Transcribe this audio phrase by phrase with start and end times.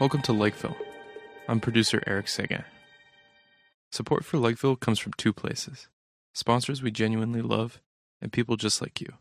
[0.00, 0.76] Welcome to Likeville.
[1.46, 2.64] I'm producer Eric Seguin.
[3.92, 5.88] Support for Likeville comes from two places
[6.32, 7.80] sponsors we genuinely love,
[8.22, 9.12] and people just like you.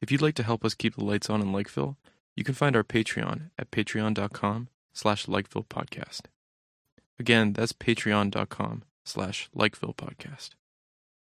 [0.00, 1.96] If you'd like to help us keep the lights on in Likeville,
[2.36, 6.22] you can find our Patreon at patreon.com slash Likeville Podcast.
[7.18, 10.50] Again, that's patreon.com slash Likeville Podcast.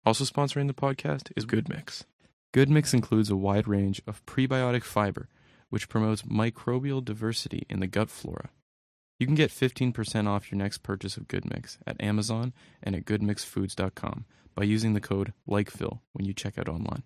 [0.07, 2.05] Also sponsoring the podcast is Good Mix.
[2.53, 5.31] Good Mix includes a wide range of prebiotic fiber
[5.71, 8.51] which promotes microbial diversity in the gut flora.
[9.19, 13.07] You can get 15% off your next purchase of Good Mix at Amazon and at
[13.07, 17.03] goodmixfoods.com by using the code LIKEVILLE when you check out online.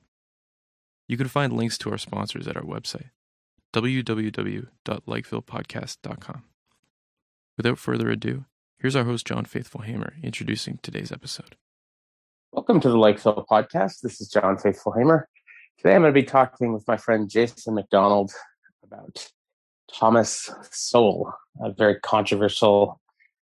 [1.07, 3.11] You can find links to our sponsors at our website,
[3.73, 6.43] www.likevillepodcast.com.
[7.57, 8.45] Without further ado,
[8.79, 11.55] here's our host, John Faithful Hamer, introducing today's episode.
[12.51, 14.01] Welcome to the Likeville podcast.
[14.01, 15.29] This is John Faithful Hamer.
[15.77, 18.33] Today I'm going to be talking with my friend Jason McDonald
[18.83, 19.29] about
[19.93, 23.03] Thomas Sowell, a very controversial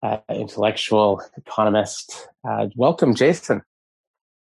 [0.03, 2.29] uh, intellectual economist.
[2.47, 3.63] Uh, welcome, Jason.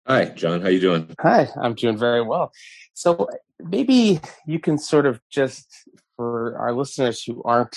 [0.06, 0.61] Hi, John.
[0.61, 1.12] How you doing?
[1.21, 2.53] Hi, I'm doing very well.
[2.95, 3.28] So
[3.59, 5.67] maybe you can sort of just,
[6.15, 7.77] for our listeners who aren't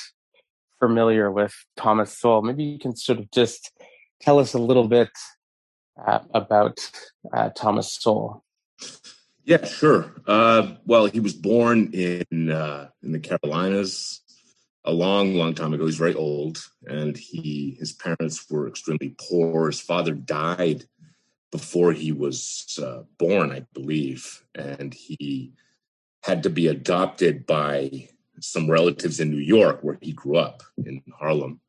[0.77, 3.71] familiar with Thomas Sowell, maybe you can sort of just
[4.21, 5.09] tell us a little bit
[6.05, 6.79] uh, about
[7.33, 8.43] uh, Thomas Sowell.
[9.43, 10.13] Yeah, sure.
[10.27, 14.21] Uh, well, he was born in uh, in the Carolinas
[14.85, 15.85] a long, long time ago.
[15.85, 19.67] He's very old, and he his parents were extremely poor.
[19.67, 20.85] His father died
[21.51, 25.53] before he was uh, born, I believe, and he
[26.21, 31.01] had to be adopted by some relatives in New York, where he grew up in
[31.17, 31.59] Harlem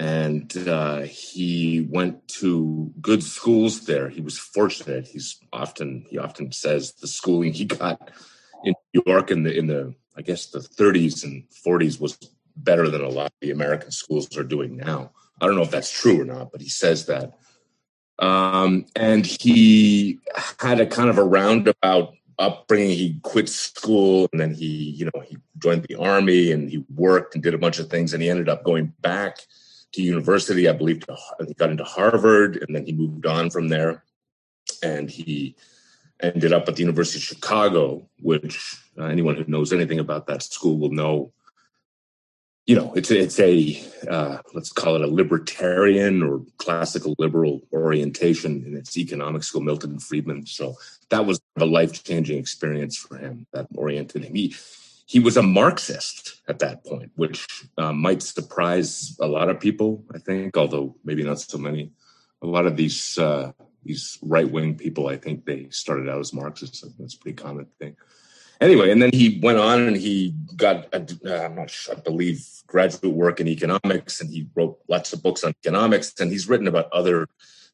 [0.00, 4.08] and uh, he went to good schools there.
[4.08, 5.06] He was fortunate.
[5.06, 8.10] He's often he often says the schooling he got
[8.64, 12.18] in New York in the in the I guess the 30s and 40s was
[12.56, 15.12] better than a lot of the American schools are doing now.
[15.38, 17.34] I don't know if that's true or not, but he says that.
[18.18, 20.18] Um, and he
[20.58, 22.96] had a kind of a roundabout upbringing.
[22.96, 27.34] He quit school and then he, you know, he joined the army and he worked
[27.34, 29.40] and did a bunch of things and he ended up going back
[29.92, 30.68] to university.
[30.68, 34.04] I believe to, he got into Harvard, and then he moved on from there,
[34.82, 35.56] and he
[36.22, 40.42] ended up at the University of Chicago, which uh, anyone who knows anything about that
[40.42, 41.32] school will know.
[42.66, 48.64] You know, it's it's a uh, let's call it a libertarian or classical liberal orientation
[48.64, 50.46] in its economic school, Milton Friedman.
[50.46, 50.76] So
[51.08, 53.46] that was a life changing experience for him.
[53.52, 54.34] That oriented him.
[54.34, 54.54] He
[55.10, 57.44] he was a Marxist at that point, which
[57.76, 60.04] uh, might surprise a lot of people.
[60.14, 61.90] I think, although maybe not so many.
[62.42, 63.50] A lot of these uh,
[63.82, 66.84] these right wing people, I think, they started out as Marxists.
[66.96, 67.96] That's a pretty common thing.
[68.60, 72.46] Anyway, and then he went on and he got, uh, I'm not sure, I believe,
[72.68, 76.68] graduate work in economics, and he wrote lots of books on economics, and he's written
[76.68, 77.26] about other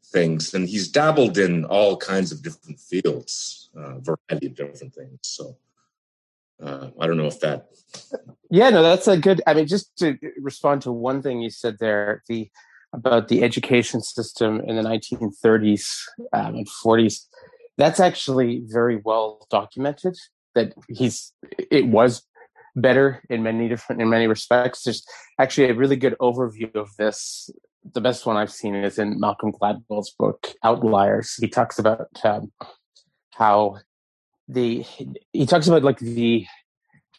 [0.07, 5.19] things, and he's dabbled in all kinds of different fields, uh, variety of different things.
[5.23, 5.59] So
[6.63, 7.67] uh, I don't know if that.
[8.51, 9.43] Yeah, no, that's a good.
[9.47, 12.51] I mean, just to respond to one thing you said there, the
[12.93, 15.87] about the education system in the 1930s
[16.33, 17.27] um, and 40s.
[17.77, 20.17] That's actually very well documented.
[20.55, 21.35] That he's
[21.71, 22.23] it was
[22.75, 24.83] better in many different in many respects.
[24.83, 25.05] There's
[25.39, 27.51] actually a really good overview of this.
[27.93, 31.35] The best one I've seen is in Malcolm Gladwell's book Outliers.
[31.35, 32.51] He talks about um,
[33.35, 33.77] how
[34.49, 34.85] the
[35.33, 36.47] he talks about like the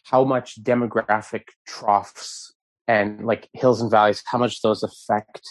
[0.04, 2.54] how much demographic troughs
[2.86, 5.42] and like hills and valleys how much those affect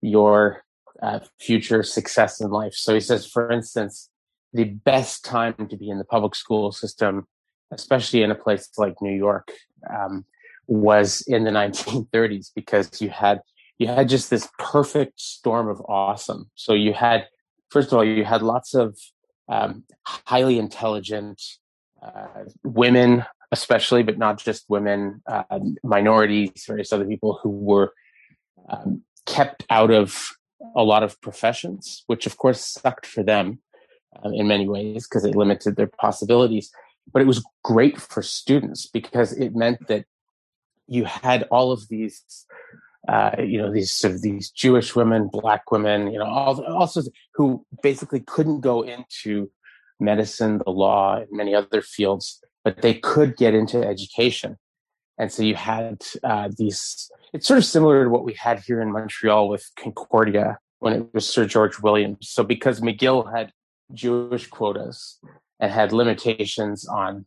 [0.00, 0.62] your
[1.02, 2.74] uh, future success in life.
[2.74, 4.10] So he says for instance
[4.52, 7.26] the best time to be in the public school system
[7.70, 9.52] especially in a place like new york
[9.90, 10.24] um,
[10.68, 13.40] was in the 1930s because you had
[13.78, 16.50] you had just this perfect storm of awesome.
[16.54, 17.26] So you had
[17.70, 18.98] first of all you had lots of
[19.48, 21.42] um, highly intelligent
[22.02, 25.42] uh, women, especially, but not just women, uh,
[25.82, 27.92] minorities, various other people who were
[28.68, 30.30] um, kept out of
[30.76, 33.60] a lot of professions, which of course sucked for them
[34.24, 36.70] uh, in many ways because it limited their possibilities.
[37.12, 40.04] But it was great for students because it meant that
[40.86, 42.46] you had all of these
[43.08, 47.02] uh, you know these sort of these Jewish women, black women, you know, all also
[47.34, 49.50] who basically couldn't go into
[49.98, 54.56] medicine, the law, and many other fields, but they could get into education.
[55.18, 57.10] And so you had uh, these.
[57.32, 61.12] It's sort of similar to what we had here in Montreal with Concordia when it
[61.12, 62.28] was Sir George Williams.
[62.28, 63.52] So because McGill had
[63.92, 65.18] Jewish quotas
[65.58, 67.26] and had limitations on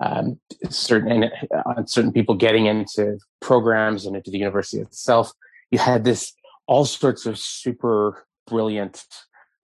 [0.00, 1.30] um, certain
[1.66, 5.32] on certain people getting into programs and into the university itself.
[5.70, 6.32] You had this
[6.66, 9.04] all sorts of super brilliant,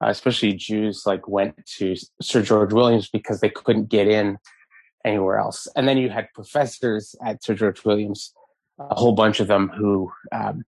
[0.02, 4.38] uh, especially Jews, like went to Sir George Williams because they couldn't get in
[5.04, 5.68] anywhere else.
[5.76, 8.34] And then you had professors at Sir George Williams,
[8.78, 10.64] a whole bunch of them who um,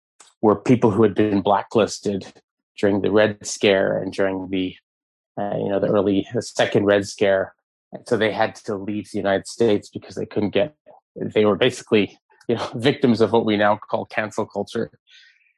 [0.41, 2.27] were people who had been blacklisted
[2.79, 4.75] during the Red Scare and during the
[5.39, 7.55] uh, you know the early the second Red Scare,
[8.07, 10.75] so they had to leave the United States because they couldn't get.
[11.17, 12.19] They were basically
[12.49, 14.91] you know victims of what we now call cancel culture,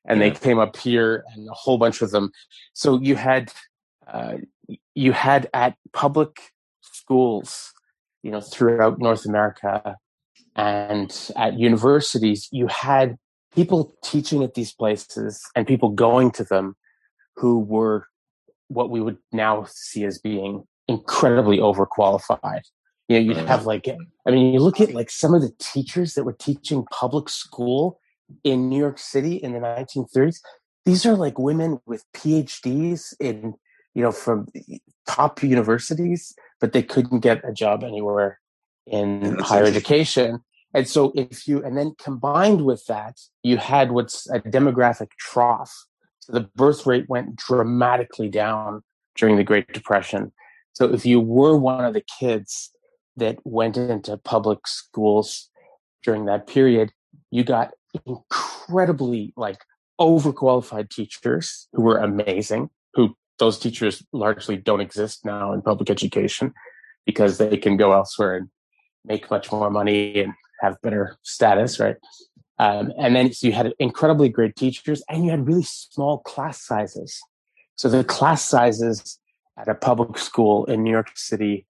[0.06, 0.28] and yeah.
[0.28, 2.32] they came up here and a whole bunch of them.
[2.72, 3.52] So you had
[4.06, 4.38] uh,
[4.94, 6.40] you had at public
[6.80, 7.72] schools,
[8.22, 9.96] you know, throughout North America,
[10.56, 13.16] and at universities, you had
[13.54, 16.74] people teaching at these places and people going to them
[17.36, 18.06] who were
[18.68, 22.62] what we would now see as being incredibly overqualified.
[23.08, 23.46] You know, you'd mm-hmm.
[23.46, 23.88] have like,
[24.26, 28.00] I mean, you look at like some of the teachers that were teaching public school
[28.42, 30.40] in New York City in the 1930s.
[30.84, 33.54] These are like women with PhDs in,
[33.94, 34.48] you know, from
[35.06, 38.40] top universities, but they couldn't get a job anywhere
[38.86, 40.40] in higher education.
[40.74, 45.72] And so if you, and then combined with that, you had what's a demographic trough.
[46.20, 48.82] So the birth rate went dramatically down
[49.14, 50.32] during the Great Depression.
[50.74, 52.70] So if you were one of the kids
[53.16, 55.48] that went into public schools
[56.02, 56.90] during that period,
[57.30, 57.70] you got
[58.06, 59.58] incredibly like
[60.00, 66.52] overqualified teachers who were amazing, who those teachers largely don't exist now in public education
[67.06, 68.48] because they can go elsewhere and
[69.04, 71.96] make much more money and have better status, right?
[72.58, 76.64] Um, and then so you had incredibly great teachers and you had really small class
[76.64, 77.20] sizes.
[77.76, 79.18] So the class sizes
[79.58, 81.66] at a public school in New York City,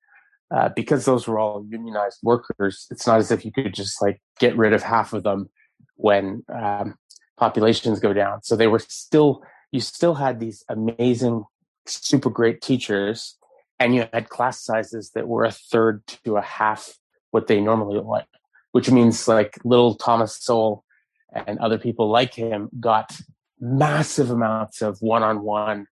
[0.54, 4.20] uh, because those were all unionized workers, it's not as if you could just like
[4.38, 5.48] get rid of half of them
[5.96, 6.96] when um,
[7.36, 8.42] populations go down.
[8.42, 9.42] So they were still,
[9.72, 11.44] you still had these amazing,
[11.86, 13.36] super great teachers,
[13.80, 16.94] and you had class sizes that were a third to a half
[17.32, 18.28] what they normally like,
[18.72, 20.84] which means like little Thomas Sowell
[21.32, 23.16] and other people like him got
[23.60, 25.86] massive amounts of one-on-one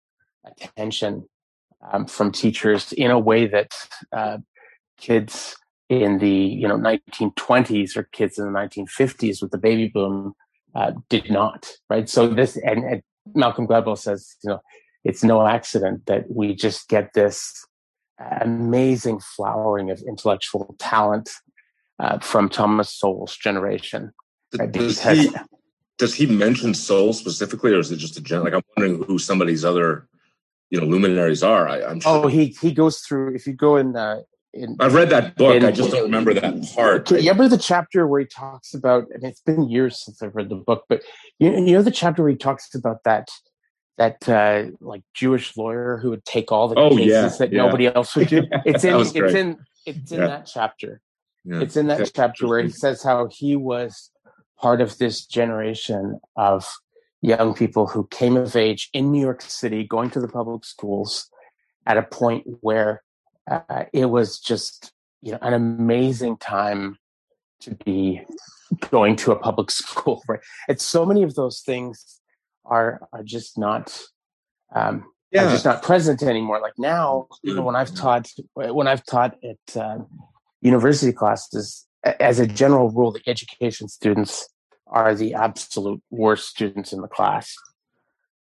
[0.44, 1.26] attention
[1.92, 3.74] um, from teachers in a way that
[4.12, 4.38] uh,
[4.98, 5.56] kids
[5.88, 10.34] in the you know 1920s or kids in the 1950s with the baby boom
[10.74, 13.02] uh, did not right so this and, and,
[13.34, 14.60] malcolm gladwell says you know
[15.04, 17.66] it's no accident that we just get this
[18.40, 21.28] amazing flowering of intellectual talent
[21.98, 24.12] uh, from thomas sowell's generation
[24.58, 24.72] right?
[24.72, 25.30] does, he,
[25.98, 29.18] does he mention sowell specifically or is it just a general like i'm wondering who
[29.18, 30.08] some of these other
[30.70, 31.68] you know luminaries are.
[31.68, 32.24] I, am sure.
[32.24, 33.34] Oh, he he goes through.
[33.34, 34.20] If you go in, uh,
[34.52, 35.56] in I've read that book.
[35.56, 37.10] In, I just don't remember that part.
[37.10, 39.04] You remember the chapter where he talks about?
[39.12, 41.02] And it's been years since I've read the book, but
[41.38, 43.28] you, you know the chapter where he talks about that
[43.98, 47.62] that uh, like Jewish lawyer who would take all the oh, cases yeah, that yeah.
[47.62, 48.44] nobody else would do.
[48.64, 50.26] It's in it's in it's in yeah.
[50.26, 51.00] that chapter.
[51.44, 54.10] It's in that chapter where he says how he was
[54.58, 56.70] part of this generation of
[57.22, 61.28] young people who came of age in New York City, going to the public schools
[61.86, 63.02] at a point where
[63.50, 64.92] uh, it was just
[65.22, 66.96] you know an amazing time
[67.60, 68.22] to be
[68.90, 70.22] going to a public school.
[70.28, 70.40] Right?
[70.68, 72.20] It's so many of those things
[72.64, 74.00] are are just not.
[74.74, 75.46] Um, yeah.
[75.46, 76.60] are just not present anymore.
[76.60, 79.98] Like now, you know, when I've taught when I've taught at uh,
[80.60, 84.48] university classes, as a general rule, the education students
[84.90, 87.54] are the absolute worst students in the class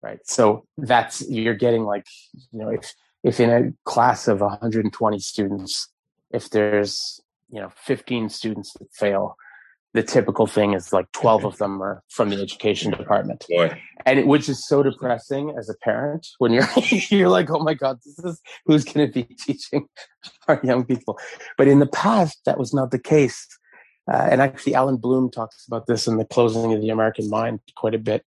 [0.01, 0.19] right?
[0.23, 2.05] So that's you're getting like
[2.51, 5.89] you know if if in a class of 120 students
[6.31, 9.35] if there's you know 15 students that fail
[9.93, 13.45] the typical thing is like 12 of them are from the education department.
[13.49, 13.81] Boy.
[14.05, 16.67] and it, which is so depressing as a parent when you're
[17.09, 19.87] you're like oh my god this is who's going to be teaching
[20.47, 21.17] our young people?
[21.57, 23.47] But in the past that was not the case
[24.11, 27.59] uh, and actually, Allan Bloom talks about this in the closing of the American Mind
[27.75, 28.25] quite a bit.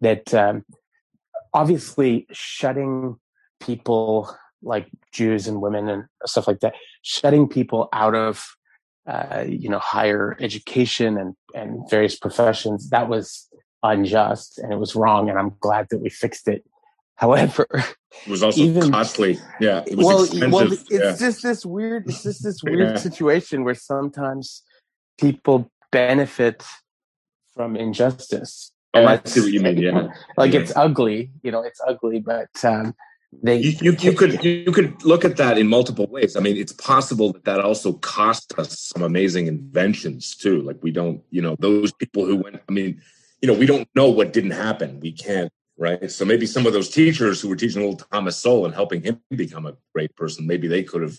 [0.00, 0.64] That um,
[1.54, 3.16] obviously shutting
[3.60, 8.56] people like Jews and women and stuff like that, shutting people out of
[9.06, 13.48] uh, you know higher education and and various professions, that was
[13.84, 15.28] unjust and it was wrong.
[15.28, 16.64] And I'm glad that we fixed it.
[17.22, 19.38] However, it was also even, costly.
[19.60, 20.52] Yeah, it was well, expensive.
[20.52, 21.16] well, it's yeah.
[21.16, 22.08] just this weird.
[22.08, 22.96] It's just this weird yeah.
[22.96, 24.62] situation where sometimes
[25.18, 26.64] people benefit
[27.54, 28.72] from injustice.
[28.94, 29.78] Oh, I see what you mean.
[29.78, 30.60] Yeah, like yeah.
[30.60, 32.94] it's ugly, you know, it's ugly, but um,
[33.42, 36.36] they you, you, you, could you could look at that in multiple ways.
[36.36, 40.60] I mean, it's possible that that also cost us some amazing inventions too.
[40.60, 42.60] Like we don't, you know, those people who went.
[42.68, 43.00] I mean,
[43.40, 45.00] you know, we don't know what didn't happen.
[45.00, 46.10] We can't, right?
[46.10, 49.20] So maybe some of those teachers who were teaching little Thomas Sowell and helping him
[49.30, 51.18] become a great person, maybe they could have,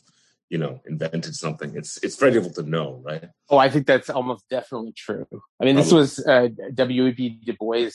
[0.50, 1.76] you know, invented something.
[1.76, 3.30] It's it's very difficult to know, right?
[3.50, 5.26] Oh, I think that's almost definitely true.
[5.32, 5.82] I mean, Probably.
[5.82, 7.08] this was uh, W.
[7.08, 7.12] E.
[7.12, 7.40] B.
[7.44, 7.92] Du Bois.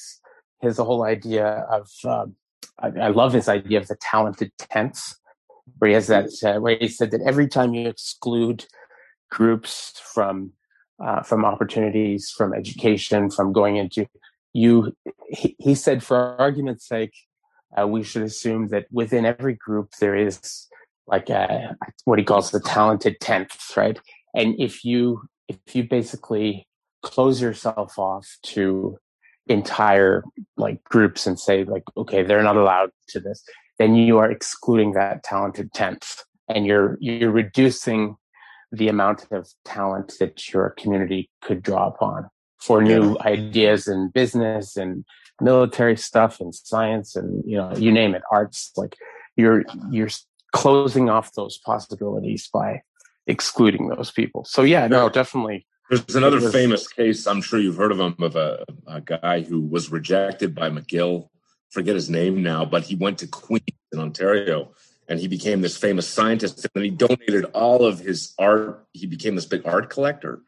[0.61, 2.35] His whole idea of um,
[2.81, 5.15] I, I, love his idea of the talented tenth,
[5.79, 8.65] where he has that uh, where he said that every time you exclude
[9.31, 10.53] groups from
[11.05, 14.07] uh, from opportunities, from education, from going into
[14.53, 14.97] you,
[15.29, 17.15] he, he said, for argument's sake,
[17.79, 20.67] uh, we should assume that within every group there is
[21.09, 23.99] like a, what he calls the talented tenth, right?
[24.35, 26.69] And if you if you basically
[27.03, 28.99] close yourself off to
[29.47, 30.23] entire
[30.57, 33.43] like groups and say like okay they're not allowed to this
[33.79, 38.17] then you are excluding that talented tenth and you're you're reducing
[38.73, 44.77] the amount of talent that your community could draw upon for new ideas in business
[44.77, 45.05] and
[45.41, 48.97] military stuff and science and you know you name it arts like
[49.37, 50.11] you're you're
[50.59, 52.83] closing off those possibilities by
[53.27, 57.77] excluding those people so yeah no definitely there's another was, famous case, I'm sure you've
[57.77, 61.31] heard of him, of a, a, guy who was rejected by McGill.
[61.71, 64.73] Forget his name now, but he went to Queens in Ontario
[65.09, 66.67] and he became this famous scientist.
[66.75, 68.87] And he donated all of his art.
[68.93, 70.43] He became this big art collector.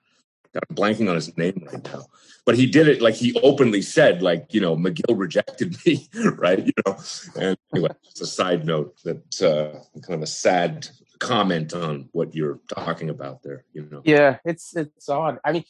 [0.55, 2.07] I'm blanking on his name right now,
[2.45, 6.65] but he did it like he openly said, like you know, McGill rejected me, right?
[6.67, 6.97] You know,
[7.37, 10.89] and anyway, just a side note that uh, kind of a sad
[11.21, 14.01] comment on what you're talking about there you know?
[14.05, 15.39] Yeah it's it's odd.
[15.45, 15.65] I mean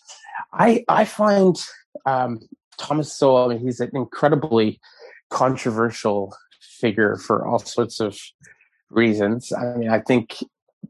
[0.52, 1.56] i i find
[2.06, 2.40] um
[2.78, 4.80] thomas sowell i mean he's an incredibly
[5.28, 8.16] controversial figure for all sorts of
[8.88, 9.52] reasons.
[9.52, 10.36] I mean i think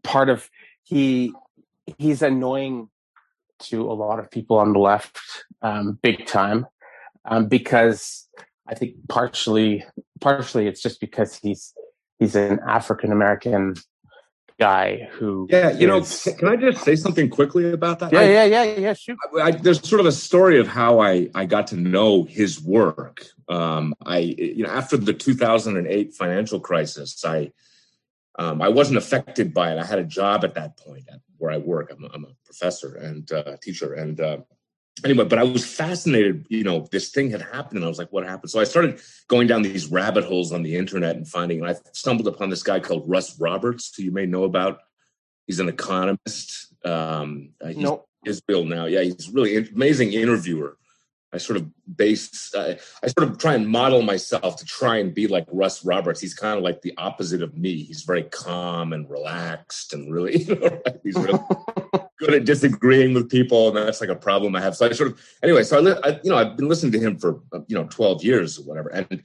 [0.05, 0.49] part of
[0.85, 1.33] he
[1.99, 2.91] he's annoying
[3.61, 5.19] to a lot of people on the left
[5.63, 6.67] um, big time
[7.25, 8.29] um, because
[8.67, 9.85] i think partially
[10.21, 11.73] partially it's just because he's
[12.19, 13.75] he's an african american
[14.59, 18.13] guy who yeah you is, know can i just say something quickly about that?
[18.13, 19.17] Yeah I, yeah yeah yeah shoot.
[19.35, 22.63] I, I, there's sort of a story of how i i got to know his
[22.63, 23.25] work.
[23.49, 27.51] Um i you know after the 2008 financial crisis i
[28.39, 29.79] um, I wasn't affected by it.
[29.79, 31.93] I had a job at that point at where I work.
[31.93, 34.39] I'm a, I'm a professor and uh, teacher, and uh,
[35.05, 36.47] anyway, but I was fascinated.
[36.49, 39.01] You know, this thing had happened, and I was like, "What happened?" So I started
[39.29, 41.61] going down these rabbit holes on the internet and finding.
[41.61, 44.79] And I stumbled upon this guy called Russ Roberts, who you may know about.
[45.47, 46.73] He's an economist.
[46.85, 48.07] Um, he's nope.
[48.25, 48.87] Israel now.
[48.87, 50.77] Yeah, he's really amazing interviewer.
[51.33, 55.15] I sort of base, uh, I sort of try and model myself to try and
[55.15, 56.21] be like Russ Roberts.
[56.21, 57.85] He's kind of like the opposite of me.
[57.85, 60.97] He's very calm and relaxed and really, you know, right?
[61.05, 61.39] he's really
[62.19, 64.77] good at disagreeing with people, and that's like a problem I have.
[64.77, 67.01] So I sort of, anyway, so I, li- I you know, I've been listening to
[67.01, 69.23] him for you know twelve years or whatever, and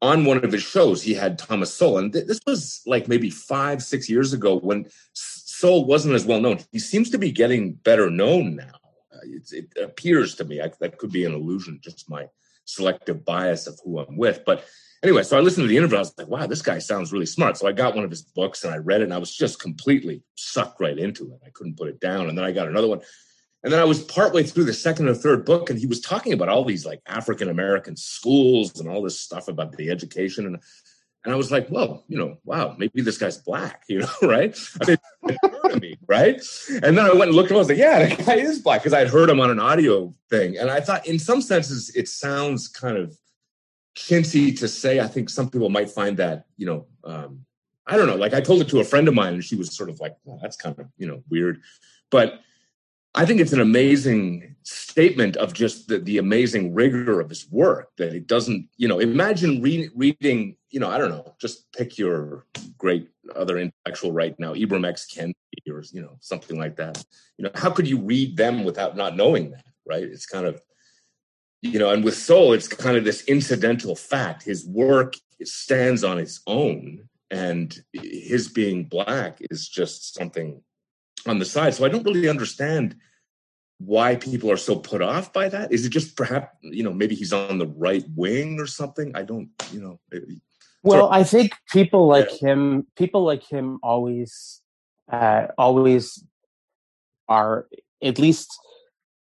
[0.00, 3.30] on one of his shows, he had Thomas Sowell, and th- this was like maybe
[3.30, 6.60] five, six years ago when Sowell wasn't as well known.
[6.70, 8.77] He seems to be getting better known now
[9.22, 12.26] it appears to me I, that could be an illusion, just my
[12.64, 14.44] selective bias of who I'm with.
[14.44, 14.64] But
[15.02, 15.96] anyway, so I listened to the interview.
[15.96, 17.56] I was like, wow, this guy sounds really smart.
[17.56, 19.60] So I got one of his books and I read it, and I was just
[19.60, 21.40] completely sucked right into it.
[21.44, 22.28] I couldn't put it down.
[22.28, 23.00] And then I got another one.
[23.64, 26.32] And then I was partway through the second or third book, and he was talking
[26.32, 30.46] about all these like African American schools and all this stuff about the education.
[30.46, 30.58] And
[31.24, 34.56] and I was like, well, you know, wow, maybe this guy's black, you know, right?
[34.80, 35.38] I mean,
[35.70, 36.40] to me, right?
[36.82, 38.82] And then I went and looked and I was like, yeah, the guy is black
[38.82, 40.56] because I'd heard him on an audio thing.
[40.56, 43.16] And I thought, in some senses, it sounds kind of
[43.96, 45.00] chintzy to say.
[45.00, 47.44] I think some people might find that, you know, um,
[47.86, 48.16] I don't know.
[48.16, 50.16] Like I told it to a friend of mine and she was sort of like,
[50.24, 51.62] well, that's kind of, you know, weird.
[52.10, 52.40] But
[53.18, 57.90] I think it's an amazing statement of just the, the amazing rigor of his work
[57.96, 61.98] that it doesn't, you know, imagine re- reading, you know, I don't know, just pick
[61.98, 62.46] your
[62.76, 65.08] great other intellectual right now, Ibram X.
[65.12, 65.34] Kendi
[65.68, 67.04] or, you know, something like that.
[67.38, 70.04] You know, how could you read them without not knowing that, right?
[70.04, 70.62] It's kind of,
[71.60, 74.44] you know, and with Sowell, it's kind of this incidental fact.
[74.44, 80.62] His work stands on its own, and his being black is just something
[81.26, 81.74] on the side.
[81.74, 82.94] So I don't really understand
[83.78, 85.72] why people are so put off by that.
[85.72, 89.14] Is it just perhaps you know maybe he's on the right wing or something?
[89.14, 90.00] I don't you know.
[90.82, 92.50] Well, I think people like yeah.
[92.50, 94.62] him, people like him, always,
[95.10, 96.24] uh, always
[97.28, 97.66] are
[98.02, 98.56] at least,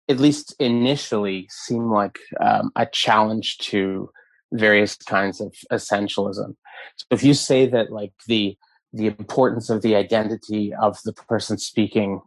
[0.09, 4.11] at least initially, seem like um, a challenge to
[4.53, 6.57] various kinds of essentialism.
[6.97, 8.57] So if you say that like the
[8.93, 12.21] the importance of the identity of the person speaking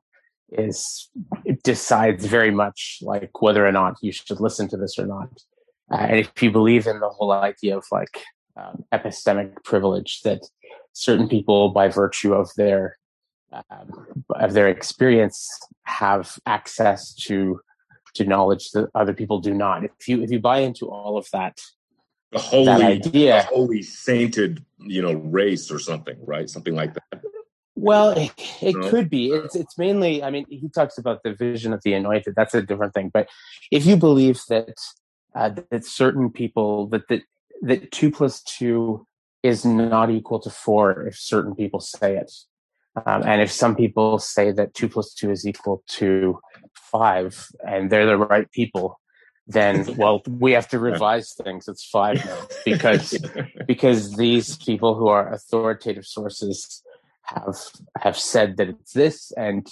[0.52, 1.10] is
[1.46, 5.30] it decides very much like whether or not you should listen to this or not.
[5.92, 8.24] Uh, and if you believe in the whole idea of like
[8.56, 10.42] um, epistemic privilege, that
[10.94, 12.98] certain people, by virtue of their
[13.52, 15.48] um, of their experience,
[15.84, 17.60] have access to
[18.16, 19.84] to knowledge that other people do not.
[19.84, 21.60] If you if you buy into all of that,
[22.32, 26.50] the holy that idea, the holy sainted, you know, race or something, right?
[26.50, 27.22] Something like that.
[27.80, 29.30] Well, it, it could be.
[29.32, 30.24] It's it's mainly.
[30.24, 32.34] I mean, he talks about the vision of the anointed.
[32.36, 33.12] That's a different thing.
[33.14, 33.30] But
[33.72, 34.78] if you believe that
[35.36, 37.22] uh, that certain people that that
[37.62, 39.06] that two plus two
[39.44, 42.32] is not equal to four, if certain people say it,
[43.06, 46.40] um, and if some people say that two plus two is equal to
[46.74, 49.00] five, and they're the right people,
[49.46, 51.68] then well, we have to revise things.
[51.68, 53.16] It's five now because
[53.68, 56.82] because these people who are authoritative sources
[57.28, 57.58] have
[57.98, 59.68] have said that it's this and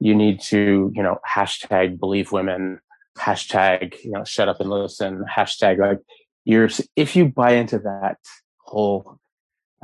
[0.00, 2.80] you need to you know hashtag believe women
[3.18, 6.00] hashtag you know shut up and listen hashtag like
[6.44, 8.18] you're if you buy into that
[8.58, 9.18] whole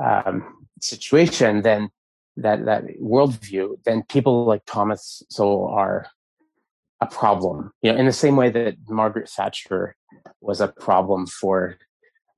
[0.03, 1.89] um, situation then
[2.37, 6.07] that that worldview then people like thomas sowell are
[7.01, 7.71] a problem.
[7.81, 9.95] You know in the same way that margaret thatcher
[10.39, 11.77] was a problem for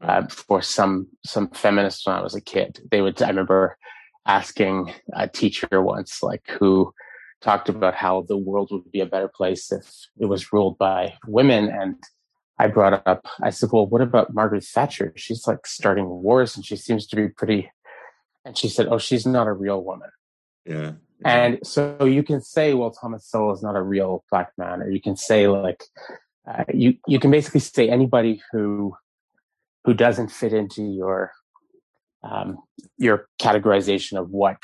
[0.02, 2.80] uh, for some some feminists when i was a kid.
[2.90, 3.78] They would i remember
[4.26, 6.94] asking a teacher once, like who
[7.42, 11.16] talked about how the world would be a better place if it was ruled by
[11.28, 11.70] women.
[11.70, 11.96] And
[12.58, 15.14] I brought up, I said, well, what about Margaret Thatcher?
[15.16, 17.72] She's like starting wars and she seems to be pretty.
[18.46, 20.10] And she said, oh, she's not a real woman.
[20.66, 20.94] Yeah.
[21.26, 24.90] And so you can say, well, Thomas Sowell is not a real black man, or
[24.90, 25.84] you can say like,
[26.46, 28.94] uh, you you can basically say anybody who
[29.86, 31.32] who doesn't fit into your
[32.24, 32.58] um,
[32.98, 34.58] your categorization of what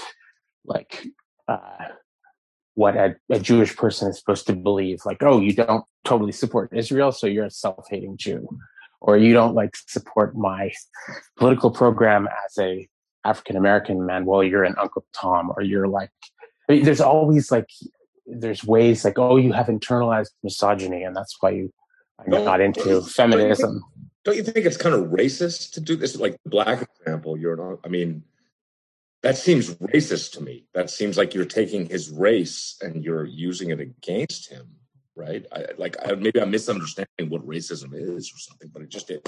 [0.66, 1.06] like
[1.48, 1.88] uh,
[2.76, 5.00] what a, a, Jewish person is supposed to believe.
[5.06, 8.48] Like, oh, you don't totally support Israel, so you're a self-hating Jew,
[9.02, 10.72] or you don't like support my
[11.38, 12.88] political program as a
[13.26, 14.26] African American man.
[14.26, 16.12] Well, you're an Uncle Tom, or you're like.
[16.70, 17.68] I mean, there's always like
[18.30, 21.74] there's ways like oh you have internalized misogyny and that's why you
[22.20, 23.82] are not into feminism
[24.24, 26.16] don't you think it's kind of racist to do this?
[26.16, 28.24] Like the black example, you're not, I mean,
[29.22, 30.66] that seems racist to me.
[30.74, 34.68] That seems like you're taking his race and you're using it against him,
[35.16, 35.46] right?
[35.52, 39.28] I, like I, maybe I'm misunderstanding what racism is or something, but it just it.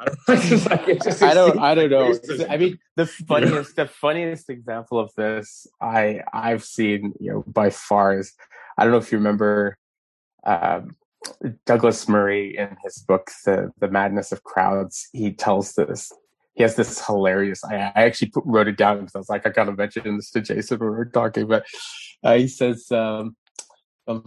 [0.00, 0.18] I don't,
[0.70, 2.12] like, it just, I don't, I don't know.
[2.12, 2.50] Racism.
[2.50, 7.70] I mean, the funniest, the funniest example of this I I've seen, you know, by
[7.70, 8.32] far is
[8.76, 9.76] I don't know if you remember
[10.44, 10.96] um,
[11.66, 16.12] Douglas Murray in his book the the Madness of Crowds he tells this
[16.54, 19.46] he has this hilarious I, I actually put, wrote it down because I was like
[19.46, 21.64] I gotta mention this to Jason when we were talking but
[22.22, 23.36] uh, he says um,
[24.06, 24.18] uh,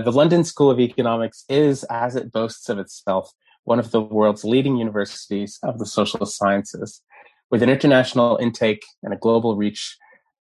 [0.00, 3.32] the London School of Economics is as it boasts of itself
[3.66, 7.02] one of the world's leading universities of the social sciences.
[7.50, 9.96] With an international intake and a global reach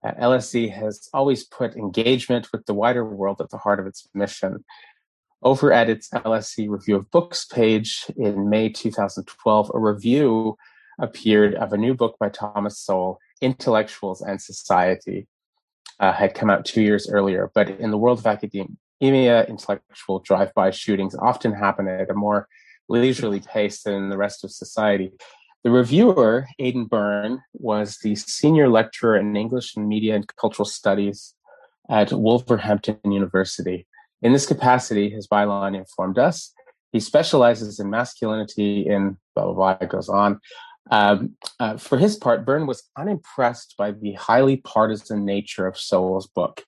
[0.05, 4.09] uh, LSE has always put engagement with the wider world at the heart of its
[4.13, 4.65] mission
[5.43, 10.57] over at its LSE Review of Books page in May 2012, a review
[11.01, 15.27] appeared of a new book by Thomas Sowell, Intellectuals and Society,
[15.99, 17.51] uh, had come out two years earlier.
[17.55, 22.49] But in the world of academia, intellectual drive-by shootings often happen at a more
[22.89, 25.13] leisurely pace than the rest of society.
[25.65, 31.35] The reviewer, Aidan Byrne, was the senior lecturer in English and Media and Cultural Studies
[31.89, 33.87] at Wolverhampton University.
[34.23, 36.53] In this capacity, his byline informed us,
[36.93, 40.41] he specializes in masculinity in blah, blah, blah, it goes on.
[40.91, 46.27] Um, uh, for his part, Byrne was unimpressed by the highly partisan nature of Sowell's
[46.27, 46.65] book.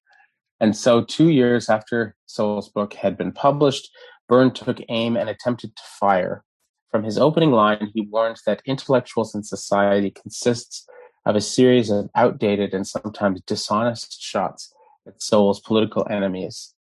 [0.60, 3.90] And so, two years after Sowell's book had been published,
[4.28, 6.44] Byrne took aim and attempted to fire.
[6.90, 10.86] From his opening line, he warned that intellectuals in society consists
[11.26, 14.72] of a series of outdated and sometimes dishonest shots
[15.06, 16.73] at Sowell's political enemies.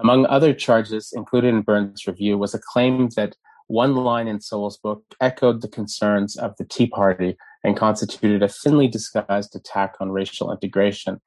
[0.00, 3.36] Among other charges included in Byrne's review was a claim that
[3.68, 8.48] one line in Sowell's book echoed the concerns of the Tea Party and constituted a
[8.48, 11.20] thinly disguised attack on racial integration.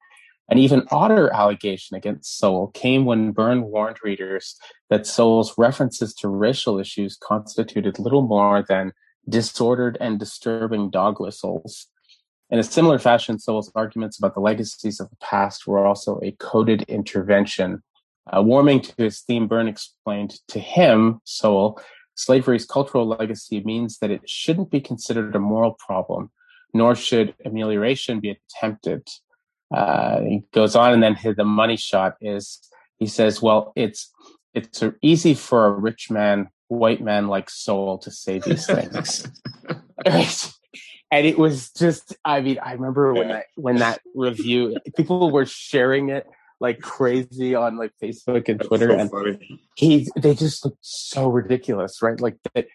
[0.50, 4.56] An even odder allegation against Sowell came when Byrne warned readers
[4.88, 8.92] that Sowell's references to racial issues constituted little more than
[9.28, 11.88] disordered and disturbing dog whistles.
[12.50, 16.32] In a similar fashion, Sowell's arguments about the legacies of the past were also a
[16.32, 17.82] coded intervention
[18.34, 21.80] uh, warming to his theme, Byrne explained to him, Sowell,
[22.14, 26.30] slavery's cultural legacy means that it shouldn't be considered a moral problem,
[26.74, 29.08] nor should amelioration be attempted.
[29.74, 32.60] Uh, he goes on, and then his, the money shot is
[32.98, 34.10] he says, "Well, it's
[34.54, 39.30] it's easy for a rich man, white man like Sowell to say these things."
[40.04, 45.46] and it was just, I mean, I remember when that when that review, people were
[45.46, 46.26] sharing it
[46.60, 49.60] like crazy on like Facebook and Twitter, so and funny.
[49.76, 52.20] he they just looked so ridiculous, right?
[52.20, 52.66] Like that,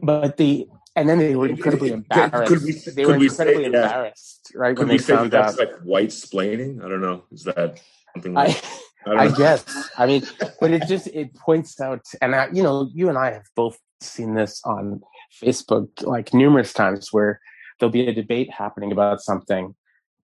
[0.00, 2.52] but the and then they were incredibly embarrassed.
[2.52, 4.76] Could we, they were incredibly say, embarrassed, right?
[4.76, 5.58] Could when we they found that's out.
[5.58, 6.84] like white splaining?
[6.84, 7.24] I don't know.
[7.30, 7.80] Is that
[8.14, 8.34] something?
[8.34, 8.62] Like,
[9.06, 9.90] I, I, I guess.
[9.96, 10.22] I mean,
[10.60, 13.78] but it just it points out, and I, you know, you and I have both
[14.00, 15.00] seen this on
[15.42, 17.40] Facebook like numerous times, where
[17.78, 19.74] there'll be a debate happening about something,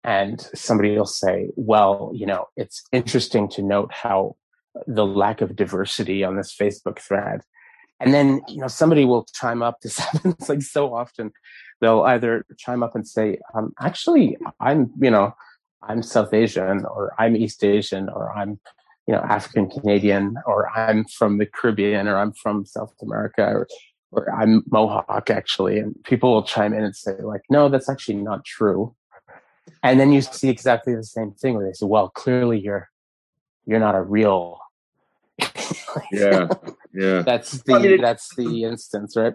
[0.03, 4.35] and somebody will say, "Well, you know, it's interesting to note how
[4.85, 7.41] the lack of diversity on this Facebook thread."
[7.99, 9.81] And then, you know, somebody will chime up.
[9.81, 11.31] This happens like so often.
[11.81, 15.33] They'll either chime up and say, um, actually, I'm, you know,
[15.83, 18.59] I'm South Asian or I'm East Asian or I'm,
[19.07, 23.67] you know, African Canadian or I'm from the Caribbean or I'm from South America or,
[24.11, 25.79] or I'm Mohawk actually.
[25.79, 28.95] And people will chime in and say like, no, that's actually not true.
[29.83, 32.89] And then you see exactly the same thing where they say, well, clearly you're,
[33.65, 34.59] you're not a real
[36.11, 36.47] yeah,
[36.93, 37.21] yeah.
[37.21, 39.33] That's the I mean, it, that's the instance, right?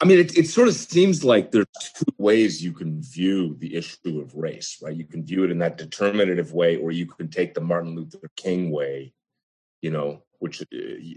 [0.00, 3.74] I mean, it, it sort of seems like there's two ways you can view the
[3.74, 4.94] issue of race, right?
[4.94, 8.30] You can view it in that determinative way, or you can take the Martin Luther
[8.36, 9.14] King way,
[9.80, 10.66] you know, which uh,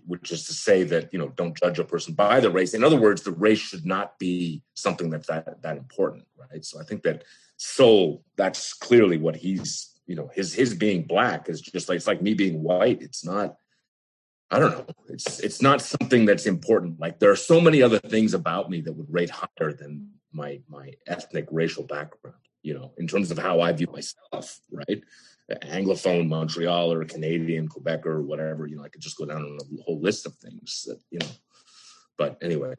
[0.06, 2.74] which is to say that you know don't judge a person by the race.
[2.74, 6.63] In other words, the race should not be something that's that that important, right?
[6.63, 7.24] So I think that
[7.60, 12.08] Sowell that's clearly what he's you know his his being black is just like it's
[12.08, 13.02] like me being white.
[13.02, 13.56] It's not
[14.50, 14.86] I don't know.
[15.10, 17.00] It's it's not something that's important.
[17.00, 20.62] Like there are so many other things about me that would rate higher than my
[20.69, 22.38] my ethnic racial background.
[22.63, 25.04] You know, in terms of how I view myself, right?
[25.52, 28.67] Anglophone Montreal or Canadian Quebec or whatever.
[28.67, 31.19] You know, I could just go down on a whole list of things that you
[31.19, 31.32] know.
[32.17, 32.76] But anyway,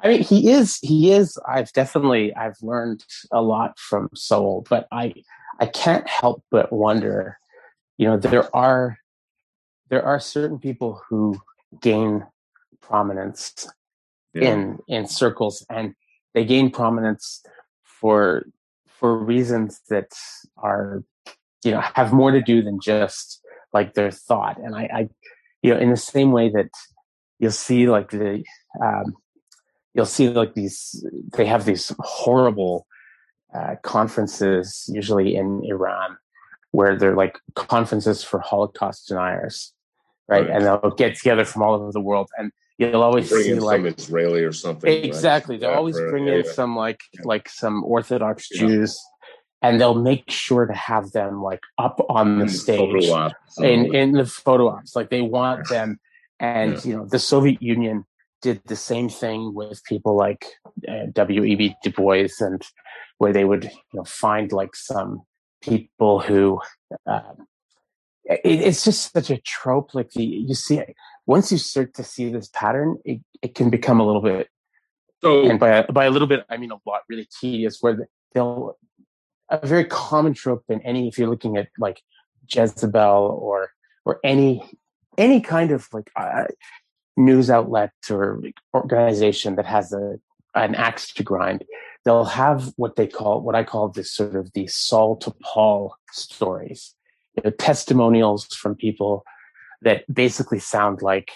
[0.00, 1.38] I mean, he is he is.
[1.48, 5.14] I've definitely I've learned a lot from Sowell, but I
[5.60, 7.38] I can't help but wonder.
[7.98, 8.98] You know, there are
[9.88, 11.40] there are certain people who
[11.80, 12.24] gain
[12.80, 13.66] prominence
[14.34, 14.52] yeah.
[14.52, 15.94] in in circles and
[16.34, 17.42] they gain prominence
[17.82, 18.46] for
[18.86, 20.12] for reasons that
[20.58, 21.02] are
[21.64, 23.40] you know have more to do than just
[23.72, 25.08] like their thought and i i
[25.62, 26.70] you know in the same way that
[27.38, 28.44] you'll see like the
[28.82, 29.14] um
[29.96, 31.04] you'll see like these
[31.36, 32.86] they have these horrible
[33.54, 36.16] uh, conferences usually in iran
[36.72, 39.72] where they're like conferences for holocaust deniers
[40.28, 40.42] right?
[40.42, 40.50] right?
[40.50, 43.84] And they'll get together from all over the world, and you'll always bring see like
[43.84, 44.92] Israeli or something.
[45.04, 45.60] Exactly, right?
[45.60, 48.60] they'll always bring in some like like some Orthodox yeah.
[48.60, 49.00] Jews,
[49.62, 53.94] and they'll make sure to have them like up on the in stage the in
[53.94, 54.96] in the photo ops.
[54.96, 55.98] Like they want them,
[56.40, 56.80] and yeah.
[56.84, 58.04] you know the Soviet Union
[58.42, 60.46] did the same thing with people like
[60.88, 61.76] uh, W.E.B.
[61.82, 62.62] Du Bois, and
[63.18, 65.22] where they would you know find like some
[65.62, 66.60] people who.
[67.06, 67.34] Uh,
[68.24, 69.94] it, it's just such a trope.
[69.94, 70.82] Like the you see,
[71.26, 74.48] once you start to see this pattern, it, it can become a little bit.
[75.22, 77.02] So, and by a, by a little bit, I mean a lot.
[77.08, 77.78] Really tedious.
[77.80, 78.76] Where they'll
[79.48, 82.02] a very common trope in any if you're looking at like
[82.48, 83.70] Jezebel or
[84.04, 84.62] or any
[85.18, 86.44] any kind of like uh,
[87.16, 88.42] news outlet or
[88.74, 90.18] organization that has a
[90.56, 91.64] an axe to grind,
[92.04, 95.94] they'll have what they call what I call this sort of the Saul to Paul
[96.10, 96.94] stories,
[97.36, 99.24] you know, testimonials from people
[99.82, 101.30] that basically sound like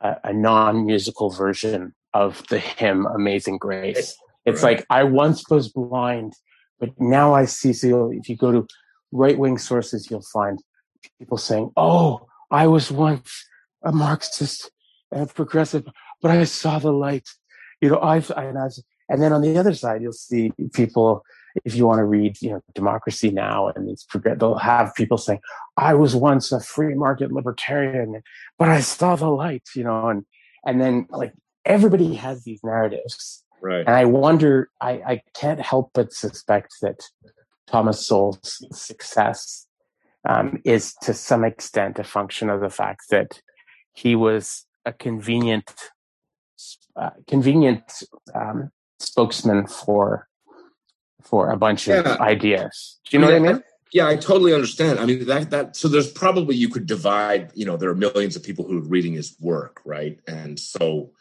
[0.00, 4.78] a, a non-musical version of the hymn "Amazing Grace." It's right.
[4.78, 6.34] like I once was blind,
[6.78, 7.72] but now I see.
[7.72, 8.66] So if you go to
[9.10, 10.62] right-wing sources, you'll find
[11.18, 13.46] people saying, "Oh, I was once
[13.82, 14.70] a Marxist
[15.14, 15.84] and progressive,
[16.20, 17.28] but I saw the light."
[17.80, 18.72] You know, I've and I've,
[19.08, 21.24] and then on the other side, you'll see people
[21.64, 24.06] if you want to read, you know, Democracy Now, and it's
[24.38, 25.40] they'll have people saying,
[25.76, 28.22] "I was once a free market libertarian,
[28.58, 30.24] but I saw the light," you know, and
[30.66, 31.32] and then like
[31.64, 33.86] everybody has these narratives, right?
[33.86, 37.00] And I wonder, I I can't help but suspect that
[37.66, 39.66] Thomas Sowell's success
[40.28, 43.40] um, is to some extent a function of the fact that
[43.92, 45.72] he was a convenient,
[46.96, 48.02] uh, convenient
[48.34, 50.28] um, spokesman for
[51.22, 52.00] for a bunch yeah.
[52.00, 53.00] of ideas.
[53.08, 53.62] Do you know yeah, what I mean?
[53.92, 54.98] Yeah, I totally understand.
[54.98, 58.36] I mean that that so there's probably you could divide, you know, there are millions
[58.36, 60.18] of people who are reading his work, right?
[60.26, 61.12] And so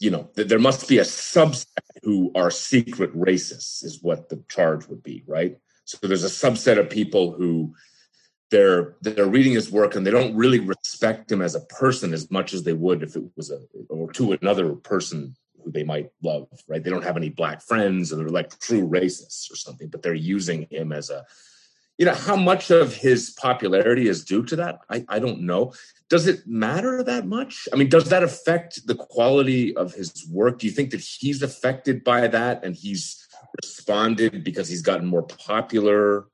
[0.00, 1.66] you know, th- there must be a subset
[2.02, 5.58] who are secret racists, is what the charge would be, right?
[5.84, 7.74] So there's a subset of people who
[8.50, 12.30] they're they're reading his work and they don't really respect him as a person as
[12.30, 16.10] much as they would if it was a or to another person who they might
[16.22, 16.82] love, right?
[16.82, 20.14] They don't have any black friends or they're like true racists or something, but they're
[20.14, 21.26] using him as a
[21.98, 24.80] you know how much of his popularity is due to that?
[24.88, 25.72] I, I don't know.
[26.08, 27.68] Does it matter that much?
[27.72, 30.60] I mean does that affect the quality of his work?
[30.60, 33.26] Do you think that he's affected by that and he's
[33.62, 36.28] responded because he's gotten more popular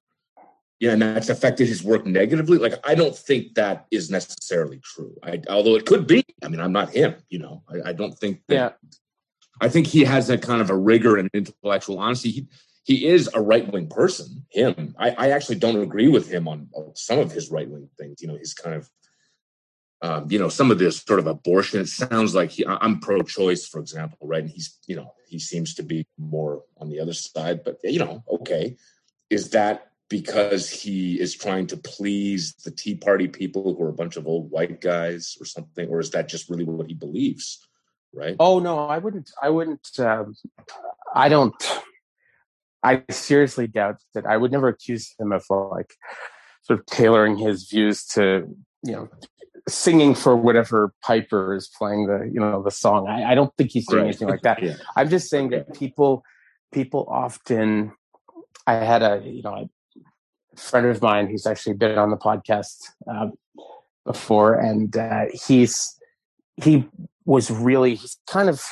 [0.80, 5.14] yeah and that's affected his work negatively like i don't think that is necessarily true
[5.22, 8.12] I, although it could be i mean i'm not him you know i, I don't
[8.12, 8.88] think that, Yeah.
[9.60, 12.46] i think he has that kind of a rigor and intellectual honesty he,
[12.84, 14.44] he is a right wing person.
[14.50, 18.20] Him, I, I, actually don't agree with him on some of his right wing things.
[18.20, 18.90] You know, he's kind of,
[20.02, 21.80] um, you know, some of this sort of abortion.
[21.80, 24.42] It sounds like he, I'm pro choice, for example, right?
[24.42, 27.64] And he's, you know, he seems to be more on the other side.
[27.64, 28.76] But you know, okay,
[29.30, 33.94] is that because he is trying to please the Tea Party people who are a
[33.94, 37.66] bunch of old white guys or something, or is that just really what he believes?
[38.12, 38.36] Right?
[38.38, 39.30] Oh no, I wouldn't.
[39.42, 39.88] I wouldn't.
[39.98, 40.34] Um,
[41.14, 41.54] I don't.
[42.82, 45.94] I seriously doubt that I would never accuse him of like
[46.62, 48.46] sort of tailoring his views to
[48.84, 49.08] you know
[49.66, 53.08] singing for whatever Piper is playing the you know the song.
[53.08, 54.08] I, I don't think he's doing Right.
[54.08, 54.62] anything like that.
[54.62, 54.76] Yeah.
[54.96, 56.22] I'm just saying that people
[56.72, 57.92] people often.
[58.66, 59.68] I had a you know
[60.56, 62.76] friend of mine who's actually been on the podcast
[63.08, 63.32] um,
[64.04, 65.98] before, and uh, he's
[66.62, 66.86] he
[67.24, 68.62] was really he's kind of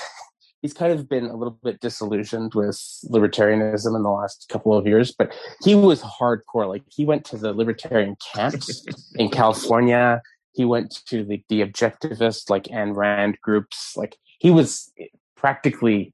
[0.62, 2.77] he's kind of been a little bit disillusioned with
[3.11, 6.68] libertarianism in the last couple of years, but he was hardcore.
[6.68, 8.85] Like he went to the libertarian camps
[9.16, 10.23] in California.
[10.55, 13.95] He went to the, the objectivist, like Ayn Rand groups.
[13.97, 14.92] Like he was
[15.37, 16.12] practically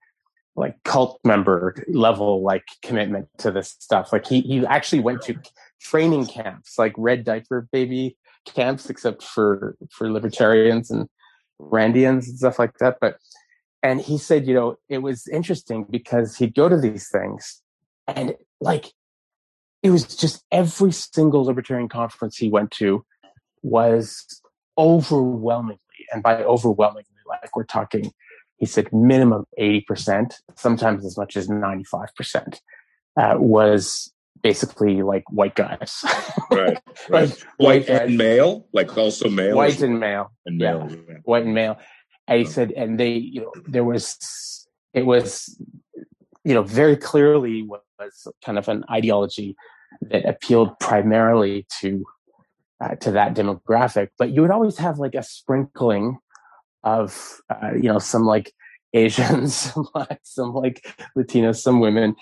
[0.58, 4.12] like cult member level, like commitment to this stuff.
[4.12, 5.36] Like he, he actually went to
[5.80, 11.08] training camps, like red diaper baby camps, except for, for libertarians and
[11.60, 12.98] Randians and stuff like that.
[13.00, 13.16] But
[13.82, 17.62] and he said, you know, it was interesting because he'd go to these things
[18.08, 18.92] and like
[19.82, 23.04] it was just every single libertarian conference he went to
[23.62, 24.42] was
[24.76, 25.78] overwhelmingly,
[26.12, 28.12] and by overwhelmingly, like we're talking,
[28.58, 32.60] he said minimum 80%, sometimes as much as 95%,
[33.16, 36.04] uh, was basically like white guys.
[36.50, 36.78] Right.
[37.10, 37.30] Like, Right.
[37.30, 39.56] white White guys, and male, like also male.
[39.56, 40.32] white and male.
[40.46, 40.72] and yeah.
[40.74, 40.90] male.
[41.08, 41.14] yeah.
[41.24, 41.78] white and male.
[42.26, 42.48] And he Oh.
[42.50, 45.60] said, and they, you know, there was, it was,
[46.44, 49.56] you know, very clearly was kind of an ideology
[50.02, 52.04] that appealed primarily to,
[52.80, 54.08] uh, to that demographic.
[54.18, 56.18] But you would always have like a sprinkling
[56.84, 58.52] of, uh, you know, some like
[58.94, 62.14] Asians, some like, some like Latinos, some women.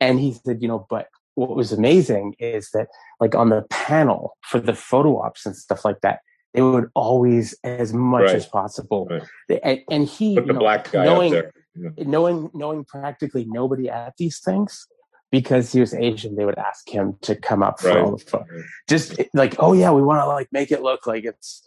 [0.00, 2.88] And he said, you know, but what was amazing is that
[3.20, 6.20] like on the panel for the photo ops and stuff like that,
[6.52, 8.36] they would always, as much Right.
[8.36, 9.60] as possible, Right.
[9.64, 11.34] and, and he, Put the know, black guy knowing.
[11.76, 11.90] Yeah.
[11.98, 14.86] knowing, knowing practically nobody at these things,
[15.32, 17.98] because he was Asian, they would ask him to come up for Right.
[17.98, 18.64] all the photos.
[18.88, 21.64] Just like, oh yeah, we want to like make it look like it's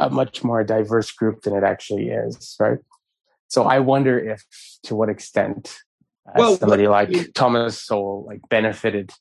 [0.00, 2.78] a much more diverse group than it actually is, right?
[3.48, 4.44] So I wonder if,
[4.84, 5.76] to what extent,
[6.26, 9.12] uh, Well, somebody like Thomas Sowell like benefited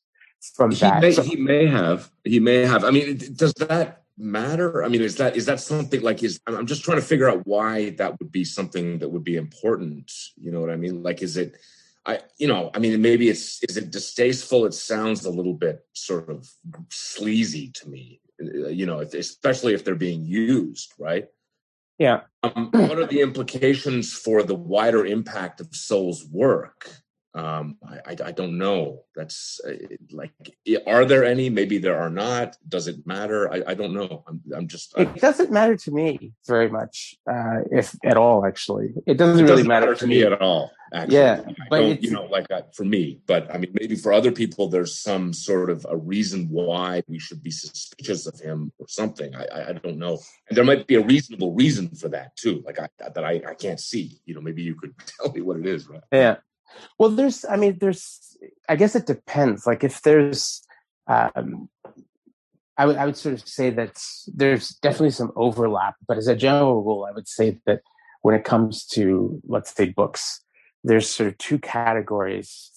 [0.55, 1.01] from He that.
[1.01, 2.09] may, So- he may have.
[2.23, 2.83] He may have.
[2.83, 4.83] I mean, does that matter?
[4.83, 6.39] I mean, is that is that something like is?
[6.47, 10.11] I'm just trying to figure out why that would be something that would be important.
[10.37, 11.03] You know what I mean?
[11.03, 11.57] Like, is it?
[12.05, 14.65] I you know, I mean, maybe it's is it distasteful?
[14.65, 16.47] It sounds a little bit sort of
[16.89, 18.21] sleazy to me.
[18.41, 21.27] Uh, You know, if- especially if they're being used, right?
[21.97, 26.89] yeah, Um, what are the implications for the wider impact of Sowell's work?
[27.35, 29.03] Um, I, I, don't know.
[29.15, 29.73] That's uh,
[30.11, 30.31] like,
[30.87, 31.49] are there any?
[31.51, 32.57] Maybe there are not.
[32.67, 33.53] Does it matter?
[33.53, 34.23] I, I don't know.
[34.27, 34.97] I'm, I'm just.
[34.97, 38.47] I, it doesn't matter to me very much, uh, if at all.
[38.47, 40.71] Actually, it doesn't it really doesn't matter, to me at all.
[40.91, 44.11] Actually, Yeah, I but you know, like uh, for me, but I mean, maybe for
[44.11, 48.71] other people, there's some sort of a reason why we should be suspicious of him
[48.79, 49.35] or something.
[49.35, 50.17] I, I, I don't know,
[50.49, 52.63] and there might be a reasonable reason for that too.
[52.65, 54.19] Like I, that I, I can't see.
[54.25, 56.01] You know, maybe you could tell me what it is, right?
[56.11, 56.37] Yeah.
[56.97, 59.65] Well, there's, I mean, there's, I guess it depends.
[59.65, 60.61] Like if there's,
[61.07, 61.69] um,
[62.77, 66.35] I would, I would sort of say that there's definitely some overlap, but as a
[66.35, 67.81] general rule, I would say that
[68.21, 70.41] when it comes to, let's say books,
[70.83, 72.71] there's sort of two categories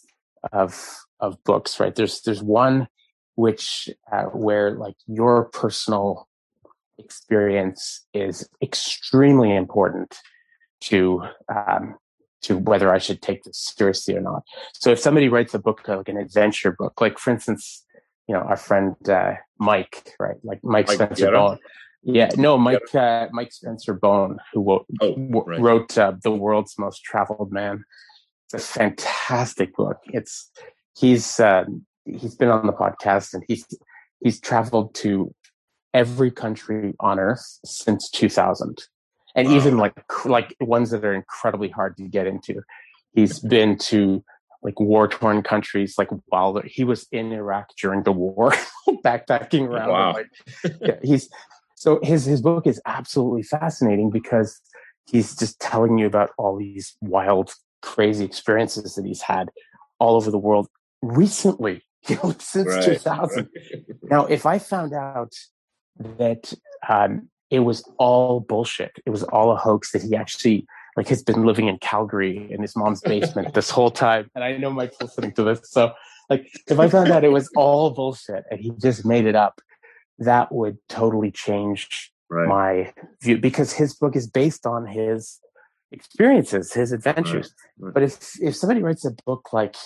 [0.52, 1.94] of, of books, right?
[1.94, 2.88] There's, there's one
[3.36, 6.28] which, uh, where like your personal
[6.98, 10.18] experience is extremely important
[10.80, 11.96] to um,
[12.42, 14.42] to whether I should take this seriously or not.
[14.74, 17.84] So if somebody writes a book like an adventure book, like for instance,
[18.28, 20.36] you know, our friend uh, Mike, right?
[20.42, 21.58] Like Mike, Mike Spencer Bown.
[22.04, 25.60] Yeah, no, Mike uh, Mike Spencer Bown, who wrote, oh, right.
[25.60, 27.84] wrote uh, the world's most traveled man.
[28.46, 29.98] It's a fantastic book.
[30.06, 30.50] It's
[30.96, 31.64] he's uh,
[32.04, 33.66] he's been on the podcast and he's
[34.20, 35.34] he's traveled to
[35.94, 38.82] every country on earth since 2000
[39.34, 39.54] and wow.
[39.54, 42.62] even like like ones that are incredibly hard to get into
[43.14, 44.24] he's been to
[44.62, 48.52] like war torn countries like while he was in iraq during the war
[49.04, 50.12] backpacking around wow.
[50.12, 50.28] like,
[50.80, 51.28] yeah, he's
[51.74, 54.60] so his his book is absolutely fascinating because
[55.10, 59.50] he's just telling you about all these wild crazy experiences that he's had
[59.98, 60.68] all over the world
[61.02, 63.36] recently you know, since right, 2000.
[63.36, 63.82] Right.
[64.02, 65.32] now, if I found out
[65.98, 66.52] that
[66.88, 71.22] um, it was all bullshit, it was all a hoax that he actually like has
[71.22, 75.00] been living in Calgary in his mom's basement this whole time, and I know Mike's
[75.00, 75.92] listening to this, so
[76.30, 79.60] like if I found out it was all bullshit and he just made it up,
[80.18, 82.48] that would totally change right.
[82.48, 85.40] my view because his book is based on his
[85.90, 87.54] experiences, his adventures.
[87.78, 89.76] But if if somebody writes a book like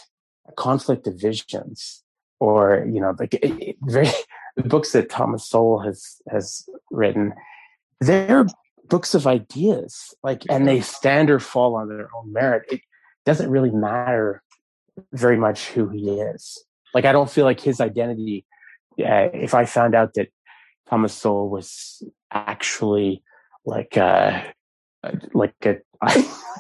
[0.57, 2.05] conflict of visions
[2.41, 4.09] or you know like it, very
[4.57, 7.33] the books that thomas sowell has has written
[8.01, 8.47] they're
[8.89, 12.65] books of ideas like and they stand or fall on their own merit.
[12.71, 12.81] It
[13.25, 14.43] doesn't really matter
[15.13, 16.65] very much who he is.
[16.97, 18.47] Like i don't feel like his identity
[19.01, 20.29] uh, if i found out that
[20.89, 23.23] thomas sowell was actually
[23.67, 24.43] like uh
[25.35, 26.15] like a I,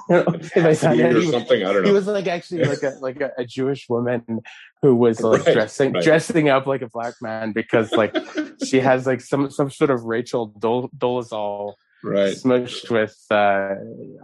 [0.08, 1.64] don't know if I out he, something.
[1.64, 1.88] I don't know.
[1.88, 4.40] He was like actually like a like a, a Jewish woman
[4.82, 6.02] who was like right, dressing right.
[6.02, 8.16] dressing up like a black man because like
[8.64, 13.74] she has like some some sort of Rachel Dol- Dolezal right smushed with uh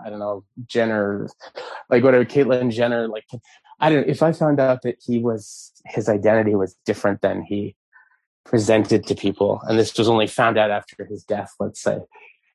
[0.05, 1.29] I don't know Jenner
[1.91, 3.27] like whatever Caitlyn Jenner like
[3.81, 7.43] I don't know if I found out that he was his identity was different than
[7.43, 7.75] he
[8.45, 11.99] presented to people and this was only found out after his death let's say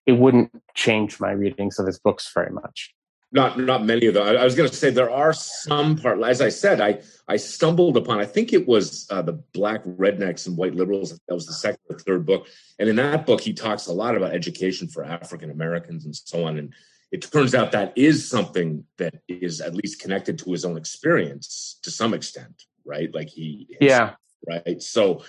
[0.07, 2.95] it wouldn't change my readings of his books very much.
[3.33, 4.25] Not not many of them.
[4.25, 6.23] I, I was going to say there are some part.
[6.23, 8.19] As I said, I I stumbled upon.
[8.19, 11.19] I think it was uh, the Black Rednecks and White Liberals.
[11.27, 12.47] That was the second or third book.
[12.79, 16.45] And in that book, he talks a lot about education for African Americans and so
[16.45, 16.57] on.
[16.57, 16.73] And
[17.11, 21.79] it turns out that is something that is at least connected to his own experience
[21.83, 23.13] to some extent, right?
[23.13, 24.13] Like he, yeah,
[24.47, 24.81] right.
[24.81, 25.23] So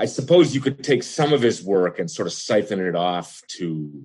[0.00, 3.42] I suppose you could take some of his work and sort of siphon it off
[3.58, 4.02] to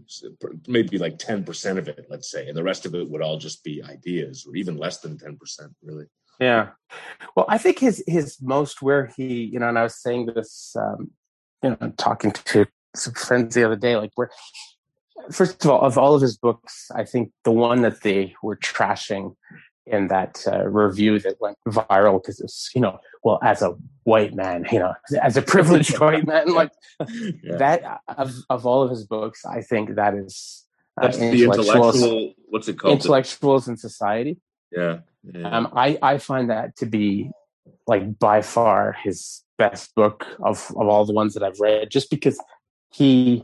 [0.68, 3.64] maybe like 10% of it, let's say, and the rest of it would all just
[3.64, 5.38] be ideas or even less than 10%,
[5.82, 6.08] really.
[6.38, 6.72] Yeah.
[7.34, 10.76] Well, I think his, his most where he, you know, and I was saying this,
[10.78, 11.12] um,
[11.64, 14.32] you know, talking to some friends the other day, like where,
[15.32, 18.58] first of all, of all of his books, I think the one that they were
[18.58, 19.36] trashing
[19.88, 24.34] in that uh, review that went viral because it's you know well as a white
[24.34, 26.72] man you know as a privileged white man like
[27.44, 27.58] yeah.
[27.58, 30.66] that of of all of his books i think that is
[30.98, 34.38] uh, that's the intellectual what's it called intellectuals in society
[34.72, 35.50] yeah, yeah.
[35.50, 37.30] Um, i i find that to be
[37.88, 42.10] like by far his best book of of all the ones that i've read just
[42.10, 42.40] because
[42.92, 43.44] he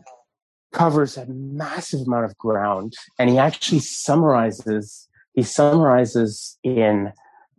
[0.74, 7.14] covers a massive amount of ground and he actually summarizes he summarizes in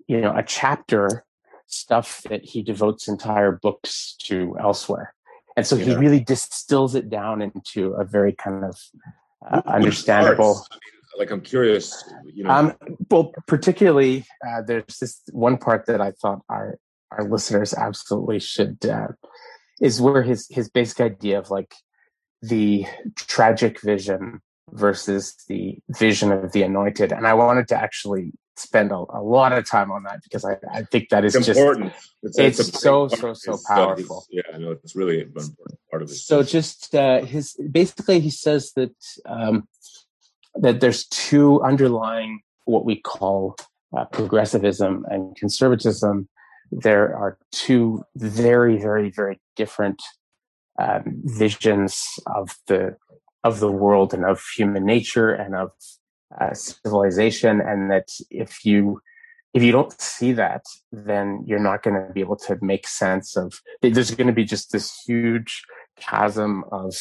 [0.07, 1.25] you know a chapter
[1.67, 5.15] stuff that he devotes entire books to elsewhere.
[5.57, 5.85] And so yeah.
[5.85, 8.79] he really distills it down into a very kind of
[9.51, 10.65] uh, understandable
[11.19, 12.51] like i'm curious you know.
[12.51, 12.75] Um,
[13.11, 16.79] well particularly uh, there's this one part that i thought our
[17.11, 19.09] our listeners absolutely should uh,
[19.81, 21.75] is where his his basic idea of like
[22.41, 27.13] the tragic vision versus the vision of the anointed.
[27.13, 30.57] And I wanted to actually spend a, a lot of time on that because I,
[30.71, 31.93] I think that is it's just important.
[32.23, 34.25] It's, it's, it's so so so powerful.
[34.31, 36.15] Yeah, I know it's really an important part of it.
[36.15, 38.95] So just uh, his basically he says that
[39.27, 39.69] um,
[40.55, 43.57] that there's two underlying what we call
[43.97, 46.29] uh, progressivism and conservatism.
[46.71, 50.03] There are two very very very different
[50.79, 52.97] um, visions of the
[53.45, 55.71] of the world and of human nature and of
[56.41, 59.01] uh, civilization and that if you
[59.55, 63.37] if you don't see that then you're not going to be able to make sense
[63.37, 65.63] of there's going to be just this huge
[65.97, 66.95] chasm of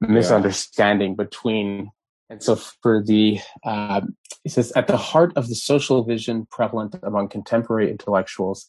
[0.00, 1.24] misunderstanding yeah.
[1.24, 1.90] between
[2.30, 4.14] and so for the um,
[4.44, 8.66] he says at the heart of the social vision prevalent among contemporary intellectuals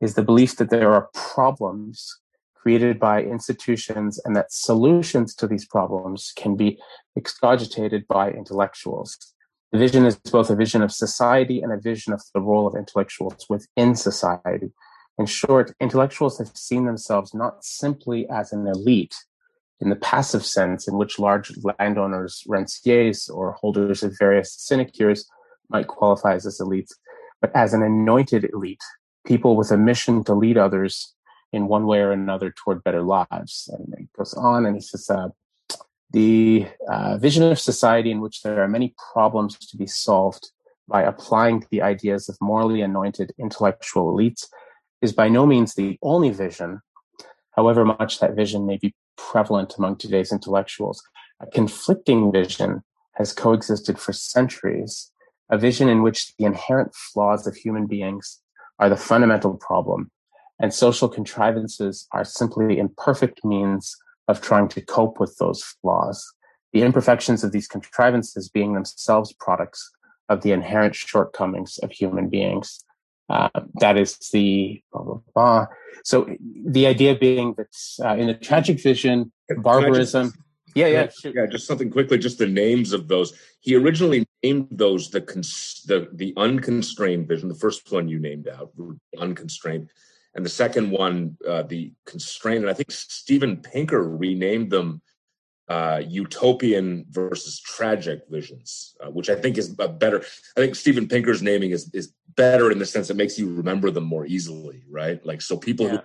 [0.00, 2.18] is the belief that there are problems
[2.62, 6.78] created by institutions and that solutions to these problems can be
[7.16, 9.18] excogitated by intellectuals.
[9.72, 12.76] The vision is both a vision of society and a vision of the role of
[12.76, 14.70] intellectuals within society.
[15.18, 19.16] In short, intellectuals have seen themselves not simply as an elite
[19.80, 25.28] in the passive sense in which large landowners, rentiers, or holders of various sinecures
[25.68, 26.92] might qualify as elites,
[27.40, 28.84] but as an anointed elite,
[29.26, 31.14] people with a mission to lead others
[31.52, 33.68] in one way or another toward better lives.
[33.72, 35.28] And it goes on and he says, uh,
[36.12, 40.50] the uh, vision of society in which there are many problems to be solved
[40.88, 44.46] by applying the ideas of morally anointed intellectual elites
[45.00, 46.80] is by no means the only vision,
[47.56, 51.02] however much that vision may be prevalent among today's intellectuals.
[51.40, 52.82] A conflicting vision
[53.14, 55.10] has coexisted for centuries,
[55.50, 58.40] a vision in which the inherent flaws of human beings
[58.78, 60.10] are the fundamental problem,
[60.62, 63.96] and social contrivances are simply imperfect means
[64.28, 66.32] of trying to cope with those flaws.
[66.72, 69.90] The imperfections of these contrivances being themselves products
[70.28, 72.84] of the inherent shortcomings of human beings.
[73.28, 73.48] Uh,
[73.80, 75.66] that is the blah, blah, blah.
[76.04, 76.28] So
[76.64, 80.32] the idea being that uh, in the tragic vision, barbarism.
[80.74, 81.46] Yeah, yeah, yeah.
[81.46, 82.16] Just something quickly.
[82.16, 83.34] Just the names of those.
[83.60, 87.48] He originally named those the cons- the the unconstrained vision.
[87.48, 88.72] The first one you named out,
[89.18, 89.90] unconstrained,
[90.34, 95.02] and the second one, uh, the constraint, And I think Steven Pinker renamed them
[95.68, 100.20] uh, utopian versus tragic visions, uh, which I think is a better.
[100.56, 103.90] I think Steven Pinker's naming is is better in the sense it makes you remember
[103.90, 105.24] them more easily, right?
[105.24, 105.92] Like so, people yeah.
[105.92, 106.02] who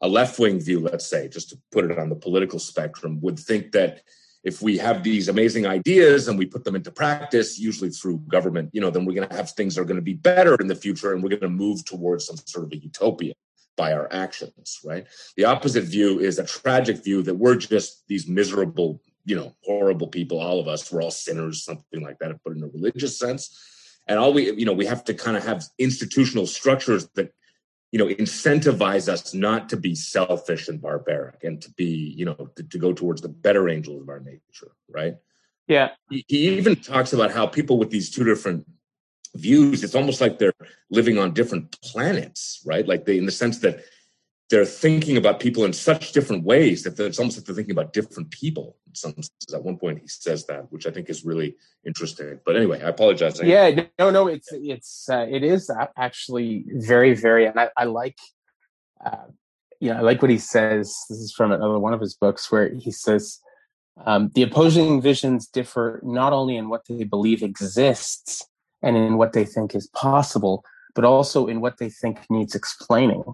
[0.00, 3.38] a left wing view, let's say, just to put it on the political spectrum, would
[3.38, 4.02] think that
[4.44, 8.70] if we have these amazing ideas and we put them into practice, usually through government,
[8.72, 10.68] you know, then we're going to have things that are going to be better in
[10.68, 13.34] the future and we're going to move towards some sort of a utopia
[13.76, 15.06] by our actions, right?
[15.36, 20.08] The opposite view is a tragic view that we're just these miserable, you know, horrible
[20.08, 23.56] people, all of us, we're all sinners, something like that, but in a religious sense.
[24.06, 27.32] And all we, you know, we have to kind of have institutional structures that,
[27.90, 32.50] you know, incentivize us not to be selfish and barbaric and to be, you know,
[32.56, 35.14] to, to go towards the better angels of our nature, right?
[35.66, 35.90] Yeah.
[36.10, 38.66] He, he even talks about how people with these two different
[39.34, 40.52] views it's almost like they're
[40.90, 43.84] living on different planets right like they in the sense that
[44.50, 47.92] they're thinking about people in such different ways that it's almost like they're thinking about
[47.92, 49.54] different people in some senses.
[49.54, 51.54] at one point he says that which i think is really
[51.86, 57.14] interesting but anyway i apologize yeah no no it's it's uh, it is actually very
[57.14, 58.18] very and i, I like
[59.04, 59.26] uh,
[59.80, 62.50] you know i like what he says this is from another one of his books
[62.50, 63.40] where he says
[64.06, 68.44] um, the opposing visions differ not only in what they believe exists
[68.82, 73.24] and in what they think is possible, but also in what they think needs explaining.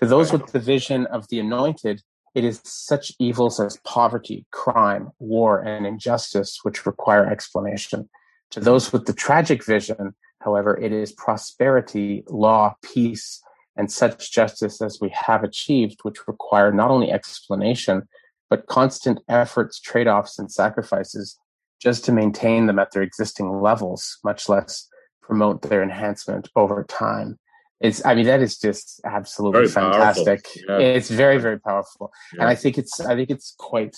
[0.00, 2.02] To those with the vision of the anointed,
[2.34, 8.08] it is such evils as poverty, crime, war, and injustice which require explanation.
[8.52, 13.42] To those with the tragic vision, however, it is prosperity, law, peace,
[13.76, 18.08] and such justice as we have achieved, which require not only explanation,
[18.48, 21.38] but constant efforts, trade offs, and sacrifices
[21.78, 24.88] just to maintain them at their existing levels, much less
[25.22, 27.38] promote their enhancement over time.
[27.80, 30.46] It's, I mean, that is just absolutely very fantastic.
[30.68, 30.78] Yeah.
[30.78, 32.12] It's very, very powerful.
[32.34, 32.42] Yeah.
[32.42, 33.96] And I think it's, I think it's quite,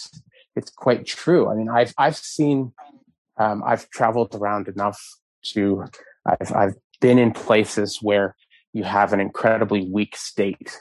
[0.55, 1.51] it's quite true.
[1.51, 2.73] I mean, I've, I've seen,
[3.39, 5.01] um, I've traveled around enough
[5.55, 5.85] to,
[6.25, 8.37] I've, I've been in places where
[8.73, 10.81] you have an incredibly weak state,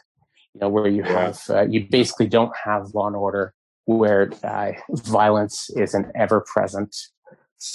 [0.54, 3.54] you know, where you have, uh, you basically don't have law and order,
[3.86, 6.96] where uh, violence is an ever present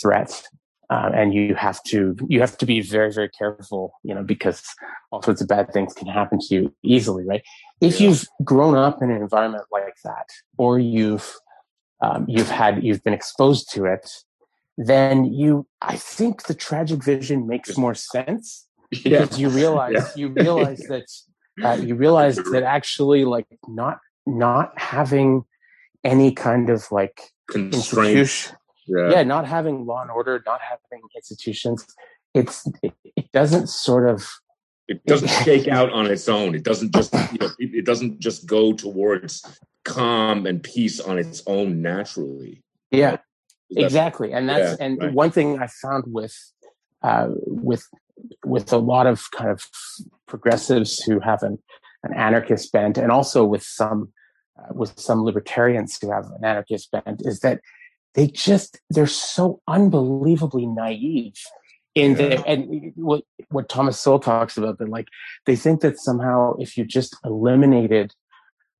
[0.00, 0.44] threat
[0.90, 4.62] um, and you have to you have to be very very careful you know because
[5.10, 7.42] all sorts of bad things can happen to you easily right
[7.80, 8.08] if yeah.
[8.08, 10.28] you've grown up in an environment like that
[10.58, 11.34] or you've
[12.02, 14.08] um, you've had you've been exposed to it
[14.78, 19.36] then you i think the tragic vision makes more sense because yeah.
[19.36, 20.08] you realize yeah.
[20.16, 21.06] you realize that
[21.64, 25.44] uh, you realize that actually like not not having
[26.04, 28.54] any kind of like constraint
[28.86, 29.10] yeah.
[29.10, 31.86] yeah not having law and order not having institutions
[32.34, 34.28] it's it, it doesn't sort of
[34.88, 38.18] it doesn't shake out on its own it doesn't just you know it, it doesn't
[38.18, 39.44] just go towards
[39.84, 43.16] calm and peace on its own naturally yeah
[43.70, 45.12] exactly and that's yeah, and right.
[45.12, 46.36] one thing i found with
[47.02, 47.86] uh, with
[48.44, 49.62] with a lot of kind of
[50.26, 51.58] progressives who have an,
[52.02, 54.12] an anarchist bent and also with some
[54.58, 57.60] uh, with some libertarians who have an anarchist bent is that
[58.16, 61.34] they just they're so unbelievably naive
[61.94, 62.16] in yeah.
[62.16, 65.08] there and what what thomas sowell talks about that like
[65.46, 68.12] they think that somehow if you just eliminated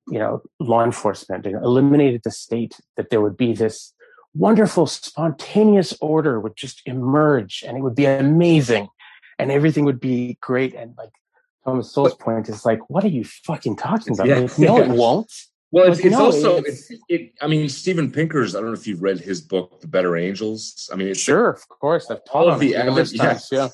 [0.09, 3.95] you know law enforcement and eliminated the state that there would be this
[4.37, 8.89] wonderful, spontaneous order would just emerge and it would be amazing
[9.39, 10.75] and everything would be great.
[10.75, 11.11] And like
[11.65, 14.29] Thomas Sowell's point is like, what are you fucking talking about?
[14.29, 14.39] Yeah.
[14.41, 15.33] Like, no, it won't.
[15.73, 18.87] Well, it's, it's no, also, it's, it, I mean, Steven Pinker's, I don't know if
[18.87, 20.89] you've read his book, The Better Angels.
[20.93, 22.11] I mean, it's sure, of course.
[22.11, 23.69] I've all of the evidence, yes, yeah.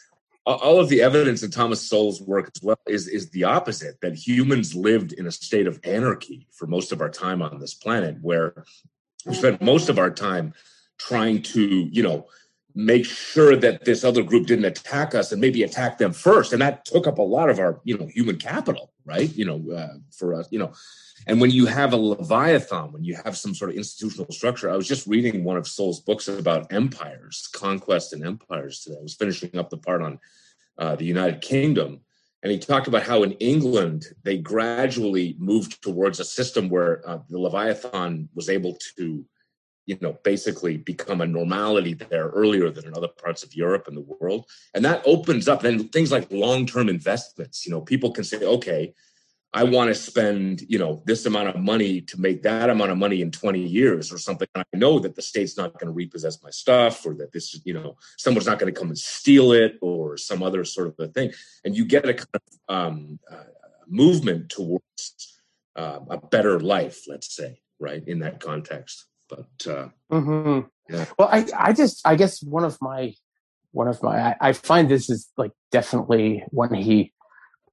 [0.45, 4.15] All of the evidence in Thomas Sowell's work as well is, is the opposite that
[4.15, 8.17] humans lived in a state of anarchy for most of our time on this planet,
[8.23, 8.65] where
[9.25, 10.53] we spent most of our time
[10.99, 12.27] trying to, you know,
[12.75, 16.53] make sure that this other group didn't attack us and maybe attack them first.
[16.53, 19.33] And that took up a lot of our, you know, human capital, right?
[19.35, 20.73] You know, uh, for us, you know.
[21.27, 24.77] And when you have a Leviathan, when you have some sort of institutional structure, I
[24.77, 28.97] was just reading one of Sowell's books about empires, conquest and empires today.
[28.99, 30.19] I was finishing up the part on
[30.79, 32.01] uh, the United Kingdom.
[32.43, 37.19] And he talked about how in England, they gradually moved towards a system where uh,
[37.29, 39.25] the Leviathan was able to
[39.87, 43.97] you know basically become a normality there earlier than in other parts of Europe and
[43.97, 48.25] the world and that opens up then things like long-term investments you know people can
[48.25, 48.95] say okay
[49.55, 52.97] I want to spend, you know, this amount of money to make that amount of
[52.97, 54.49] money in 20 years or something.
[54.55, 57.75] I know that the state's not going to repossess my stuff or that this, you
[57.75, 61.09] know, someone's not going to come and steal it or some other sort of a
[61.09, 61.33] thing.
[61.65, 63.45] And you get a kind of um, uh,
[63.87, 65.41] movement towards
[65.77, 69.05] uh, a better life, let's say, right, in that context.
[69.33, 70.95] But uh, mm-hmm.
[70.95, 71.07] yeah.
[71.19, 73.15] well, I I just I guess one of my
[73.73, 77.13] one of my I, I find this is like definitely when he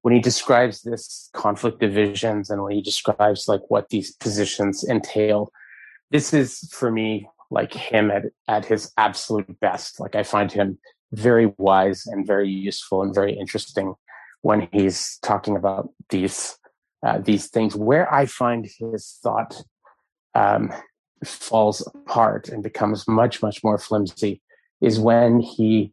[0.02, 5.52] when he describes this conflict divisions and when he describes like what these positions entail
[6.10, 10.78] this is for me like him at, at his absolute best like i find him
[11.12, 13.94] very wise and very useful and very interesting
[14.40, 16.56] when he's talking about these
[17.06, 19.62] uh, these things where i find his thought
[20.34, 20.72] um,
[21.24, 24.40] falls apart and becomes much, much more flimsy
[24.80, 25.92] is when he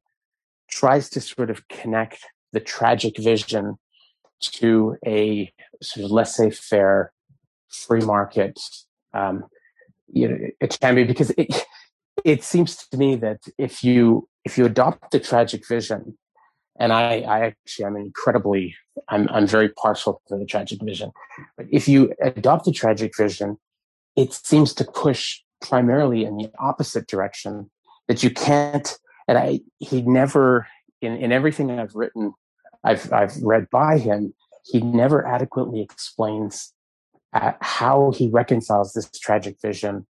[0.69, 3.77] tries to sort of connect the tragic vision
[4.39, 5.51] to a
[5.81, 7.11] sort of laissez faire
[7.69, 8.59] free market
[9.13, 9.45] um,
[10.11, 11.65] you know, it can be because it
[12.23, 16.17] it seems to me that if you if you adopt the tragic vision
[16.79, 18.75] and I, I actually I'm incredibly
[19.09, 21.11] I'm I'm very partial to the tragic vision.
[21.57, 23.57] But if you adopt the tragic vision,
[24.17, 27.69] it seems to push primarily in the opposite direction
[28.07, 28.97] that you can't
[29.27, 30.67] and i he never
[31.01, 32.33] in, in everything i've written
[32.83, 34.33] i've i've read by him
[34.65, 36.73] he never adequately explains
[37.33, 40.05] uh, how he reconciles this tragic vision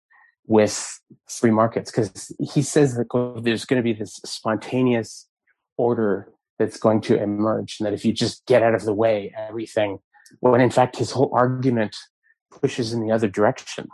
[0.46, 3.07] with free markets because he says that
[3.42, 5.26] there's going to be this spontaneous
[5.76, 6.28] order
[6.59, 9.98] that's going to emerge and that if you just get out of the way everything
[10.40, 11.96] when in fact his whole argument
[12.61, 13.88] pushes in the other direction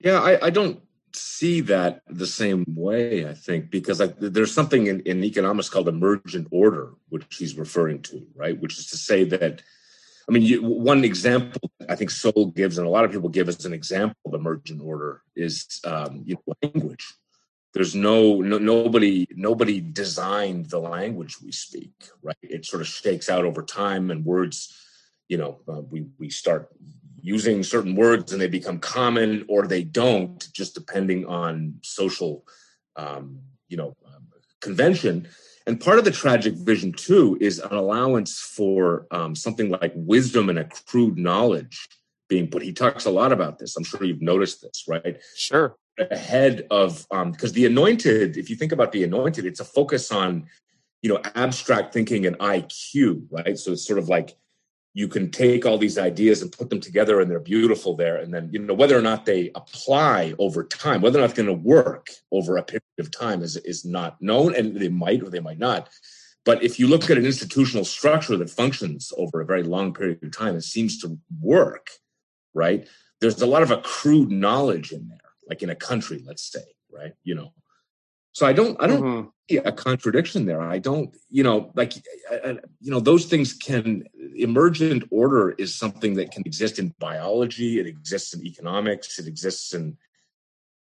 [0.00, 0.80] yeah, I, I don't
[1.12, 5.88] see that the same way, I think, because I, there's something in, in economics called
[5.88, 8.58] emergent order, which he's referring to, right?
[8.58, 9.62] Which is to say that,
[10.28, 13.48] I mean, you, one example I think Sowell gives, and a lot of people give
[13.48, 17.14] as an example of emergent order, is um, you know, language.
[17.74, 22.36] There's no, no nobody nobody designed the language we speak, right?
[22.42, 24.74] It sort of shakes out over time, and words,
[25.28, 26.70] you know, uh, we we start
[27.28, 32.44] using certain words and they become common or they don't just depending on social
[32.96, 34.24] um, you know um,
[34.60, 35.28] convention.
[35.66, 40.48] And part of the tragic vision too is an allowance for um, something like wisdom
[40.48, 41.86] and accrued knowledge
[42.28, 42.62] being put.
[42.62, 43.76] He talks a lot about this.
[43.76, 45.20] I'm sure you've noticed this right?
[45.36, 45.76] Sure.
[45.98, 50.10] Ahead of because um, the anointed if you think about the anointed it's a focus
[50.10, 50.46] on
[51.02, 53.58] you know abstract thinking and iq right?
[53.58, 54.36] So it's sort of like
[54.98, 58.16] you can take all these ideas and put them together and they're beautiful there.
[58.16, 61.36] And then you know whether or not they apply over time whether or not it's
[61.40, 65.22] going to work over a period of time is is not known and they might
[65.22, 65.88] or they might not.
[66.44, 70.18] But if you look at an institutional structure that functions over a very long period
[70.24, 71.90] of time it seems to work
[72.52, 72.88] right
[73.20, 77.12] there's a lot of accrued knowledge in there like in a country let's say right
[77.22, 77.52] you know
[78.38, 79.28] so I don't, I don't mm-hmm.
[79.50, 80.62] see a contradiction there.
[80.62, 84.04] I don't, you know, like, you know, those things can
[84.36, 87.80] emergent order is something that can exist in biology.
[87.80, 89.18] It exists in economics.
[89.18, 89.96] It exists in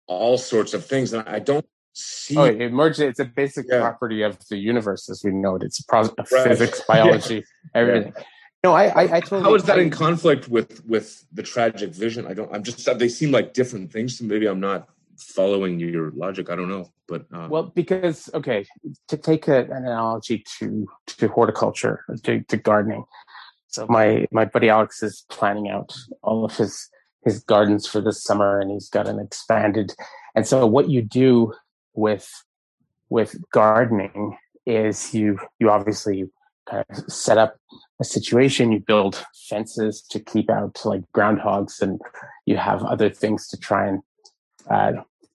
[0.06, 1.14] all sorts of things.
[1.14, 2.36] And I don't see.
[2.36, 3.12] Oh, emergent.
[3.12, 3.80] It's a basic yeah.
[3.80, 5.64] property of the universe as we know it.
[5.64, 6.28] It's pro- right.
[6.28, 7.42] physics, biology, yeah.
[7.74, 8.14] everything.
[8.18, 8.24] Yeah.
[8.66, 9.44] No, I, I, I totally.
[9.44, 12.28] How is that in conflict with with the tragic vision?
[12.28, 12.54] I don't.
[12.54, 12.84] I'm just.
[13.00, 14.18] They seem like different things.
[14.18, 16.49] So maybe I'm not following your logic.
[16.49, 18.65] I don't know, but uh, well, because okay,
[19.07, 23.05] to take a, an analogy to to horticulture, to, to gardening.
[23.67, 26.89] So my my buddy Alex is planning out all of his
[27.24, 29.93] his gardens for this summer and he's got an expanded
[30.36, 31.53] and so what you do
[31.93, 32.43] with
[33.09, 36.30] with gardening is you you obviously
[36.70, 37.57] kind of set up
[37.99, 41.99] a situation you build fences to keep out like groundhogs and
[42.45, 44.01] you have other things to try and
[44.70, 44.93] uh,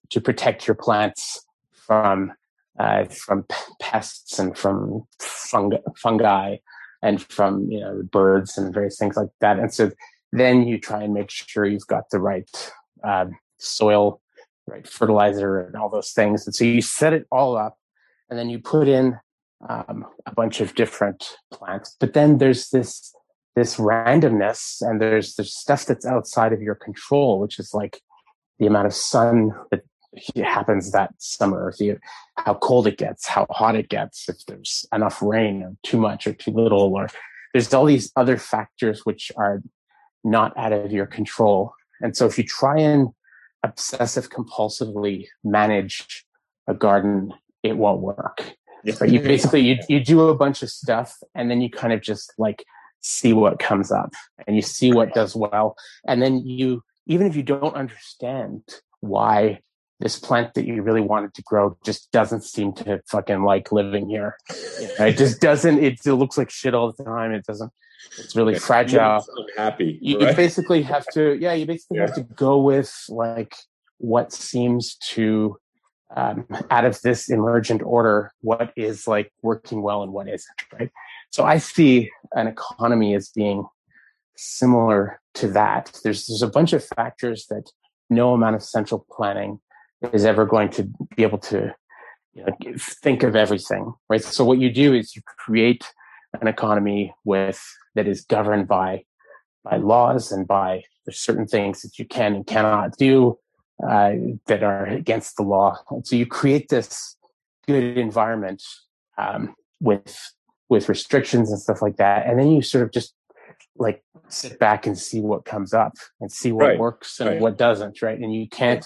[0.09, 2.33] to protect your plants from
[2.79, 3.45] uh, from
[3.79, 6.57] pests and from fungi, fungi
[7.01, 9.91] and from you know birds and various things like that and so
[10.31, 12.71] then you try and make sure you've got the right
[13.03, 13.25] uh,
[13.59, 14.19] soil
[14.67, 17.77] right fertilizer and all those things and so you set it all up
[18.29, 19.17] and then you put in
[19.69, 21.95] um, a bunch of different plants.
[21.99, 23.13] But then there's this
[23.55, 28.01] this randomness, and there's there's stuff that's outside of your control, which is like
[28.59, 29.83] the amount of sun that
[30.37, 31.97] happens that summer, the,
[32.37, 36.27] how cold it gets, how hot it gets, if there's enough rain or too much
[36.27, 37.07] or too little, or
[37.53, 39.61] there's all these other factors which are
[40.23, 41.73] not out of your control.
[42.01, 43.09] And so if you try and
[43.63, 46.25] obsessive compulsively manage
[46.67, 48.55] a garden, it won't work.
[48.99, 52.01] But you basically you you do a bunch of stuff and then you kind of
[52.01, 52.63] just like
[53.01, 54.13] see what comes up
[54.45, 55.75] and you see what does well
[56.07, 58.61] and then you even if you don't understand
[59.01, 59.59] why
[59.99, 64.09] this plant that you really wanted to grow just doesn't seem to fucking like living
[64.09, 64.35] here.
[64.49, 65.81] it just doesn't.
[65.83, 67.31] It, it, looks like shit all the time.
[67.31, 67.71] It doesn't.
[68.17, 69.25] It's really fragile.
[69.55, 69.97] Happy.
[70.01, 70.29] You, right?
[70.29, 71.37] you, basically have to.
[71.39, 72.07] Yeah, you basically yeah.
[72.07, 73.55] have to go with like
[73.97, 75.57] what seems to
[76.15, 80.91] um, out of this emergent order what is like working well and what isn't right
[81.31, 83.65] so i see an economy as being
[84.37, 87.71] similar to that there's there's a bunch of factors that
[88.09, 89.59] no amount of central planning
[90.13, 90.83] is ever going to
[91.15, 91.73] be able to
[92.33, 95.85] you know, think of everything right so what you do is you create
[96.41, 97.63] an economy with
[97.95, 99.03] that is governed by
[99.63, 103.37] by laws and by there's certain things that you can and cannot do
[103.83, 104.13] uh,
[104.47, 105.77] that are against the law.
[105.89, 107.15] And so you create this
[107.67, 108.63] good environment
[109.17, 110.33] um, with
[110.67, 113.13] with restrictions and stuff like that, and then you sort of just
[113.77, 116.79] like sit back and see what comes up and see what right.
[116.79, 117.39] works and right.
[117.39, 118.17] what doesn't, right?
[118.17, 118.85] And you can't.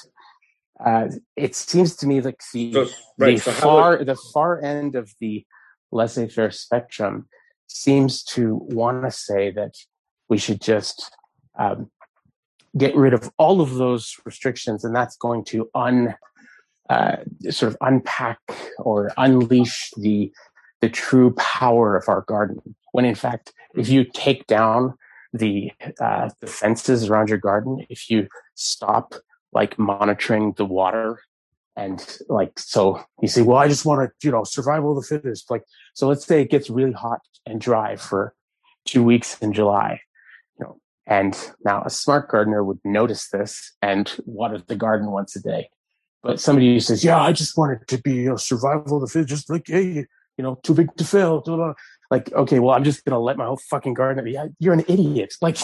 [0.84, 3.38] Uh, it seems to me like the, so, right.
[3.38, 4.08] the so far would...
[4.08, 5.46] the far end of the
[5.92, 7.28] laissez-faire spectrum
[7.68, 9.74] seems to want to say that
[10.30, 11.12] we should just
[11.58, 11.92] um,
[12.78, 16.16] get rid of all of those restrictions, and that's going to un
[16.90, 17.18] uh,
[17.50, 18.40] sort of unpack
[18.78, 20.32] or unleash the
[20.82, 22.76] the true power of our garden.
[22.94, 24.94] When in fact, if you take down
[25.34, 29.16] the uh, the fences around your garden, if you stop
[29.52, 31.22] like monitoring the water
[31.76, 35.08] and like so you say well i just want to you know survival of the
[35.08, 38.34] fittest like so let's say it gets really hot and dry for
[38.86, 40.02] two weeks in july
[40.60, 40.80] You know,
[41.10, 41.36] and
[41.66, 45.70] now a smart gardener would notice this and water the garden once a day.
[46.22, 49.02] But somebody who says, yeah, I just want it to be you know, survival of
[49.02, 50.06] the fittest, just like, hey,
[50.38, 51.42] you know, too big to fail.
[52.12, 54.38] Like, okay, well, I'm just to let my whole fucking garden be.
[54.60, 55.34] You're an idiot.
[55.42, 55.58] Like,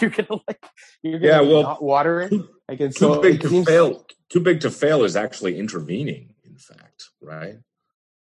[0.00, 0.64] you're to like,
[1.02, 2.32] you're to yeah, well, not water it.
[2.68, 4.06] Like, too so big to seems, fail.
[4.30, 7.56] Too big to fail is actually intervening, in fact, right?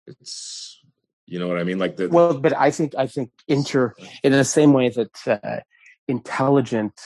[0.08, 0.82] It's,
[1.26, 1.78] you know what I mean?
[1.78, 3.94] Like the, well, but I think, I think inter,
[4.24, 5.60] in the same way that, uh,
[6.10, 7.00] intelligent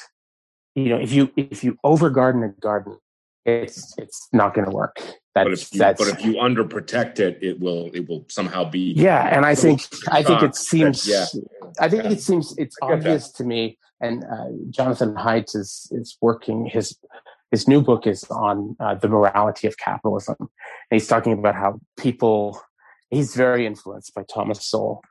[0.76, 2.98] you know if you if you over garden a garden
[3.46, 4.96] it's it's not going to work
[5.36, 8.64] that's, but if you, that's, but if you underprotect it it will it will somehow
[8.64, 11.26] be yeah and i think i think it seems yeah
[11.80, 12.12] i think yeah.
[12.12, 13.38] it seems it's obvious that.
[13.38, 16.98] to me and uh, jonathan haidt is is working his
[17.52, 20.50] his new book is on uh, the morality of capitalism and
[20.92, 22.60] he's talking about how people
[23.10, 25.02] he's very influenced by thomas sowell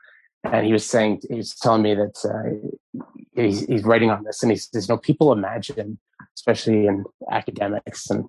[0.45, 3.05] and he was saying he was telling me that uh,
[3.35, 5.99] he's, he's writing on this and he says you know people imagine
[6.37, 8.25] especially in academics and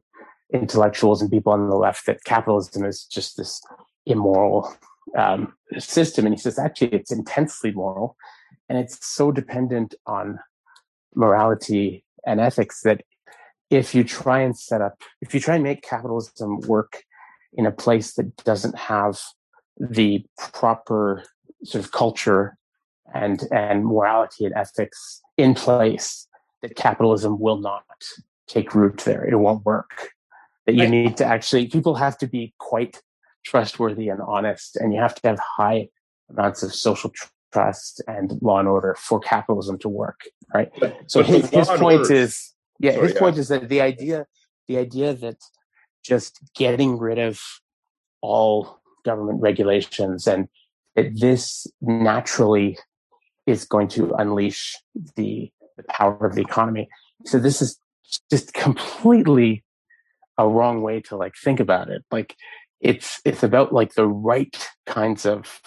[0.54, 3.62] intellectuals and people on the left that capitalism is just this
[4.06, 4.72] immoral
[5.18, 6.26] um, system.
[6.26, 8.16] And he says actually it's intensely moral
[8.70, 10.40] and it's so dependent on
[11.16, 13.02] morality and ethics that
[13.70, 17.04] if you try and set up if you try and make capitalism work
[17.54, 19.20] in a place that doesn't have
[19.80, 21.24] the proper
[21.64, 22.58] sort of culture
[23.14, 26.28] and and morality and ethics in place
[26.64, 27.84] that capitalism will not
[28.48, 29.24] take root there.
[29.24, 30.10] It won't work.
[30.66, 33.02] That you need to actually people have to be quite
[33.46, 35.90] trustworthy and honest and you have to have high
[36.30, 37.12] amounts of social
[37.52, 40.22] trust and law and order for capitalism to work
[40.54, 40.72] right?
[40.80, 43.20] But, so but his, his point is yeah Sorry, his yeah.
[43.20, 44.26] point is that the idea
[44.70, 45.36] the idea that
[46.04, 47.42] just getting rid of
[48.22, 50.48] all government regulations and
[50.96, 52.78] that this naturally
[53.46, 54.76] is going to unleash
[55.16, 56.90] the, the power of the economy.
[57.26, 57.80] So this is
[58.30, 59.64] just completely
[60.38, 62.04] a wrong way to like think about it.
[62.12, 62.36] Like
[62.82, 64.56] it's it's about like the right
[64.86, 65.62] kinds of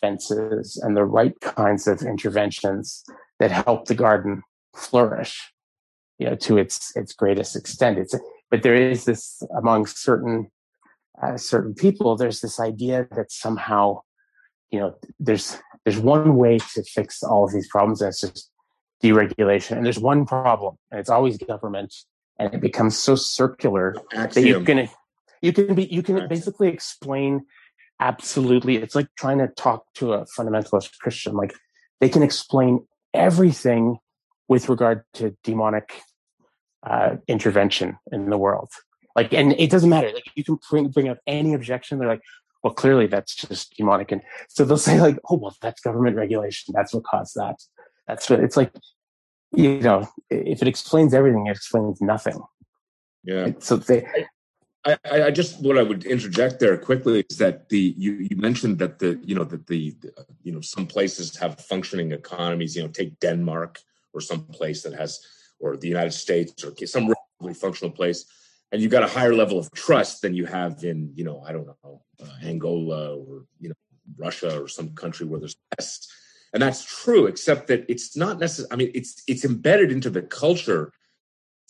[0.00, 3.04] fences and the right kinds of interventions
[3.38, 4.42] that help the garden
[4.74, 5.52] flourish,
[6.18, 7.98] you know, to its its greatest extent.
[7.98, 8.14] It's
[8.50, 10.50] but there is this among certain
[11.22, 12.16] uh, certain people.
[12.16, 14.00] There's this idea that somehow,
[14.70, 18.50] you know, there's there's one way to fix all of these problems, and it's just
[19.02, 19.76] deregulation.
[19.76, 21.94] And there's one problem, and it's always government,
[22.38, 24.30] and it becomes so circular Axiom.
[24.32, 24.88] that you can
[25.42, 27.46] you can be you can basically explain
[28.00, 28.76] absolutely.
[28.76, 31.34] It's like trying to talk to a fundamentalist Christian.
[31.34, 31.54] Like
[32.00, 33.98] they can explain everything
[34.48, 36.00] with regard to demonic
[36.86, 38.70] uh, intervention in the world.
[39.14, 40.10] Like, and it doesn't matter.
[40.12, 41.98] Like, you can bring bring up any objection.
[41.98, 42.20] They're like,
[42.62, 46.74] well, clearly that's just demonic, and so they'll say like, oh, well, that's government regulation.
[46.76, 47.56] That's what caused that.
[48.06, 48.72] That's what it's like.
[49.52, 52.38] You know, if it explains everything, it explains nothing.
[53.24, 53.52] Yeah.
[53.58, 54.06] So they.
[54.84, 58.78] I, I, just what I would interject there quickly is that the you, you mentioned
[58.78, 59.96] that the you know that the
[60.44, 62.76] you know some places have functioning economies.
[62.76, 63.80] You know, take Denmark
[64.12, 65.20] or some place that has
[65.58, 68.26] or the United States or some relatively functional place,
[68.72, 71.52] and you've got a higher level of trust than you have in, you know, I
[71.52, 73.74] don't know, uh, Angola or, you know,
[74.18, 76.08] Russia or some country where there's less.
[76.52, 78.68] And that's true, except that it's not necessary.
[78.72, 80.92] I mean, it's it's embedded into the culture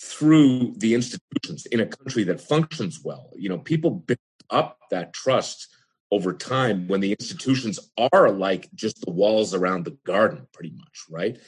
[0.00, 3.30] through the institutions in a country that functions well.
[3.36, 4.18] You know, people build
[4.50, 5.68] up that trust
[6.12, 7.80] over time when the institutions
[8.12, 11.38] are like just the walls around the garden, pretty much, right?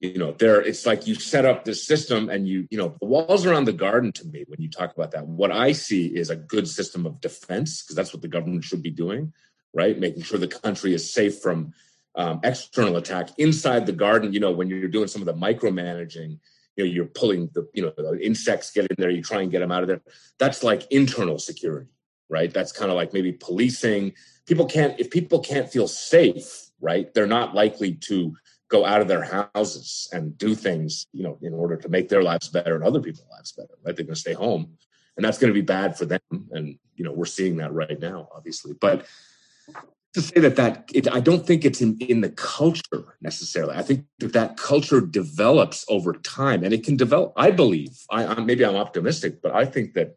[0.00, 3.06] you know there it's like you set up this system and you you know the
[3.06, 6.28] walls around the garden to me when you talk about that what i see is
[6.28, 9.32] a good system of defense because that's what the government should be doing
[9.72, 11.72] right making sure the country is safe from
[12.16, 16.38] um, external attack inside the garden you know when you're doing some of the micromanaging
[16.76, 19.50] you know you're pulling the you know the insects get in there you try and
[19.50, 20.00] get them out of there
[20.38, 21.90] that's like internal security
[22.28, 24.12] right that's kind of like maybe policing
[24.46, 28.34] people can't if people can't feel safe right they're not likely to
[28.68, 29.22] go out of their
[29.54, 33.00] houses and do things, you know, in order to make their lives better and other
[33.00, 33.94] people's lives better, right?
[33.94, 34.76] They're going to stay home.
[35.16, 36.20] And that's going to be bad for them.
[36.30, 38.74] And, you know, we're seeing that right now, obviously.
[38.78, 39.06] But
[40.16, 43.74] to say that that it, I don't think it's in, in the culture necessarily.
[43.76, 47.34] I think that that culture develops over time and it can develop.
[47.36, 50.16] I believe, I, I maybe I'm optimistic, but I think that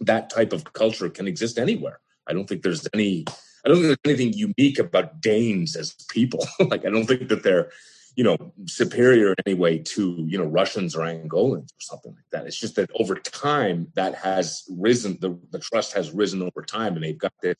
[0.00, 2.00] that type of culture can exist anywhere.
[2.26, 3.26] I don't think there's any
[3.64, 6.44] I don't think there's anything unique about Danes as people.
[6.58, 7.70] like I don't think that they're,
[8.16, 8.36] you know,
[8.66, 12.48] superior in any way to, you know, Russians or Angolans or something like that.
[12.48, 16.96] It's just that over time that has risen, the, the trust has risen over time
[16.96, 17.54] and they've got this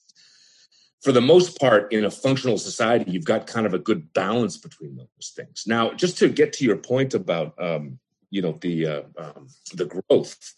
[1.01, 4.57] for the most part in a functional society you've got kind of a good balance
[4.57, 5.64] between those things.
[5.66, 7.99] Now just to get to your point about um,
[8.30, 10.55] you know the uh, um, the growth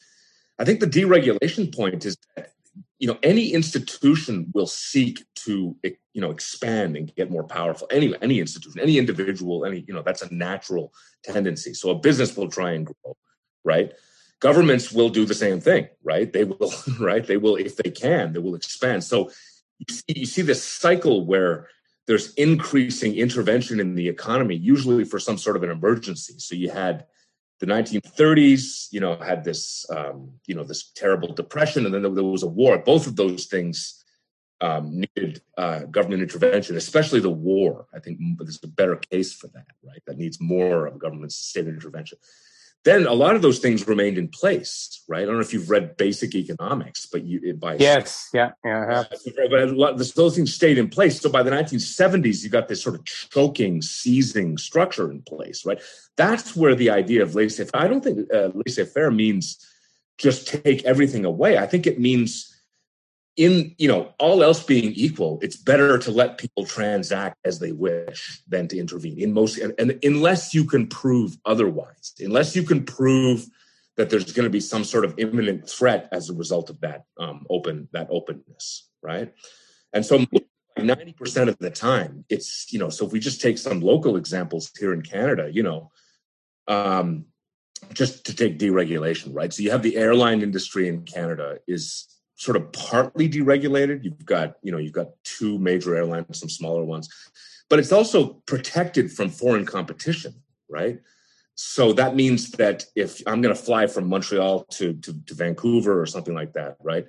[0.58, 2.52] i think the deregulation point is that
[2.98, 5.76] you know any institution will seek to
[6.12, 7.88] you know expand and get more powerful.
[7.90, 10.92] Any any institution any individual any you know that's a natural
[11.24, 11.74] tendency.
[11.74, 13.16] So a business will try and grow
[13.64, 13.92] right?
[14.40, 16.32] Governments will do the same thing right?
[16.32, 17.26] They will right?
[17.26, 19.04] They will if they can they will expand.
[19.04, 19.30] So
[19.80, 21.68] you see, you see this cycle where
[22.06, 26.70] there's increasing intervention in the economy usually for some sort of an emergency so you
[26.70, 27.06] had
[27.60, 32.24] the 1930s, you know, had this, um, you know, this terrible depression, and then there,
[32.24, 32.78] was a war.
[32.78, 34.02] Both of those things
[34.62, 37.86] um, needed uh, government intervention, especially the war.
[37.94, 40.02] I think there's a better case for that, right?
[40.06, 42.18] That needs more of government state intervention
[42.84, 45.22] then a lot of those things remained in place, right?
[45.22, 49.04] I don't know if you've read Basic Economics, but you by yes, yeah, yeah.
[49.50, 51.20] But a lot, those things stayed in place.
[51.20, 55.80] So by the 1970s, you got this sort of choking, seizing structure in place, right?
[56.16, 57.80] That's where the idea of laissez-faire.
[57.80, 59.58] I don't think uh, laissez-faire means
[60.16, 61.58] just take everything away.
[61.58, 62.59] I think it means
[63.40, 67.72] in you know all else being equal it's better to let people transact as they
[67.72, 72.62] wish than to intervene in most and, and unless you can prove otherwise unless you
[72.62, 73.46] can prove
[73.96, 77.04] that there's going to be some sort of imminent threat as a result of that
[77.18, 79.32] um, open that openness right?
[79.94, 80.26] And so
[80.78, 84.70] 90% of the time it's you know so if we just take some local examples
[84.78, 85.90] here in canada you know
[86.68, 87.24] um,
[87.94, 89.50] just to take deregulation right?
[89.50, 94.02] So you have the airline industry in canada is sort of partly deregulated.
[94.02, 97.06] You've got, you know, you've got two major airlines, some smaller ones,
[97.68, 100.32] but it's also protected from foreign competition,
[100.66, 101.00] right?
[101.54, 106.00] So that means that if I'm going to fly from Montreal to, to, to Vancouver
[106.00, 107.06] or something like that, right?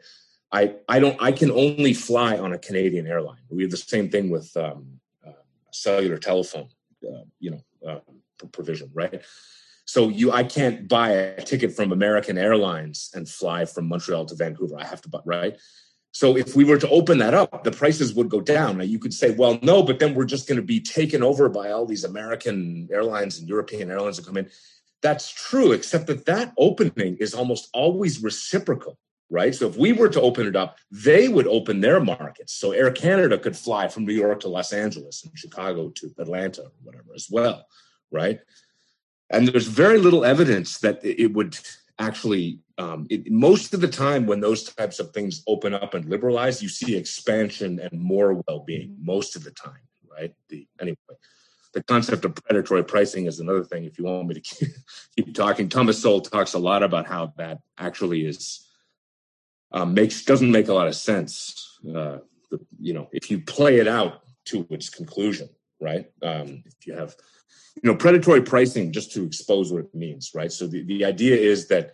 [0.52, 3.40] I, I don't I can only fly on a Canadian airline.
[3.50, 5.32] We have the same thing with um, uh,
[5.72, 6.68] cellular telephone,
[7.10, 8.00] uh, you know, uh,
[8.52, 9.22] provision, right?
[9.92, 14.36] So you, I can't buy a ticket from American Airlines and fly from Montreal to
[14.36, 14.78] Vancouver.
[14.80, 15.60] I have to buy right.
[16.14, 18.78] So if we were to open that up, the prices would go down.
[18.78, 21.50] Now you could say, well, no, but then we're just going to be taken over
[21.50, 24.50] by all these American airlines and European airlines that come in.
[25.02, 28.98] That's true, except that that opening is almost always reciprocal,
[29.30, 29.54] right?
[29.54, 32.54] So if we were to open it up, they would open their markets.
[32.54, 36.62] So Air Canada could fly from New York to Los Angeles and Chicago to Atlanta
[36.62, 37.66] or whatever as well,
[38.10, 38.40] right?
[39.32, 41.58] And there's very little evidence that it would
[42.00, 46.06] actually um, it, most of the time when those types of things open up and
[46.06, 50.34] liberalize you see expansion and more well-being most of the time right?
[50.50, 50.98] The anyway
[51.74, 54.70] the concept of predatory pricing is another thing if you want me to keep,
[55.16, 55.70] keep talking.
[55.70, 58.68] Thomas sowell talks a lot about how that actually is
[59.72, 62.18] um, makes doesn't make a lot of sense uh,
[62.50, 65.50] the, you know if you play it out to its conclusion
[65.82, 66.06] right?
[66.22, 67.16] Um, if you have
[67.82, 70.52] you know predatory pricing just to expose what it means right?
[70.52, 71.92] So the, the idea is that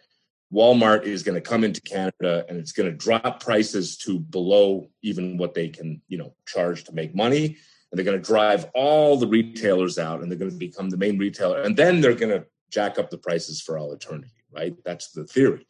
[0.54, 4.90] walmart is going to come into canada and it's going to drop prices to below
[5.02, 7.58] even what they can you know charge to make money.
[7.90, 10.98] And they're going to drive all the retailers out and they're going to become the
[10.98, 11.62] main retailer.
[11.62, 14.76] And then they're going to jack up the prices for all eternity right?
[14.84, 15.68] That's the theory.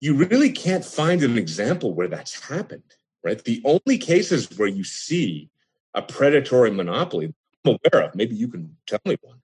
[0.00, 2.82] You really can't find an example where that's happened
[3.22, 3.42] right?
[3.42, 5.50] The only cases where you see
[5.94, 7.34] a predatory monopoly
[7.64, 9.38] aware of, maybe you can tell me one,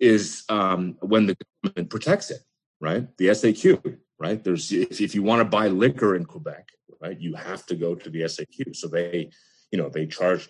[0.00, 2.40] is um, when the government protects it,
[2.80, 3.06] right?
[3.18, 4.42] The SAQ, right?
[4.42, 6.68] There's if, if you want to buy liquor in Quebec,
[7.00, 8.74] right, you have to go to the SAQ.
[8.74, 9.30] So they,
[9.70, 10.48] you know, they charge.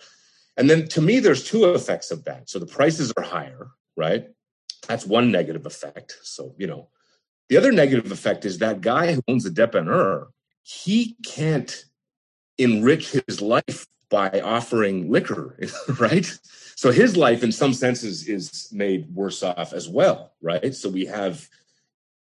[0.57, 2.49] And then to me, there's two effects of that.
[2.49, 4.29] So the prices are higher, right?
[4.89, 6.19] That's one negative effect.
[6.23, 6.89] So, you know,
[7.49, 10.27] the other negative effect is that guy who owns the dépanneur,
[10.63, 11.85] he can't
[12.59, 15.59] enrich his life by offering liquor,
[15.99, 16.39] right?
[16.83, 20.75] So his life, in some senses, is made worse off as well, right?
[20.75, 21.49] So we have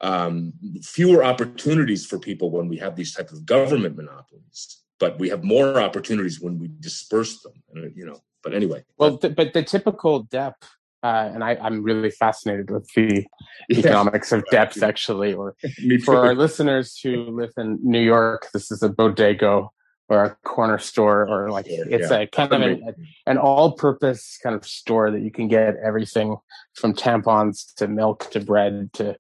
[0.03, 0.53] um,
[0.83, 5.43] fewer opportunities for people when we have these type of government monopolies, but we have
[5.43, 7.55] more opportunities when we disperse them.
[7.73, 8.85] And, you know, but anyway.
[8.99, 10.63] Well, th- but the typical dep
[11.03, 13.25] uh, and I, am really fascinated with the
[13.71, 13.79] yeah.
[13.79, 15.33] economics of depth, actually.
[15.33, 15.57] Or
[16.05, 19.69] for our listeners who live in New York, this is a bodega
[20.11, 22.19] or a corner store or like it's yeah.
[22.19, 22.95] a kind of an,
[23.27, 26.37] an all-purpose kind of store that you can get everything
[26.75, 29.17] from tampons to milk to bread to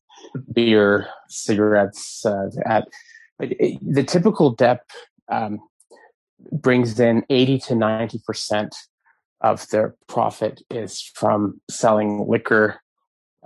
[0.52, 2.88] beer cigarettes uh, at
[3.38, 4.84] the typical dep
[5.30, 5.60] um,
[6.52, 8.74] brings in 80 to 90 percent
[9.40, 12.82] of their profit is from selling liquor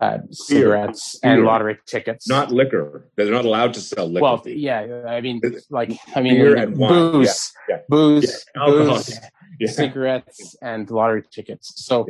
[0.01, 1.33] uh, cigarettes Beer.
[1.35, 2.29] and lottery tickets.
[2.29, 3.09] Not liquor.
[3.17, 4.23] They're not allowed to sell liquor.
[4.23, 5.03] Well, yeah.
[5.07, 5.41] I mean,
[5.71, 7.77] like, I mean, booze, yeah.
[7.77, 7.83] Yeah.
[7.89, 8.67] booze, yeah.
[8.67, 9.21] booze,
[9.67, 11.85] cigarettes, and lottery tickets.
[11.85, 12.07] So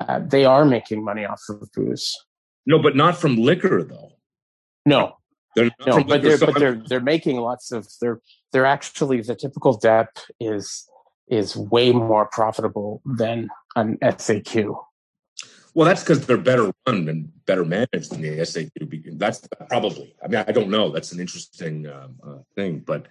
[0.00, 2.14] uh, they are making money off of booze.
[2.66, 4.12] No, but not from liquor, though.
[4.84, 5.16] No,
[5.56, 8.20] they're no, but they're but they're they're making lots of they're
[8.52, 10.88] they're actually the typical DEP is
[11.28, 14.76] is way more profitable than an SAQ.
[15.78, 19.16] Well, that's because they're better run and better managed than the SAQ.
[19.16, 20.12] That's probably.
[20.20, 20.90] I mean, I don't know.
[20.90, 23.06] That's an interesting um, uh, thing, but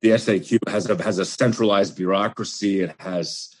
[0.00, 2.80] the SAQ has a has a centralized bureaucracy.
[2.80, 3.54] It has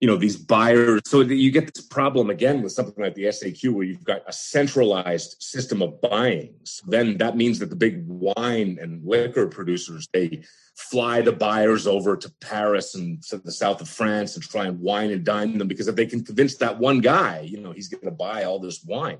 [0.00, 1.00] you know these buyers.
[1.06, 4.32] So you get this problem again with something like the saq where you've got a
[4.32, 6.54] centralized system of buying.
[6.64, 10.42] So then that means that the big wine and liquor producers they
[10.76, 14.78] fly the buyers over to paris and to the south of france and try and
[14.78, 17.88] wine and dine them because if they can convince that one guy you know he's
[17.88, 19.18] going to buy all this wine.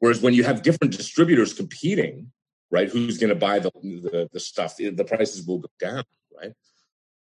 [0.00, 2.32] Whereas when you have different distributors competing
[2.70, 6.02] right who's going to buy the, the the stuff the prices will go down
[6.36, 6.52] right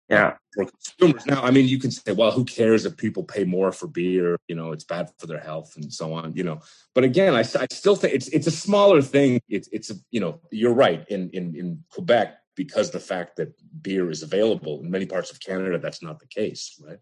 [0.09, 0.37] yeah.
[0.53, 1.27] For consumers.
[1.27, 4.37] Now, I mean, you can say, well, who cares if people pay more for beer?
[4.49, 6.61] You know, it's bad for their health and so on, you know.
[6.95, 9.41] But again, I, I still think it's it's a smaller thing.
[9.49, 11.07] It's it's a, you know, you're right.
[11.09, 15.41] In in in Quebec, because the fact that beer is available in many parts of
[15.41, 16.99] Canada, that's not the case, right?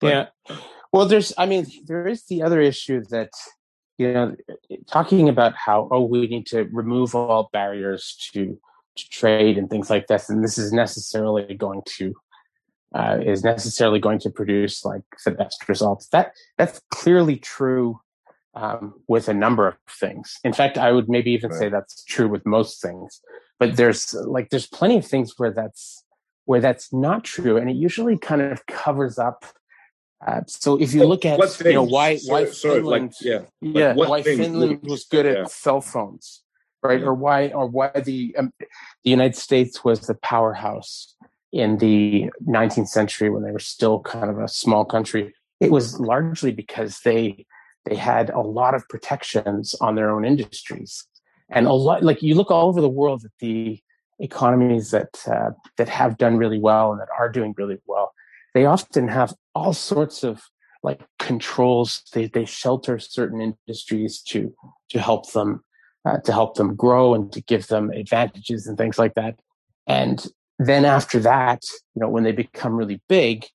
[0.00, 0.56] But, yeah.
[0.92, 3.30] Well, there's I mean, there is the other issue that
[3.98, 4.36] you know,
[4.90, 8.58] talking about how oh we need to remove all barriers to
[8.96, 12.14] to trade and things like this, and this is necessarily going to
[12.94, 16.08] uh, is necessarily going to produce like the best results.
[16.08, 18.00] That that's clearly true
[18.54, 20.38] um, with a number of things.
[20.44, 21.58] In fact, I would maybe even right.
[21.58, 23.20] say that's true with most things.
[23.58, 26.04] But there's like there's plenty of things where that's
[26.44, 29.44] where that's not true, and it usually kind of covers up.
[30.26, 34.08] Uh, so if you look at you know why why Finland like, yeah yeah like
[34.08, 35.44] why Finland was good at yeah.
[35.46, 36.42] cell phones
[36.82, 37.02] right?
[37.02, 41.14] Or why, or why the um, the United States was the powerhouse
[41.52, 45.34] in the 19th century when they were still kind of a small country.
[45.60, 47.46] It was largely because they
[47.84, 51.04] they had a lot of protections on their own industries.
[51.50, 53.80] And a lot, like you look all over the world at the
[54.18, 58.12] economies that uh, that have done really well and that are doing really well,
[58.54, 60.42] they often have all sorts of
[60.82, 62.02] like controls.
[62.12, 64.54] They they shelter certain industries to
[64.90, 65.62] to help them
[66.04, 69.38] uh, to help them grow and to give them advantages and things like that.
[69.86, 70.24] And
[70.58, 71.62] then after that,
[71.94, 73.46] you know, when they become really big,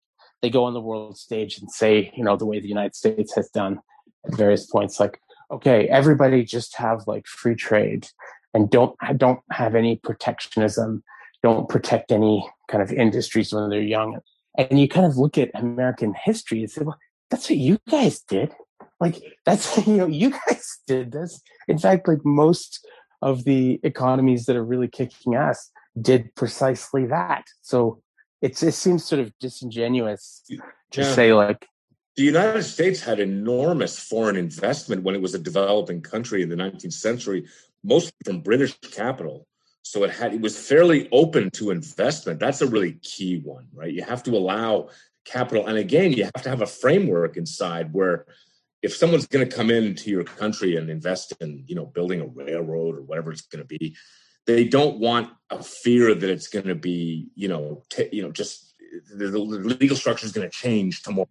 [0.41, 3.33] they go on the world stage and say, you know, the way the United States
[3.35, 3.79] has done
[4.25, 5.19] at various points, like,
[5.51, 8.07] okay, everybody just have like free trade
[8.53, 11.03] and don't don't have any protectionism,
[11.43, 14.19] don't protect any kind of industries when they're young.
[14.57, 16.97] And you kind of look at American history and say, well,
[17.29, 18.53] that's what you guys did.
[18.99, 21.41] Like that's you know, you guys did this.
[21.67, 22.85] In fact, like most
[23.21, 27.45] of the economies that are really kicking ass did precisely that.
[27.61, 28.01] So
[28.41, 30.43] it's it seems sort of disingenuous
[30.91, 31.13] to yeah.
[31.13, 31.67] say like
[32.15, 36.55] the United States had enormous foreign investment when it was a developing country in the
[36.55, 37.45] 19th century,
[37.83, 39.45] mostly from British capital.
[39.83, 42.39] So it had it was fairly open to investment.
[42.39, 43.93] That's a really key one, right?
[43.93, 44.89] You have to allow
[45.25, 48.25] capital, and again, you have to have a framework inside where
[48.87, 52.25] if someone's going to come into your country and invest in, you know, building a
[52.25, 53.97] railroad or whatever it's going to be,
[54.45, 58.31] they don't want a fear that it's going to be, you know, t- you know,
[58.31, 58.73] just
[59.13, 61.27] the, the legal structure is going to change tomorrow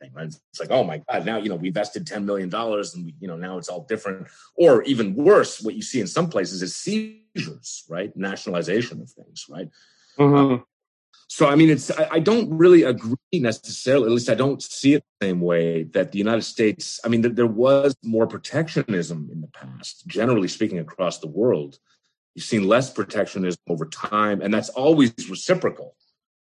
[0.00, 0.26] thing, right?
[0.26, 3.28] It's like, oh my God, now, you know, we invested $10 million and we, you
[3.28, 4.26] know, now it's all different.
[4.56, 8.10] Or even worse, what you see in some places is seizures, right?
[8.16, 9.68] Nationalization of things, right?
[10.18, 10.34] Mm-hmm.
[10.34, 10.64] Um,
[11.30, 14.94] so, I mean, it's, I, I, don't really agree necessarily, at least I don't see
[14.94, 19.42] it the same way that the United States, I mean, there was more protectionism in
[19.42, 21.78] the past, generally speaking, across the world.
[22.34, 25.94] You've seen less protectionism over time, and that's always reciprocal,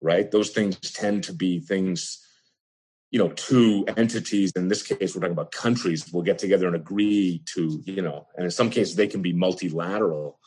[0.02, 0.30] right?
[0.30, 2.20] Those things tend to be things
[3.10, 6.76] you know two entities in this case we're talking about countries will get together and
[6.76, 10.40] agree to you know and in some cases they can be multilateral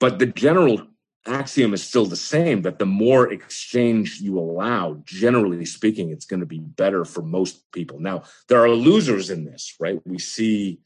[0.00, 0.84] but the general
[1.28, 6.40] axiom is still the same that the more exchange you allow generally speaking it's going
[6.40, 8.00] to be better for most people.
[8.00, 10.00] Now there are losers in this right?
[10.04, 10.80] We see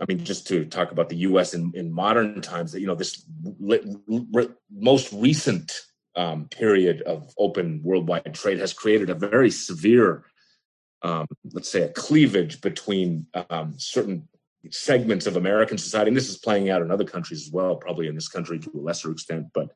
[0.00, 2.96] i mean just to talk about the us in, in modern times that you know
[2.96, 3.24] this
[4.72, 5.72] most recent
[6.16, 10.24] um, period of open worldwide trade has created a very severe
[11.04, 14.26] um, let's say, a cleavage between um, certain
[14.70, 16.08] segments of American society.
[16.08, 18.70] And this is playing out in other countries as well, probably in this country to
[18.74, 19.48] a lesser extent.
[19.52, 19.70] But,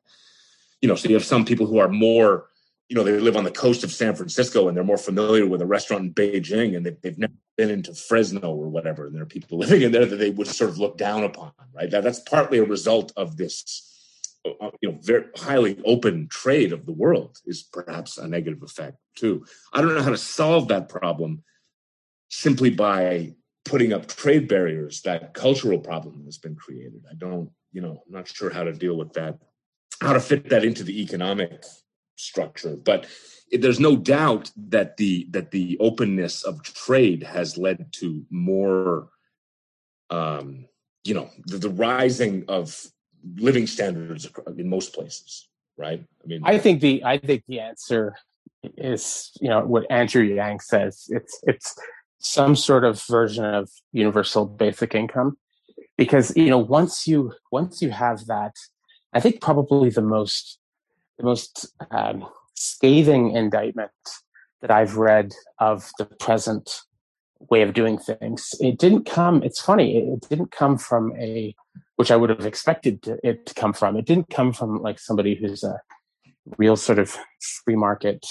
[0.81, 2.47] you know, so you have some people who are more,
[2.87, 5.61] you know, they live on the coast of San Francisco and they're more familiar with
[5.61, 9.05] a restaurant in Beijing and they've, they've never been into Fresno or whatever.
[9.05, 11.51] And there are people living in there that they would sort of look down upon,
[11.73, 11.89] right?
[11.89, 13.85] That, that's partly a result of this
[14.45, 18.63] uh, uh, you know very highly open trade of the world is perhaps a negative
[18.63, 21.43] effect too i don't know how to solve that problem
[22.29, 23.33] simply by
[23.69, 28.13] putting up trade barriers that cultural problem has been created i don't you know i'm
[28.13, 29.37] not sure how to deal with that
[30.01, 31.63] how to fit that into the economic
[32.15, 33.05] structure but
[33.51, 39.09] there's no doubt that the that the openness of trade has led to more
[40.09, 40.65] um
[41.03, 42.91] you know the, the rising of
[43.35, 45.47] living standards in most places,
[45.77, 46.03] right?
[46.23, 48.15] I mean, I think the I think the answer
[48.77, 51.05] is you know what Andrew Yang says.
[51.09, 51.77] It's it's
[52.19, 55.37] some sort of version of universal basic income,
[55.97, 58.55] because you know once you once you have that,
[59.13, 60.59] I think probably the most
[61.17, 63.91] the most um, scathing indictment
[64.61, 66.81] that I've read of the present
[67.49, 68.53] way of doing things.
[68.59, 69.41] It didn't come.
[69.43, 69.97] It's funny.
[69.97, 71.55] It didn't come from a
[71.95, 73.97] which I would have expected to, it to come from.
[73.97, 75.81] It didn't come from like somebody who's a
[76.57, 77.17] real sort of
[77.65, 78.25] free market,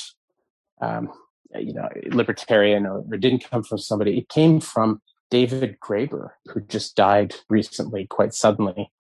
[0.81, 1.13] um,
[1.55, 4.19] you know, libertarian, or it didn't come from somebody.
[4.19, 8.91] It came from David Graeber, who just died recently, quite suddenly.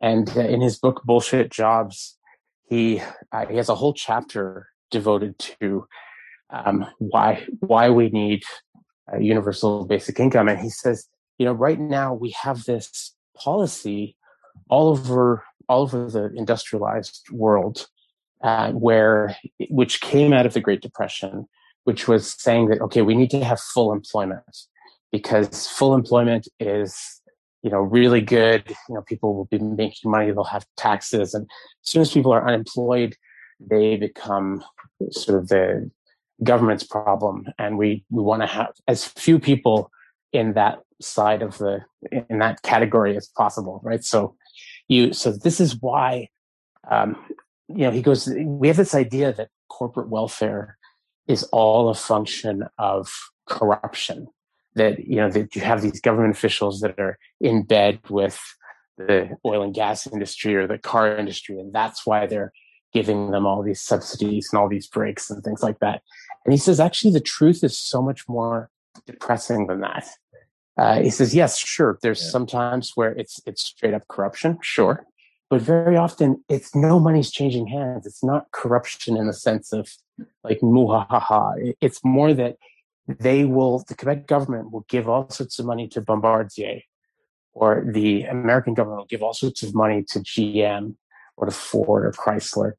[0.00, 2.18] And uh, in his book Bullshit Jobs,
[2.68, 3.00] he
[3.32, 5.86] uh, he has a whole chapter devoted to
[6.50, 8.42] um, why why we need
[9.12, 10.48] a universal basic income.
[10.48, 14.16] And he says, you know, right now we have this policy
[14.68, 17.88] all over all over the industrialized world,
[18.42, 19.36] uh, where
[19.70, 21.48] which came out of the Great Depression,
[21.84, 24.44] which was saying that okay, we need to have full employment
[25.10, 27.20] because full employment is
[27.62, 28.64] you know really good.
[28.88, 32.32] You know, people will be making money; they'll have taxes, and as soon as people
[32.32, 33.16] are unemployed,
[33.60, 34.64] they become
[35.10, 35.90] sort of the
[36.42, 39.90] government's problem, and we we want to have as few people
[40.32, 41.80] in that side of the
[42.10, 44.04] in that category as possible, right?
[44.04, 44.36] So
[44.88, 46.28] you so this is why
[46.90, 47.16] um,
[47.68, 48.28] you know he goes.
[48.28, 50.76] We have this idea that corporate welfare
[51.28, 53.10] is all a function of
[53.46, 54.28] corruption,
[54.74, 58.40] that you know that you have these government officials that are in bed with
[58.98, 62.52] the oil and gas industry or the car industry, and that's why they're
[62.92, 66.02] giving them all these subsidies and all these breaks and things like that.
[66.44, 68.70] And he says, actually, the truth is so much more
[69.06, 70.08] depressing than that.
[70.76, 71.98] Uh, he says, yes, sure.
[72.02, 72.30] There's yeah.
[72.30, 75.06] sometimes where it's it's straight up corruption, sure,
[75.52, 78.06] but very often it's no money's changing hands.
[78.06, 79.86] It's not corruption in the sense of
[80.42, 81.74] like muhahaha.
[81.82, 82.56] It's more that
[83.06, 86.80] they will, the Quebec government will give all sorts of money to Bombardier,
[87.52, 90.94] or the American government will give all sorts of money to GM
[91.36, 92.72] or to Ford or Chrysler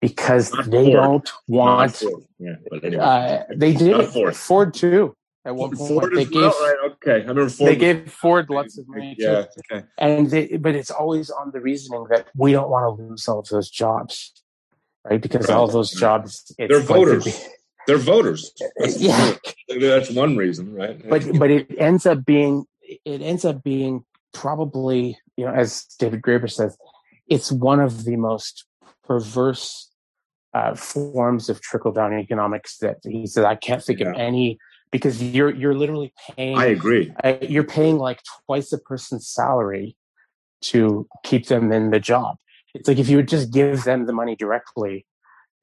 [0.00, 2.02] because they don't want.
[2.40, 3.04] Yeah, anyway.
[3.04, 4.34] uh, they did Ford.
[4.34, 5.16] Ford too.
[5.46, 7.12] At one point, Ford they gave well, right, okay.
[7.12, 7.70] I remember Ford.
[7.70, 9.46] They gave Ford lots of money yeah, too.
[9.72, 9.86] Okay.
[9.96, 13.38] And they, but it's always on the reasoning that we don't want to lose all
[13.38, 14.32] of those jobs,
[15.08, 15.20] right?
[15.20, 15.56] Because right.
[15.56, 17.46] all those jobs, they're voters.
[17.86, 18.52] They're voters.
[18.76, 19.36] That's, yeah,
[19.68, 21.00] that's one reason, right?
[21.08, 22.64] But but it ends up being
[23.04, 26.76] it ends up being probably you know as David Graeber says,
[27.28, 28.64] it's one of the most
[29.04, 29.92] perverse
[30.54, 34.08] uh, forms of trickle down economics that he says I can't think yeah.
[34.08, 34.58] of any
[34.90, 36.58] because you're you're literally paying.
[36.58, 37.12] I agree.
[37.22, 39.96] Uh, you're paying like twice a person's salary
[40.62, 42.36] to keep them in the job.
[42.74, 45.06] It's like if you would just give them the money directly,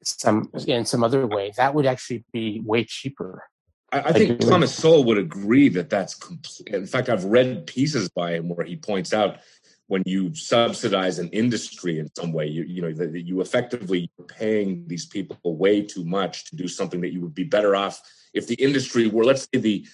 [0.04, 3.44] some in some other way, that would actually be way cheaper.
[3.92, 6.74] I, I think Thomas Sowell would agree that that's complete.
[6.74, 9.38] In fact, I've read pieces by him where he points out
[9.88, 14.28] when you subsidize an industry in some way, you, you know that you effectively you're
[14.28, 18.02] paying these people way too much to do something that you would be better off
[18.34, 19.86] if the industry were, let's say, the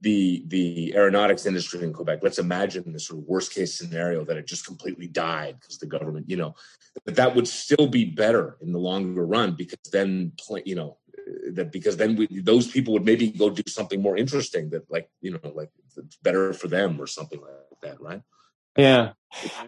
[0.00, 2.20] the the aeronautics industry in Quebec.
[2.22, 5.86] Let's imagine the sort of worst case scenario that it just completely died because the
[5.86, 6.54] government, you know,
[7.04, 10.32] but that would still be better in the longer run because then,
[10.64, 10.98] you know,
[11.52, 15.08] that because then we, those people would maybe go do something more interesting that like
[15.20, 15.70] you know like
[16.22, 17.50] better for them or something like
[17.82, 18.22] that, right?
[18.76, 19.12] Yeah,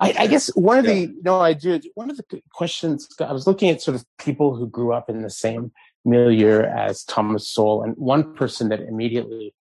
[0.01, 0.95] I, I guess one of yeah.
[0.95, 1.81] the no, I do.
[1.95, 5.23] One of the questions I was looking at sort of people who grew up in
[5.23, 5.73] the same
[6.07, 9.55] milieu as Thomas Sowell, and one person that immediately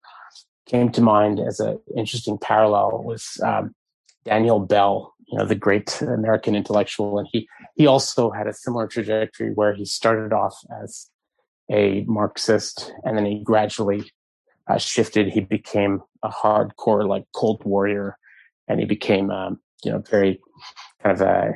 [0.66, 3.74] came to mind as an interesting parallel was um,
[4.24, 8.86] Daniel Bell, you know, the great American intellectual, and he he also had a similar
[8.86, 11.10] trajectory where he started off as
[11.70, 14.04] a Marxist, and then he gradually
[14.68, 15.28] uh, shifted.
[15.28, 18.18] He became a hardcore, like Cold Warrior,
[18.68, 20.40] and he became, um, you know, very
[21.02, 21.54] kind of a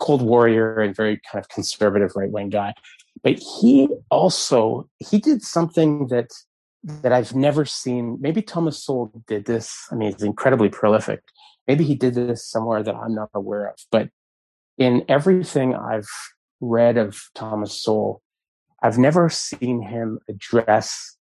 [0.00, 2.74] Cold Warrior and very kind of conservative right wing guy.
[3.22, 6.30] But he also he did something that
[6.82, 8.18] that I've never seen.
[8.20, 9.86] Maybe Thomas Sowell did this.
[9.90, 11.22] I mean, he's incredibly prolific.
[11.66, 13.76] Maybe he did this somewhere that I'm not aware of.
[13.90, 14.10] But
[14.76, 16.08] in everything I've
[16.60, 18.22] read of Thomas Sowell,
[18.82, 21.16] I've never seen him address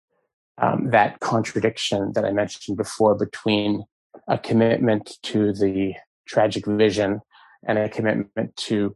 [0.61, 3.85] um, that contradiction that I mentioned before between
[4.27, 5.93] a commitment to the
[6.27, 7.21] tragic vision
[7.67, 8.95] and a commitment to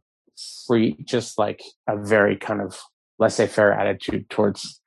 [0.66, 2.80] free, just like a very kind of
[3.20, 4.82] laissez-faire attitude towards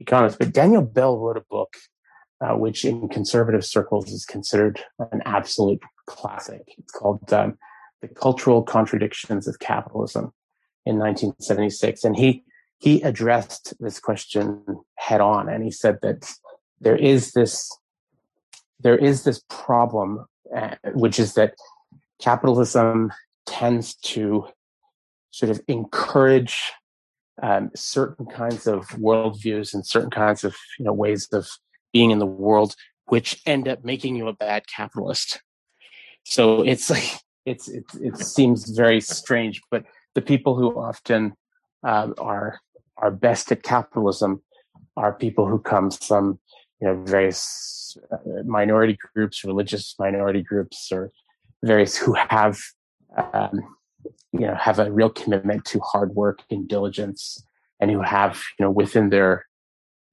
[0.00, 0.38] economists.
[0.38, 1.76] But Daniel Bell wrote a book
[2.40, 4.80] uh, which in conservative circles is considered
[5.12, 6.62] an absolute classic.
[6.78, 7.56] It's called um,
[8.02, 10.32] The Cultural Contradictions of Capitalism
[10.84, 12.04] in 1976.
[12.04, 12.44] And he,
[12.78, 14.62] he addressed this question
[14.96, 16.30] head on and he said that
[16.80, 17.70] there is this,
[18.80, 21.54] there is this problem, uh, which is that
[22.20, 23.12] capitalism
[23.46, 24.46] tends to
[25.36, 26.72] sort of encourage
[27.42, 31.46] um, certain kinds of worldviews and certain kinds of you know ways of
[31.92, 32.74] being in the world,
[33.06, 35.42] which end up making you a bad capitalist.
[36.24, 37.10] So it's like
[37.44, 39.84] it's it, it seems very strange, but
[40.14, 41.34] the people who often
[41.82, 42.58] um, are
[42.96, 44.42] are best at capitalism
[44.96, 46.38] are people who come from
[46.80, 51.12] you know various uh, minority groups, religious minority groups, or
[51.62, 52.58] various who have
[53.34, 53.75] um,
[54.32, 57.42] you know have a real commitment to hard work and diligence
[57.80, 59.46] and who have you know within their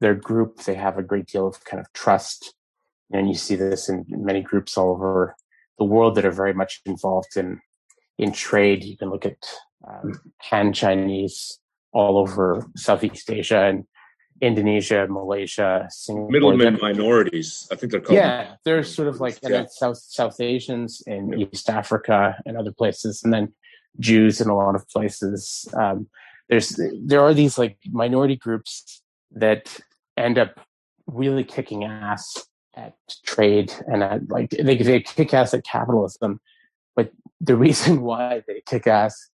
[0.01, 2.53] their group they have a great deal of kind of trust
[3.11, 5.35] and you see this in many groups all over
[5.77, 7.59] the world that are very much involved in
[8.17, 9.37] in trade you can look at
[9.87, 11.59] um, han chinese
[11.91, 13.85] all over southeast asia and
[14.41, 16.29] Indonesia, Malaysia, Singapore.
[16.29, 17.67] Middlemen minorities.
[17.71, 18.17] I think they're called.
[18.17, 19.65] Yeah, they're sort of like yeah.
[19.69, 21.45] South South Asians in yeah.
[21.51, 23.53] East Africa and other places, and then
[23.99, 25.67] Jews in a lot of places.
[25.73, 26.07] Um,
[26.49, 29.01] there's there are these like minority groups
[29.31, 29.79] that
[30.17, 30.59] end up
[31.07, 32.95] really kicking ass at
[33.25, 36.39] trade and at like they they kick ass at capitalism,
[36.95, 39.29] but the reason why they kick ass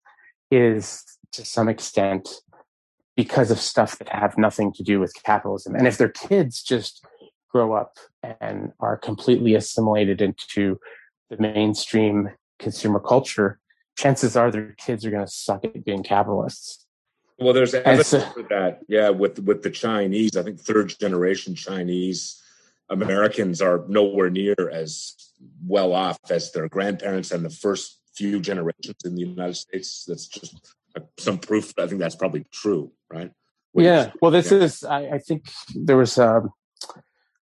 [0.52, 2.28] is to some extent
[3.16, 5.76] because of stuff that have nothing to do with capitalism.
[5.76, 7.06] And if their kids just
[7.52, 7.98] grow up
[8.40, 10.80] and are completely assimilated into
[11.30, 12.30] the mainstream
[12.60, 13.60] consumer culture,
[14.00, 16.86] chances are their kids are going to suck at being capitalists.
[17.38, 18.80] Well, there's evidence so, for that.
[18.88, 22.42] Yeah, with with the Chinese, I think third generation Chinese
[22.90, 25.16] Americans are nowhere near as
[25.66, 30.06] well off as their grandparents and the first few generations in the United States.
[30.08, 30.76] That's just
[31.18, 31.74] some proof.
[31.78, 33.32] I think that's probably true, right?
[33.72, 34.12] What yeah.
[34.22, 34.60] Well, this yeah.
[34.60, 34.84] is.
[34.84, 36.18] I, I, think there was.
[36.18, 36.52] Um,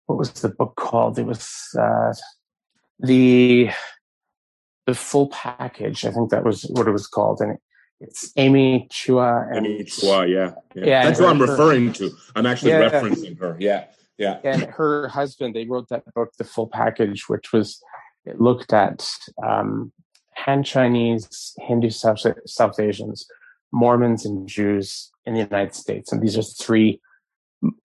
[0.06, 1.18] what was the book called?
[1.18, 2.14] It was uh,
[3.00, 3.72] the
[4.88, 6.06] the full package.
[6.06, 7.58] I think that was what it was called, and
[8.00, 9.56] it's Amy Chua.
[9.56, 10.86] And, Amy Chua, yeah, yeah.
[10.86, 12.10] yeah That's what I'm referring to.
[12.36, 13.58] I'm actually yeah, referencing her.
[13.60, 13.86] Yeah,
[14.18, 14.40] yeah.
[14.44, 17.80] And her husband, they wrote that book, The Full Package, which was
[18.26, 19.08] it looked at
[19.46, 19.92] um,
[20.38, 23.28] Han Chinese, Hindu South, South Asians,
[23.72, 27.02] Mormons, and Jews in the United States, and these are three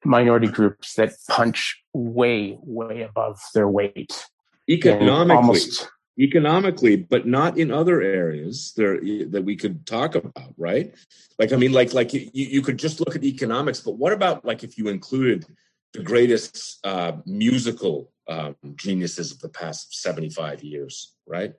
[0.05, 4.27] minority groups that punch way, way above their weight
[4.69, 5.37] economically.
[5.37, 10.94] Almost, economically, but not in other areas there that we could talk about, right?
[11.39, 14.44] Like, I mean, like, like you, you could just look at economics, but what about
[14.44, 15.47] like if you included
[15.93, 21.55] the greatest uh, musical um, geniuses of the past 75 years, right?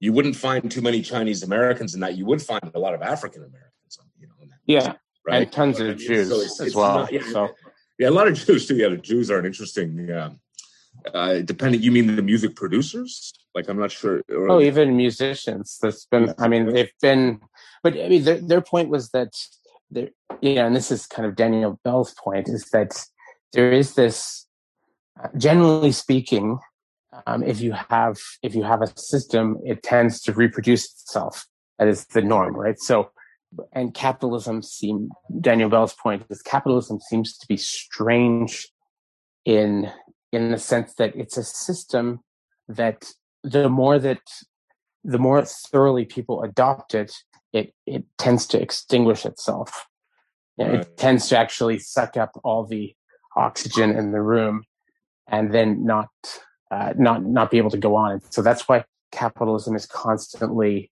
[0.00, 2.16] You wouldn't find too many Chinese Americans in that.
[2.16, 4.34] You would find a lot of African Americans, you know.
[4.66, 4.94] yeah,
[5.26, 5.42] right?
[5.42, 7.00] and tons of Jews so it's, as it's well.
[7.00, 7.54] Not, yeah, so.
[7.98, 8.76] yeah, a lot of Jews too.
[8.76, 10.06] Yeah, the Jews are an interesting.
[10.08, 10.30] Yeah,
[11.12, 13.32] uh, depending, you mean the music producers?
[13.54, 14.22] Like, I'm not sure.
[14.28, 15.78] Or, oh, even musicians.
[15.80, 16.34] That's been.
[16.38, 17.40] I mean, they've been.
[17.82, 19.32] But I mean, their, their point was that
[19.90, 20.08] there.
[20.40, 22.92] You know, and this is kind of Daniel Bell's point is that
[23.52, 24.46] there is this.
[25.22, 26.58] Uh, generally speaking,
[27.26, 31.46] um, if you have if you have a system, it tends to reproduce itself.
[31.78, 32.78] That is the norm, right?
[32.78, 33.10] So,
[33.72, 35.10] and capitalism seem
[35.40, 38.68] Daniel Bell's point is capitalism seems to be strange
[39.44, 39.90] in
[40.34, 42.20] in the sense that it's a system
[42.68, 43.12] that
[43.42, 44.22] the more that
[45.04, 47.12] the more thoroughly people adopt it,
[47.52, 49.86] it it tends to extinguish itself.
[50.58, 50.74] Right.
[50.74, 52.94] It tends to actually suck up all the
[53.36, 54.64] oxygen in the room,
[55.28, 56.10] and then not
[56.70, 58.20] uh, not not be able to go on.
[58.30, 60.90] So that's why capitalism is constantly,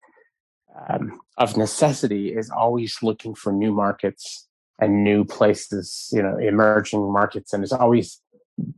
[0.89, 4.49] um, of necessity, is always looking for new markets
[4.81, 8.21] and new places, you know, emerging markets, and is always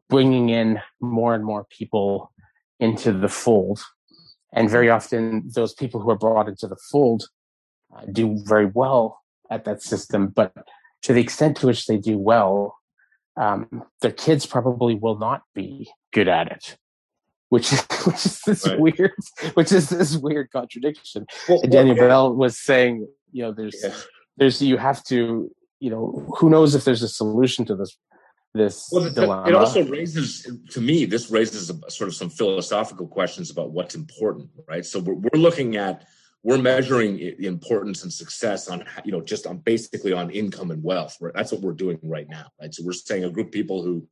[0.09, 2.33] bringing in more and more people
[2.81, 3.81] into the fold.
[4.53, 7.29] And very often, those people who are brought into the fold
[7.95, 9.21] uh, do very well
[9.51, 10.29] at that system.
[10.29, 10.53] But
[11.03, 12.77] to the extent to which they do well,
[13.37, 16.77] um, their kids probably will not be good at it.
[17.49, 18.81] Which is which is this right.
[18.81, 19.13] weird,
[19.55, 21.27] which is this weird contradiction.
[21.49, 22.09] Well, Daniel well, yeah.
[22.09, 23.95] Bell was saying, you know, there's yeah.
[24.37, 27.97] there's you have to, you know, who knows if there's a solution to this
[28.57, 29.49] this well, dilemma.
[29.49, 33.95] It also raises, to me, this raises a, sort of some philosophical questions about what's
[33.95, 34.85] important, right?
[34.85, 36.07] So we're, we're looking at,
[36.43, 41.17] we're measuring importance and success on, you know, just on basically on income and wealth.
[41.21, 41.35] Right?
[41.35, 42.73] That's what we're doing right now, right?
[42.73, 44.07] So we're saying a group of people who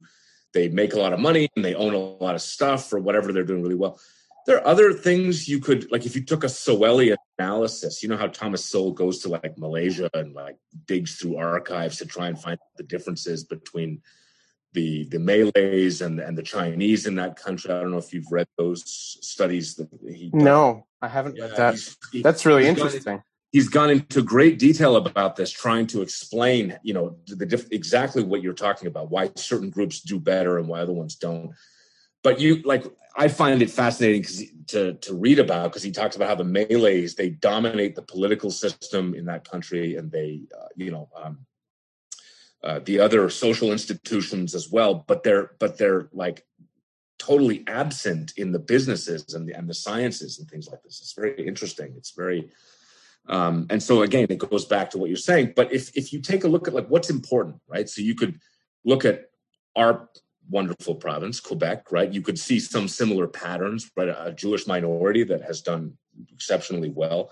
[0.52, 3.32] they make a lot of money and they own a lot of stuff or whatever
[3.32, 4.00] they're doing really well.
[4.46, 8.02] There are other things you could like if you took a Sowellian analysis.
[8.02, 10.56] You know how Thomas Sowell goes to like Malaysia and like
[10.86, 14.02] digs through archives to try and find the differences between
[14.74, 17.72] the the Malays and and the Chinese in that country.
[17.72, 18.82] I don't know if you've read those
[19.22, 20.30] studies that he.
[20.30, 20.44] Done.
[20.44, 21.78] No, I haven't read that.
[22.12, 23.02] He, That's really interesting.
[23.02, 23.22] Gone,
[23.52, 28.22] he's gone into great detail about this, trying to explain, you know, the, the exactly
[28.22, 31.52] what you're talking about, why certain groups do better and why other ones don't.
[32.22, 32.84] But you like,
[33.16, 36.44] I find it fascinating because to to read about because he talks about how the
[36.44, 41.08] Malays they dominate the political system in that country and they, uh, you know.
[41.16, 41.46] Um,
[42.64, 46.46] uh, the other social institutions as well, but they're but they're like
[47.18, 51.00] totally absent in the businesses and the, and the sciences and things like this.
[51.00, 51.92] It's very interesting.
[51.98, 52.50] It's very
[53.28, 55.52] um, and so again, it goes back to what you're saying.
[55.54, 57.88] But if if you take a look at like what's important, right?
[57.88, 58.40] So you could
[58.82, 59.30] look at
[59.76, 60.08] our
[60.48, 62.10] wonderful province, Quebec, right?
[62.10, 64.08] You could see some similar patterns, right?
[64.08, 65.98] A Jewish minority that has done
[66.32, 67.30] exceptionally well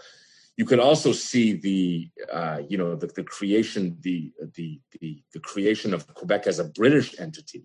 [0.57, 5.41] you could also see the uh, you know the, the creation the, the the the
[5.41, 7.65] creation of Quebec as a British entity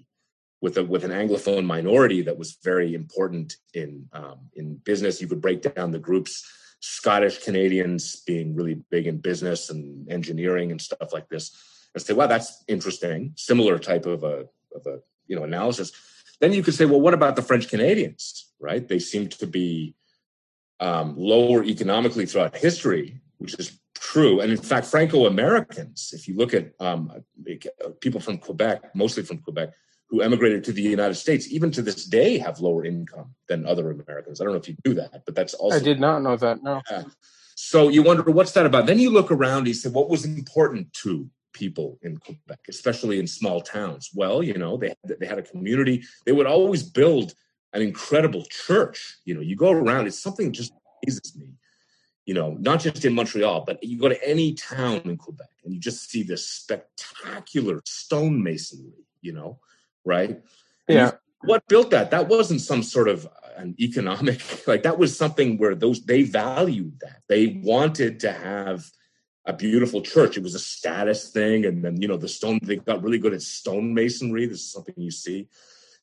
[0.61, 5.21] with a with an anglophone minority that was very important in um, in business.
[5.21, 6.45] You could break down the groups.
[6.79, 11.51] Scottish Canadians being really big in business and engineering and stuff like this,
[11.93, 15.91] and say, "Wow, that's interesting." Similar type of a of a you know analysis.
[16.39, 18.87] Then you could say, "Well, what about the French Canadians?" Right?
[18.87, 19.95] They seem to be
[20.79, 24.39] um, lower economically throughout history, which is true.
[24.41, 27.11] And in fact, Franco Americans, if you look at um,
[28.01, 29.69] people from Quebec, mostly from Quebec,
[30.09, 33.91] who emigrated to the United States, even to this day, have lower income than other
[33.91, 34.39] Americans.
[34.39, 35.75] I don't know if you knew that, but that's also.
[35.75, 36.63] I did not know that.
[36.63, 36.81] No.
[36.89, 37.03] Yeah.
[37.55, 38.85] So you wonder what's that about?
[38.85, 39.67] Then you look around.
[39.67, 44.11] He said, what was important to people in Quebec, especially in small towns?
[44.13, 46.03] Well, you know, they they had a community.
[46.25, 47.33] They would always build
[47.73, 49.17] an incredible church.
[49.25, 50.07] You know, you go around.
[50.07, 50.73] It's something just
[51.03, 51.47] amazes me.
[52.25, 55.73] You know, not just in Montreal, but you go to any town in Quebec and
[55.73, 59.03] you just see this spectacular stonemasonry.
[59.21, 59.59] You know,
[60.05, 60.41] right?
[60.87, 61.11] Yeah.
[61.43, 62.11] what built that?
[62.11, 66.23] That wasn't some sort of uh, an economic like that was something where those they
[66.23, 67.21] valued that.
[67.27, 68.89] They wanted to have
[69.45, 70.37] a beautiful church.
[70.37, 72.59] It was a status thing, and then you know the stone.
[72.61, 74.49] They got really good at stonemasonry.
[74.49, 75.47] This is something you see.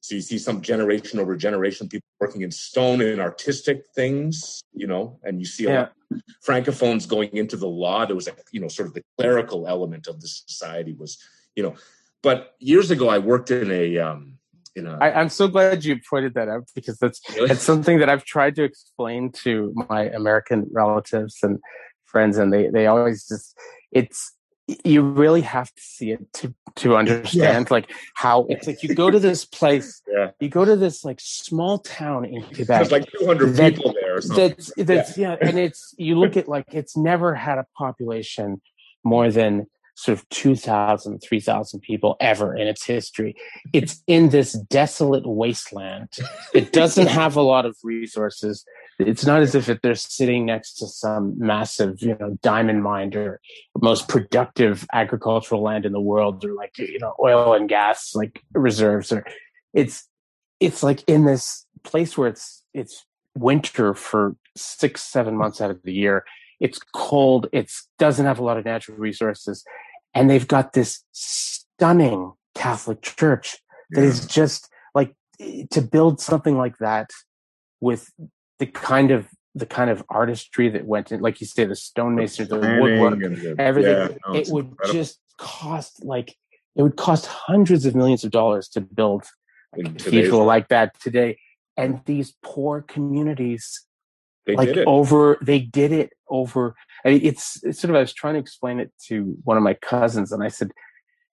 [0.04, 4.86] So you see some generation over generation people working in stone and artistic things, you
[4.86, 6.18] know, and you see a yeah.
[6.46, 8.04] francophones going into the law.
[8.04, 11.16] There was a, you know, sort of the clerical element of the society was,
[11.56, 11.74] you know,
[12.22, 13.96] but years ago, I worked in a.
[13.96, 14.36] Um,
[14.76, 17.52] in a I, I'm so glad you pointed that out because that's really?
[17.52, 21.60] it's something that I've tried to explain to my American relatives and
[22.04, 23.56] friends, and they they always just
[23.90, 24.33] it's
[24.66, 27.74] you really have to see it to to understand yeah.
[27.74, 30.30] like how it's like you go to this place yeah.
[30.40, 34.20] you go to this like small town in Quebec there's like 200 that, people there
[34.20, 35.36] that's that's yeah.
[35.40, 38.60] yeah and it's you look at like it's never had a population
[39.04, 39.66] more than
[39.96, 43.36] sort of 2,000, 3,000 people ever in its history.
[43.72, 46.08] It's in this desolate wasteland.
[46.52, 48.64] It doesn't have a lot of resources.
[48.98, 53.40] It's not as if they're sitting next to some massive, you know, diamond mine or
[53.80, 58.42] most productive agricultural land in the world, or like you know, oil and gas like
[58.52, 59.12] reserves.
[59.12, 59.24] Or
[59.72, 60.08] it's
[60.60, 63.04] it's like in this place where it's it's
[63.36, 66.24] winter for six, seven months out of the year
[66.60, 67.46] it's cold.
[67.52, 69.64] It doesn't have a lot of natural resources.
[70.14, 73.58] And they've got this stunning Catholic church
[73.90, 74.06] that yeah.
[74.06, 75.14] is just like
[75.70, 77.10] to build something like that
[77.80, 78.10] with
[78.58, 82.48] the kind of the kind of artistry that went in, like you say, the stonemasonry,
[82.48, 83.92] the, the woodwork, the, everything.
[83.92, 84.92] Yeah, no, it would incredible.
[84.92, 86.36] just cost like
[86.76, 89.24] it would cost hundreds of millions of dollars to build
[89.78, 91.38] a cathedral like that today.
[91.76, 93.84] And these poor communities
[94.46, 96.74] they like over they did it over
[97.04, 99.62] I mean, it's, it's sort of i was trying to explain it to one of
[99.62, 100.70] my cousins and i said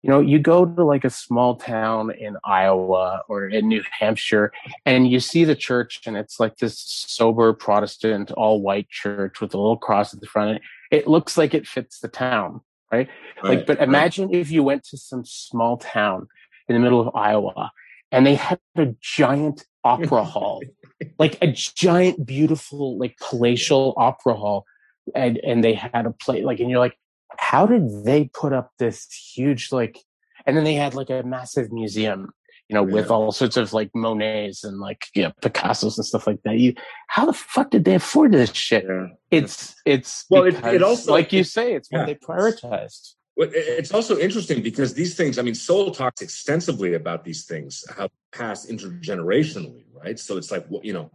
[0.03, 4.53] you know you go to like a small town in iowa or in new hampshire
[4.87, 9.55] and you see the church and it's like this sober protestant all white church with
[9.55, 10.61] a little cross at the front
[10.91, 12.61] it looks like it fits the town
[12.93, 13.09] right,
[13.43, 14.37] right like but imagine right.
[14.37, 16.27] if you went to some small town
[16.69, 17.71] in the middle of iowa
[18.13, 20.61] and they had a giant opera hall
[21.19, 24.67] like a giant, beautiful, like palatial opera hall,
[25.15, 26.97] and and they had a play like, and you're like,
[27.39, 29.99] how did they put up this huge like?
[30.47, 32.33] And then they had like a massive museum,
[32.69, 32.95] you know, yeah.
[32.95, 36.59] with all sorts of like Monets and like yeah, Picasso's and stuff like that.
[36.59, 36.75] You,
[37.09, 38.85] how the fuck did they afford this shit?
[38.89, 39.09] Yeah.
[39.31, 43.15] It's it's well, it, it, also like you say, it's what they prioritized.
[43.37, 48.09] It's also interesting because these things, I mean, Sowell talks extensively about these things, how
[48.33, 50.19] pass intergenerationally, right?
[50.19, 51.11] So it's like, you know,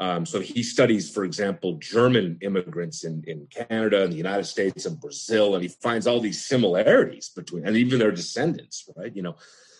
[0.00, 4.86] um, so he studies, for example, German immigrants in, in Canada and the United States
[4.86, 9.14] and Brazil, and he finds all these similarities between, and even their descendants, right?
[9.14, 9.36] You know,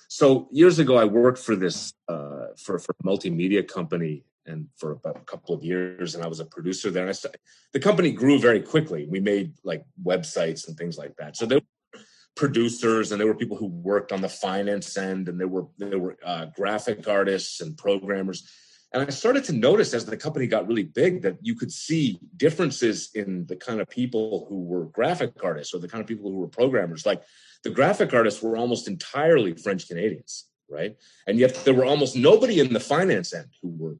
[0.08, 4.90] so years ago, I worked for this uh, for for a multimedia company, and for
[4.92, 7.06] about a couple of years, and I was a producer there.
[7.06, 7.28] And I
[7.72, 9.06] the company grew very quickly.
[9.08, 11.34] We made like websites and things like that.
[11.38, 12.00] So there were
[12.36, 15.98] producers and there were people who worked on the finance end and there were there
[15.98, 18.48] were uh, graphic artists and programmers
[18.92, 22.18] and i started to notice as the company got really big that you could see
[22.36, 26.30] differences in the kind of people who were graphic artists or the kind of people
[26.30, 27.06] who were programmers.
[27.06, 27.22] Like
[27.62, 30.96] the graphic artists were almost entirely french canadians right?
[31.26, 33.96] And yet there were almost nobody in the finance end who were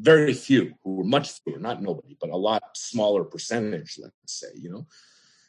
[0.00, 4.48] very few who were much fewer not nobody but a lot smaller percentage let's say
[4.56, 4.86] you know?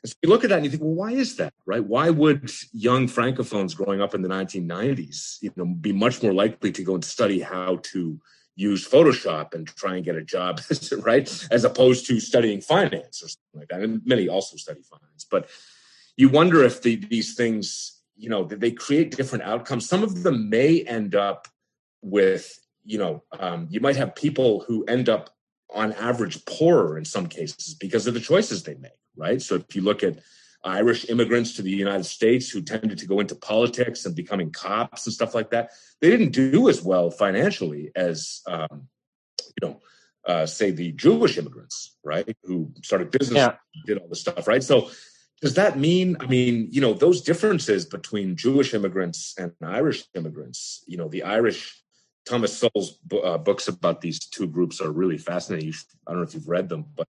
[0.04, 1.84] And so you look at that and you think, well, why is that, right?
[1.84, 6.72] Why would young francophones growing up in the 1990s, you know, be much more likely
[6.72, 8.18] to go and study how to
[8.60, 10.62] use Photoshop and try and get a job,
[11.00, 11.48] right?
[11.52, 13.82] As opposed to studying finance or something like that.
[13.82, 15.50] And many also study finance, but
[16.18, 19.88] you wonder if the, these things, you know, they create different outcomes.
[19.88, 21.48] Some of them may end up
[22.02, 25.30] with, you know, um, you might have people who end up
[25.74, 29.42] on average poorer in some cases because of the choices they make right?
[29.42, 30.18] So if you look at
[30.64, 35.06] Irish immigrants to the United States who tended to go into politics and becoming cops
[35.06, 35.72] and stuff like that,
[36.02, 38.88] they didn't do as well financially as, um,
[39.40, 39.80] you know,
[40.28, 43.56] uh, say the Jewish immigrants, right, who started business, yeah.
[43.86, 44.64] did all this stuff, right?
[44.64, 44.90] So
[45.42, 46.18] does that mean?
[46.20, 50.84] I mean, you know, those differences between Jewish immigrants and Irish immigrants.
[50.86, 51.82] You know, the Irish
[52.26, 55.74] Thomas Sowell's uh, books about these two groups are really fascinating.
[56.06, 57.08] I don't know if you've read them, but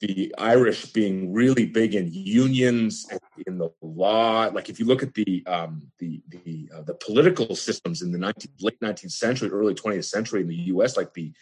[0.00, 3.06] the Irish being really big in unions
[3.46, 4.50] in the law.
[4.52, 8.18] Like if you look at the um, the the uh, the political systems in the
[8.18, 11.32] 19, late 19th century, early 20th century in the U.S., like the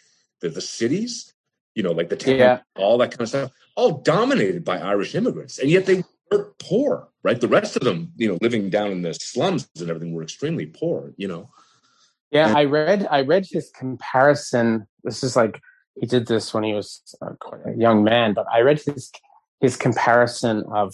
[0.41, 1.33] the, the cities,
[1.75, 2.59] you know, like the town, yeah.
[2.77, 7.09] all that kind of stuff, all dominated by Irish immigrants, and yet they were poor,
[7.23, 7.39] right?
[7.39, 10.65] The rest of them, you know, living down in the slums and everything, were extremely
[10.65, 11.49] poor, you know.
[12.31, 14.87] Yeah, and, I read I read his comparison.
[15.03, 15.59] This is like
[15.95, 17.31] he did this when he was uh,
[17.65, 19.11] a young man, but I read his
[19.61, 20.93] his comparison of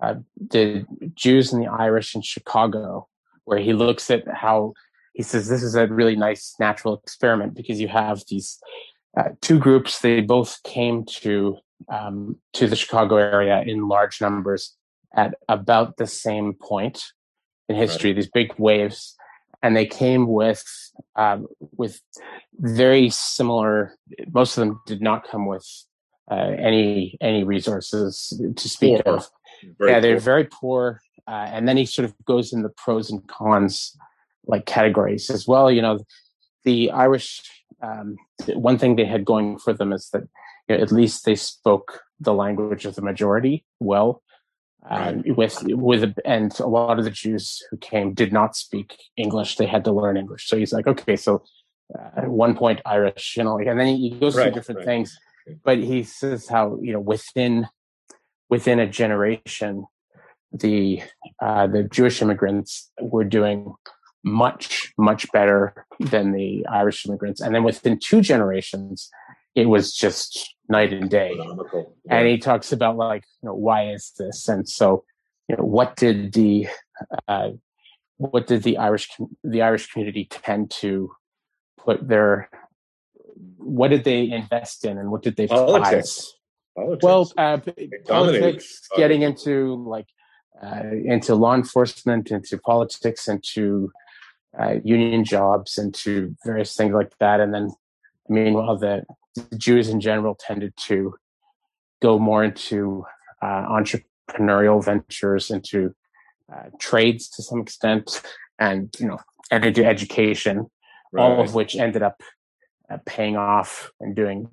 [0.00, 3.08] uh, the Jews and the Irish in Chicago,
[3.44, 4.74] where he looks at how
[5.14, 8.58] he says this is a really nice natural experiment because you have these
[9.16, 10.00] uh, two groups.
[10.00, 11.58] They both came to
[11.88, 14.76] um, to the Chicago area in large numbers
[15.14, 17.02] at about the same point
[17.68, 18.10] in history.
[18.10, 18.16] Right.
[18.16, 19.16] These big waves
[19.62, 20.64] and they came with
[21.16, 22.00] um, with
[22.58, 23.96] very similar.
[24.32, 25.66] Most of them did not come with
[26.30, 29.16] uh, any any resources to speak poor.
[29.16, 29.30] of.
[29.78, 30.20] Very yeah, they're poor.
[30.20, 31.00] very poor.
[31.26, 33.96] Uh, and then he sort of goes in the pros and cons
[34.46, 35.70] like categories as well.
[35.70, 35.98] You know,
[36.64, 37.42] the Irish.
[37.80, 38.16] Um,
[38.54, 40.22] one thing they had going for them is that
[40.68, 44.22] you know, at least they spoke the language of the majority well
[44.88, 49.56] um, with with and a lot of the Jews who came did not speak English;
[49.56, 50.46] they had to learn English.
[50.46, 51.42] So he's like, okay, so
[51.98, 54.78] uh, at one point Irish, you know, like, and then he goes right, through different
[54.78, 54.86] right.
[54.86, 55.18] things.
[55.64, 57.66] But he says how you know within
[58.48, 59.86] within a generation,
[60.52, 61.02] the
[61.40, 63.74] uh, the Jewish immigrants were doing
[64.24, 69.10] much much better than the Irish immigrants, and then within two generations,
[69.58, 71.34] it was just night and day.
[71.36, 71.82] Yeah.
[72.08, 74.48] And he talks about like, you know, why is this?
[74.48, 75.04] And so,
[75.48, 76.68] you know, what did the
[77.26, 77.50] uh,
[78.18, 79.08] what did the Irish
[79.42, 81.10] the Irish community tend to
[81.76, 82.48] put their
[83.56, 86.34] what did they invest in and what did they politics?
[86.76, 87.02] politics.
[87.02, 87.58] Well, uh,
[88.06, 90.06] politics, getting into like
[90.62, 93.90] uh, into law enforcement, into politics, into
[94.56, 97.72] uh, union jobs, into various things like that, and then
[98.28, 99.02] meanwhile the
[99.56, 101.14] Jews in general tended to
[102.00, 103.04] go more into
[103.42, 105.94] uh, entrepreneurial ventures, into
[106.52, 108.22] uh, trades to some extent,
[108.58, 109.18] and you know,
[109.50, 110.66] and into education,
[111.12, 111.22] right.
[111.22, 112.22] all of which ended up
[112.90, 114.48] uh, paying off and doing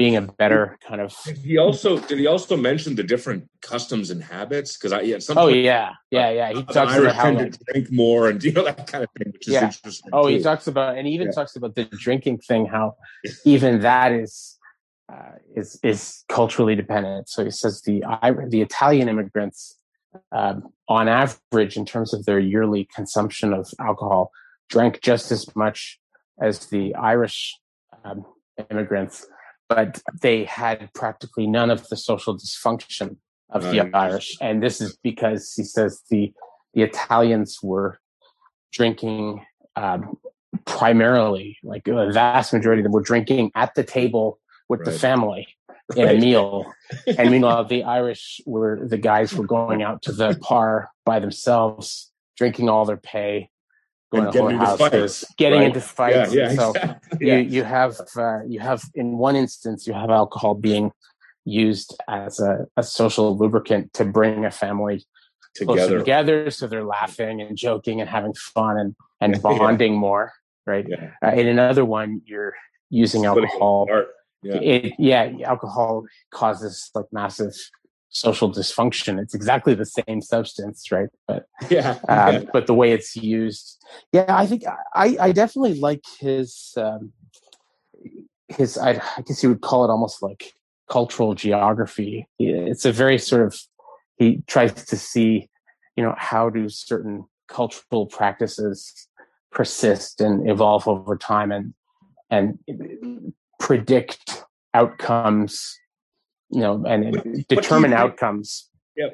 [0.00, 1.14] being a better kind of.
[1.26, 4.78] Did he also did he also mention the different customs and habits?
[4.78, 6.52] Because I yeah, oh yeah, yeah, yeah.
[6.54, 9.46] He talks about how to drink more and you know that kind of thing, which
[9.46, 9.66] is yeah.
[9.66, 10.08] interesting.
[10.14, 10.36] Oh, too.
[10.36, 11.32] he talks about and he even yeah.
[11.32, 12.64] talks about the drinking thing.
[12.64, 12.96] How
[13.44, 14.56] even that is.
[15.12, 17.28] Uh, is is culturally dependent.
[17.28, 18.04] So he says the
[18.48, 19.76] the Italian immigrants,
[20.30, 24.30] um, on average, in terms of their yearly consumption of alcohol,
[24.68, 25.98] drank just as much
[26.40, 27.58] as the Irish
[28.04, 28.24] um,
[28.70, 29.26] immigrants
[29.70, 33.16] but they had practically none of the social dysfunction
[33.50, 34.36] of the Irish.
[34.40, 36.32] And this is because he says the
[36.74, 38.00] the Italians were
[38.72, 39.44] drinking
[39.76, 40.18] um,
[40.66, 44.38] primarily, like a vast majority of them were drinking at the table
[44.68, 44.86] with right.
[44.86, 45.48] the family
[45.96, 46.16] in right.
[46.16, 46.64] a meal.
[47.18, 52.10] and meanwhile, the Irish were the guys were going out to the par by themselves,
[52.36, 53.50] drinking all their pay,
[54.10, 55.68] going to whorehouses, getting right.
[55.68, 56.34] into fights.
[56.34, 57.26] Yeah, yeah, so exactly.
[57.26, 60.92] you you have uh, you have in one instance you have alcohol being
[61.44, 65.04] used as a, a social lubricant to bring a family
[65.54, 65.98] together.
[65.98, 69.98] together, so they're laughing and joking and having fun and and bonding yeah.
[69.98, 70.32] more,
[70.66, 70.86] right?
[70.88, 71.10] Yeah.
[71.24, 72.54] Uh, in another one, you're
[72.90, 73.86] using alcohol.
[74.42, 74.54] Yeah.
[74.54, 77.54] It, yeah, alcohol causes like massive
[78.10, 79.20] social dysfunction.
[79.20, 81.08] It's exactly the same substance, right?
[81.26, 82.44] But yeah, um, yeah.
[82.52, 83.82] but the way it's used,
[84.12, 84.64] yeah, I think
[84.94, 87.12] I I definitely like his um,
[88.48, 90.52] his I, I guess you would call it almost like
[90.90, 92.26] cultural geography.
[92.38, 93.58] It's a very sort of
[94.18, 95.48] he tries to see,
[95.96, 98.92] you know, how do certain cultural practices
[99.50, 101.74] persist and evolve over time and
[102.30, 102.58] and
[103.58, 105.76] predict outcomes
[106.50, 108.68] you know, and what, determine what outcomes.
[108.96, 109.08] Yeah,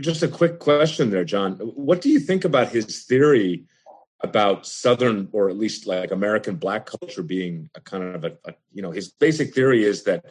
[0.00, 1.54] just a quick question there, John.
[1.56, 3.66] What do you think about his theory
[4.22, 8.54] about Southern, or at least like American Black culture being a kind of a, a
[8.72, 10.24] you know, his basic theory is that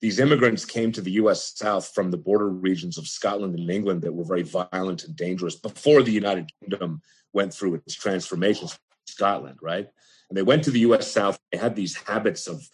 [0.00, 1.54] these immigrants came to the U.S.
[1.56, 5.56] South from the border regions of Scotland and England that were very violent and dangerous
[5.56, 7.00] before the United Kingdom
[7.32, 8.78] went through its transformations.
[9.06, 9.88] Scotland, right?
[10.28, 11.10] And they went to the U.S.
[11.10, 11.38] South.
[11.52, 12.68] They had these habits of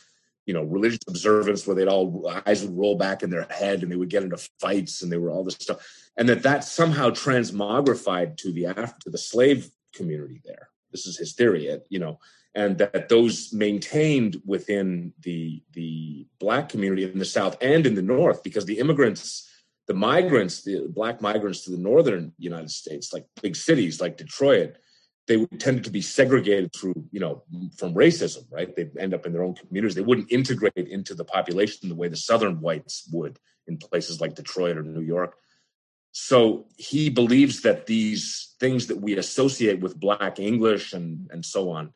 [0.50, 3.92] you know religious observance where they'd all eyes would roll back in their head and
[3.92, 5.78] they would get into fights and they were all this stuff.
[6.16, 10.68] And that that somehow transmogrified to the after to the slave community there.
[10.90, 12.18] This is his theory you know
[12.56, 18.02] and that those maintained within the the black community in the south and in the
[18.02, 19.48] north because the immigrants
[19.86, 24.76] the migrants the black migrants to the northern united states like big cities like detroit
[25.30, 27.44] they tended to be segregated through, you know,
[27.78, 28.74] from racism, right?
[28.74, 29.94] They'd end up in their own communities.
[29.94, 33.38] They wouldn't integrate into the population the way the Southern whites would
[33.68, 35.36] in places like Detroit or New York.
[36.10, 41.70] So he believes that these things that we associate with Black English and and so
[41.70, 41.92] on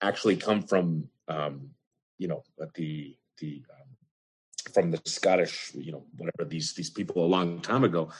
[0.00, 1.70] actually come from, um,
[2.18, 2.42] you know,
[2.74, 7.84] the the um, from the Scottish, you know, whatever these these people a long time
[7.84, 8.10] ago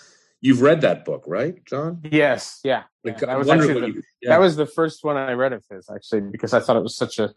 [0.42, 2.00] You've read that book, right, John?
[2.02, 2.82] Yes, yeah.
[3.04, 3.26] Like, yeah.
[3.26, 4.30] That, was actually the, you, yeah.
[4.30, 6.96] that was the first one I read of his, actually, because I thought it was
[6.96, 7.32] such a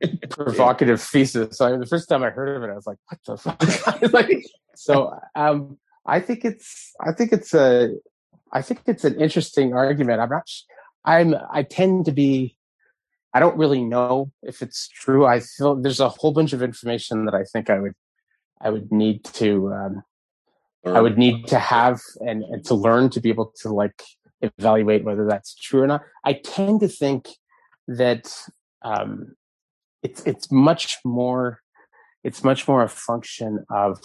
[0.30, 1.58] provocative thesis.
[1.58, 4.12] So I, the first time I heard of it, I was like, "What the fuck?"
[4.14, 5.76] like, so um,
[6.06, 7.90] I think it's, I think it's a,
[8.50, 10.22] I think it's an interesting argument.
[10.22, 10.48] I'm not,
[11.04, 12.56] I'm, I tend to be,
[13.34, 15.26] I don't really know if it's true.
[15.26, 17.94] I feel there's a whole bunch of information that I think I would,
[18.58, 20.02] I would need to um,
[20.84, 24.02] I would need to have and, and to learn to be able to like
[24.40, 26.02] evaluate whether that's true or not.
[26.24, 27.28] I tend to think
[27.88, 28.32] that
[28.82, 29.34] um,
[30.02, 31.60] it's it's much more
[32.24, 34.00] it's much more a function of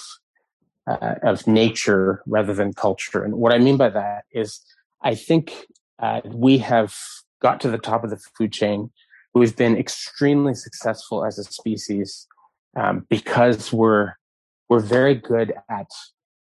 [0.88, 3.24] uh, of nature rather than culture.
[3.24, 4.62] And what I mean by that is,
[5.02, 5.54] I think
[6.00, 6.96] uh, we have
[7.42, 8.92] got to the top of the food chain.
[9.34, 12.28] We've been extremely successful as a species
[12.76, 14.14] um, because we're
[14.70, 15.88] we're very good at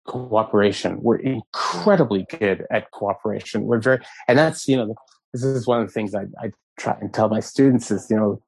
[0.09, 0.97] cooperation.
[1.01, 3.63] We're incredibly good at cooperation.
[3.63, 4.95] We're very, and that's, you know,
[5.33, 8.17] this is one of the things I, I try and tell my students is, you
[8.17, 8.41] know,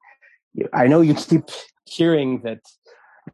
[0.72, 1.44] I know you keep
[1.84, 2.62] hearing that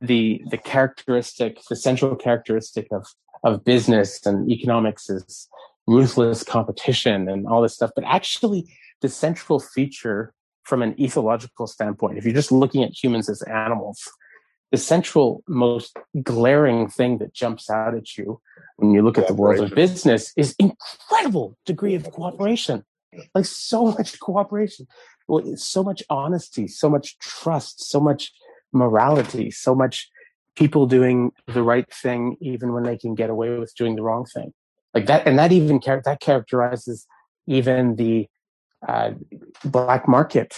[0.02, 3.06] the, the characteristic, the central characteristic of,
[3.44, 5.48] of business and economics is
[5.86, 7.92] ruthless competition and all this stuff.
[7.96, 8.66] But actually
[9.00, 10.34] the central feature
[10.64, 14.06] from an ethological standpoint, if you're just looking at humans as animals,
[14.70, 18.40] the central most glaring thing that jumps out at you
[18.76, 22.84] when you look at the world of business is incredible degree of cooperation.
[23.34, 24.86] Like so much cooperation.
[25.56, 28.32] So much honesty so much trust so much
[28.72, 30.08] morality so much
[30.56, 34.24] people doing the right thing even when they can get away with doing the wrong
[34.24, 34.52] thing.
[34.94, 37.06] Like that and that even that characterizes
[37.46, 38.28] even the
[38.86, 39.12] uh,
[39.64, 40.54] black market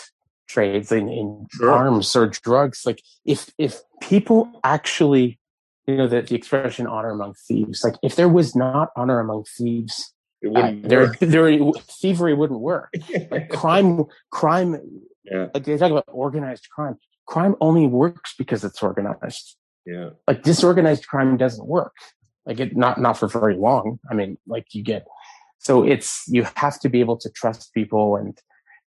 [0.51, 1.71] trades in, in sure.
[1.71, 2.83] arms or drugs.
[2.85, 5.39] Like if if people actually,
[5.87, 9.45] you know, the, the expression "honor among thieves." Like if there was not honor among
[9.45, 10.13] thieves,
[10.55, 11.59] uh, there, there,
[12.01, 12.93] thievery wouldn't work.
[13.31, 14.81] like crime, crime.
[15.25, 15.49] Yeah.
[15.55, 16.99] Like they talk about organized crime.
[17.27, 19.57] Crime only works because it's organized.
[19.87, 20.11] Yeah.
[20.27, 21.95] Like disorganized crime doesn't work.
[22.47, 23.99] Like it not not for very long.
[24.11, 25.07] I mean, like you get
[25.61, 28.37] so it's you have to be able to trust people and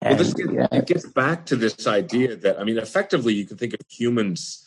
[0.02, 0.66] well, this gets, yeah.
[0.72, 4.66] it gets back to this idea that I mean, effectively, you can think of humans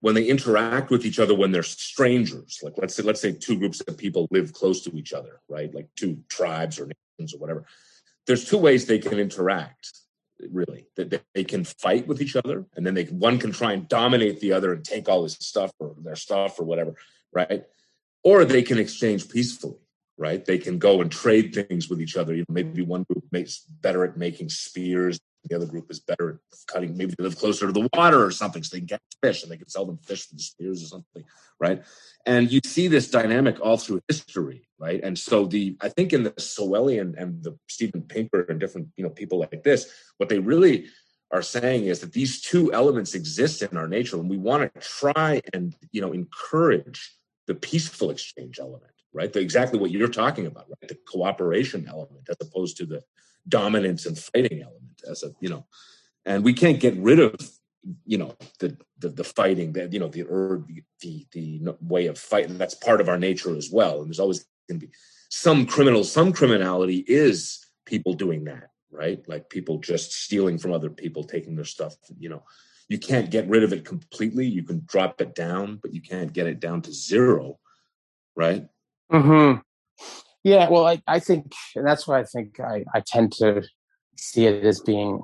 [0.00, 2.60] when they interact with each other when they're strangers.
[2.62, 5.72] Like let's say let's say two groups of people live close to each other, right?
[5.74, 6.88] Like two tribes or
[7.18, 7.66] nations or whatever.
[8.26, 9.92] There's two ways they can interact.
[10.52, 13.88] Really, that they can fight with each other, and then they one can try and
[13.88, 16.94] dominate the other and take all his stuff or their stuff or whatever,
[17.32, 17.64] right?
[18.22, 19.78] Or they can exchange peacefully
[20.18, 20.44] right?
[20.44, 22.34] They can go and trade things with each other.
[22.34, 26.30] You know, maybe one group makes better at making spears, the other group is better
[26.30, 26.36] at
[26.66, 26.96] cutting.
[26.96, 29.52] Maybe they live closer to the water or something, so they can get fish and
[29.52, 31.24] they can sell them fish for the spears or something,
[31.60, 31.82] right?
[32.26, 35.00] And you see this dynamic all through history, right?
[35.02, 39.04] And so the I think in the Sowellian and the Steven Pinker and different you
[39.04, 40.86] know people like this, what they really
[41.30, 44.80] are saying is that these two elements exist in our nature, and we want to
[44.80, 47.14] try and you know encourage
[47.46, 49.32] the peaceful exchange element right?
[49.32, 50.88] The, exactly what you're talking about, right?
[50.88, 53.02] The cooperation element as opposed to the
[53.48, 55.66] dominance and fighting element as a, you know,
[56.24, 57.34] and we can't get rid of,
[58.04, 60.24] you know, the the, the fighting, that you know, the,
[61.00, 62.58] the the way of fighting.
[62.58, 64.00] That's part of our nature as well.
[64.00, 64.92] And there's always going to be
[65.30, 69.26] some criminal, some criminality is people doing that, right?
[69.28, 72.42] Like people just stealing from other people, taking their stuff, you know.
[72.90, 74.46] You can't get rid of it completely.
[74.46, 77.58] You can drop it down, but you can't get it down to zero,
[78.34, 78.66] right?
[79.10, 79.54] Hmm.
[80.44, 80.68] Yeah.
[80.68, 83.62] Well, I, I think, and that's why I think I, I tend to
[84.16, 85.22] see it as being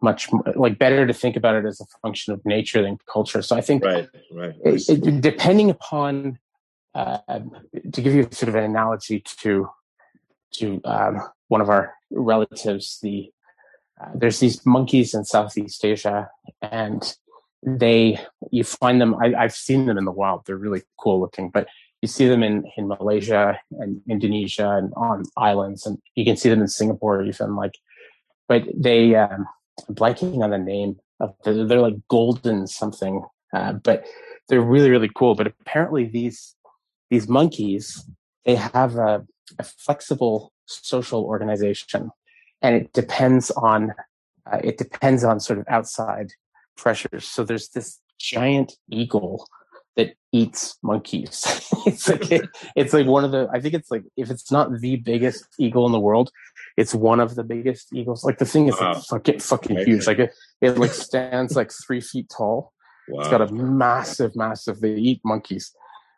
[0.00, 3.42] much like better to think about it as a function of nature than culture.
[3.42, 4.54] So I think, right, right.
[4.64, 6.38] It, it, depending upon,
[6.94, 7.18] uh,
[7.92, 9.68] to give you sort of an analogy to
[10.54, 13.30] to um, one of our relatives, the
[14.00, 16.30] uh, there's these monkeys in Southeast Asia,
[16.62, 17.16] and
[17.62, 18.18] they
[18.50, 19.14] you find them.
[19.16, 20.46] I, I've seen them in the wild.
[20.46, 21.68] They're really cool looking, but
[22.02, 26.48] you see them in, in Malaysia and Indonesia and on islands, and you can see
[26.48, 27.56] them in Singapore even.
[27.56, 27.74] Like,
[28.48, 29.46] but they um,
[29.88, 33.22] I'm blanking on the name of the, they're like golden something,
[33.54, 34.04] uh, but
[34.48, 35.34] they're really really cool.
[35.34, 36.54] But apparently these
[37.10, 38.04] these monkeys
[38.44, 39.26] they have a,
[39.58, 42.10] a flexible social organization,
[42.62, 43.92] and it depends on
[44.50, 46.32] uh, it depends on sort of outside
[46.76, 47.26] pressures.
[47.26, 49.46] So there's this giant eagle
[49.96, 51.44] that eats monkeys.
[51.86, 52.42] it's like
[52.76, 55.86] it's like one of the I think it's like if it's not the biggest eagle
[55.86, 56.30] in the world,
[56.76, 58.24] it's one of the biggest eagles.
[58.24, 58.92] Like the thing is wow.
[58.92, 60.06] like fucking fucking huge.
[60.06, 62.72] Like it, it like stands like three feet tall.
[63.08, 63.20] Wow.
[63.20, 64.80] It's got a massive, massive.
[64.80, 65.72] They eat monkeys.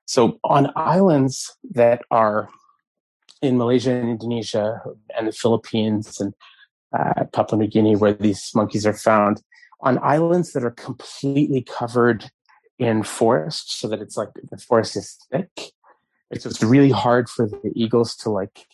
[0.07, 2.49] So on islands that are
[3.43, 4.81] in Malaysia and Indonesia
[5.17, 6.35] and the Philippines and
[6.99, 9.43] uh, Papua New Guinea, where these monkeys are found,
[9.81, 12.31] on islands that are completely covered
[12.79, 15.73] in forest, so that it's like the forest is thick.
[16.31, 18.67] It's just really hard for the eagles to like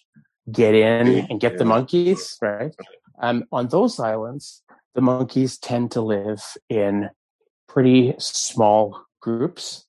[0.50, 2.74] get in and get the monkeys, right?
[3.20, 4.62] Um, on those islands,
[4.94, 7.10] the monkeys tend to live in
[7.68, 9.86] pretty small groups.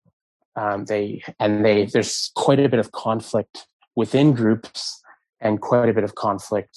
[0.56, 5.02] Um, they and they there's quite a bit of conflict within groups
[5.42, 6.76] and quite a bit of conflict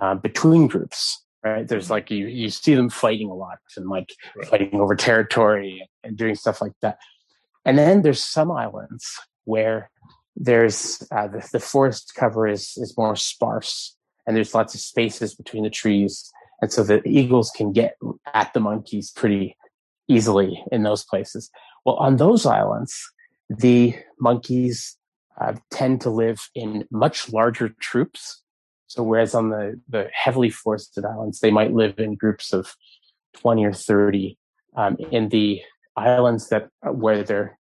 [0.00, 1.24] uh, between groups.
[1.44, 1.66] Right?
[1.66, 4.48] There's like you you see them fighting a lot and like right.
[4.48, 6.98] fighting over territory and doing stuff like that.
[7.64, 9.06] And then there's some islands
[9.44, 9.90] where
[10.38, 13.96] there's uh, the, the forest cover is is more sparse
[14.26, 16.30] and there's lots of spaces between the trees
[16.62, 17.96] and so the eagles can get
[18.34, 19.56] at the monkeys pretty
[20.06, 21.50] easily in those places
[21.84, 22.94] well on those islands
[23.48, 24.96] the monkeys
[25.40, 28.42] uh, tend to live in much larger troops
[28.88, 32.74] so whereas on the the heavily forested islands they might live in groups of
[33.34, 34.36] 20 or 30
[34.76, 35.62] um, in the
[35.96, 37.58] islands that where there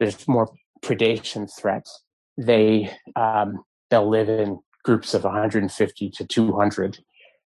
[0.00, 0.52] there's more
[0.82, 2.02] predation threats
[2.36, 6.98] they um, they'll live in groups of 150 to 200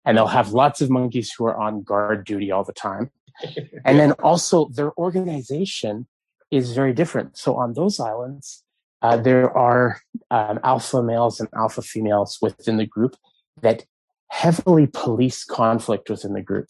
[0.07, 3.11] and they'll have lots of monkeys who are on guard duty all the time.
[3.85, 6.07] And then also their organization
[6.49, 7.37] is very different.
[7.37, 8.63] So on those islands
[9.01, 10.01] uh, there are
[10.31, 13.15] um, alpha males and alpha females within the group
[13.61, 13.85] that
[14.29, 16.69] heavily police conflict within the group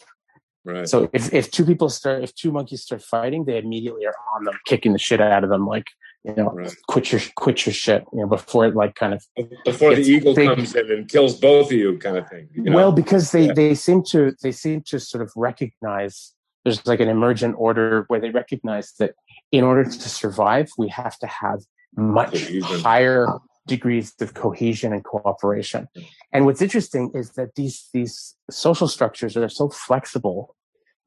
[0.68, 0.88] Right.
[0.88, 4.44] So if, if two people start, if two monkeys start fighting, they immediately are on
[4.44, 5.86] them, kicking the shit out of them, like
[6.26, 6.76] you know, right.
[6.90, 9.24] quit your quit your shit, you know, before it like kind of
[9.64, 10.49] before the eagle big.
[10.49, 12.49] comes in and kills both of you, kind of thing.
[12.54, 12.76] You know?
[12.76, 13.54] Well, because they yeah.
[13.54, 16.34] they seem to they seem to sort of recognize
[16.66, 19.14] there's like an emergent order where they recognize that
[19.54, 21.62] in order to survive, we have to have
[21.98, 23.28] much higher
[23.68, 25.88] degrees of cohesion and cooperation.
[26.32, 30.56] And what's interesting is that these these social structures are so flexible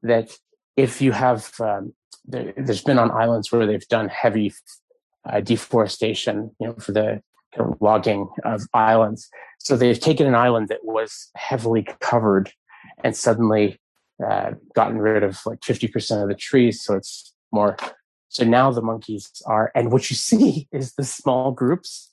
[0.03, 0.37] that
[0.77, 1.93] if you have um,
[2.25, 4.53] there, has been on islands where they've done heavy
[5.29, 7.21] uh, deforestation, you know, for the
[7.79, 9.29] logging of islands.
[9.59, 12.51] So they've taken an island that was heavily covered
[13.03, 13.79] and suddenly
[14.25, 16.83] uh, gotten rid of like 50% of the trees.
[16.83, 17.75] So it's more.
[18.31, 22.09] So now the monkeys are, and what you see is the small groups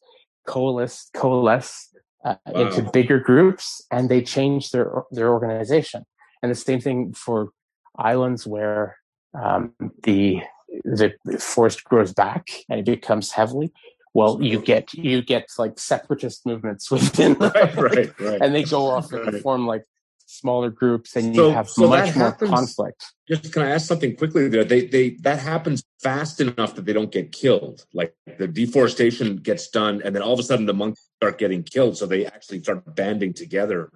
[0.47, 2.61] coalesce, coalesce uh, wow.
[2.63, 6.05] into bigger groups and they change their, their organization.
[6.43, 7.51] And the same thing for
[7.97, 8.97] islands where
[9.35, 9.73] um,
[10.03, 10.41] the
[10.85, 13.73] the forest grows back and it becomes heavily
[14.13, 18.41] well you get you get like separatist movements within right, right, right.
[18.43, 19.85] and they go off and form like
[20.29, 23.87] smaller groups and you so, have so much more happens, conflict just can i ask
[23.87, 28.15] something quickly there they they that happens fast enough that they don't get killed like
[28.39, 31.97] the deforestation gets done and then all of a sudden the monkeys start getting killed
[31.97, 33.91] so they actually start banding together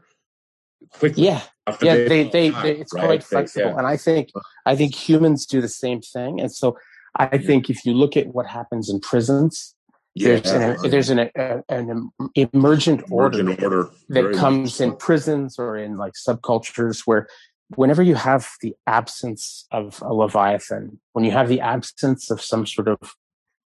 [0.90, 1.24] quickly.
[1.24, 1.42] Yeah,
[1.80, 3.04] yeah, they, they, they, they, it's right?
[3.04, 3.78] quite flexible, yeah.
[3.78, 4.30] and I think
[4.66, 6.40] I think humans do the same thing.
[6.40, 6.76] And so
[7.16, 9.74] I think if you look at what happens in prisons,
[10.14, 13.90] yeah, there's an, there's an, a, an emergent order, emergent order.
[14.10, 17.28] that comes in prisons or in like subcultures where
[17.76, 22.66] whenever you have the absence of a leviathan, when you have the absence of some
[22.66, 22.98] sort of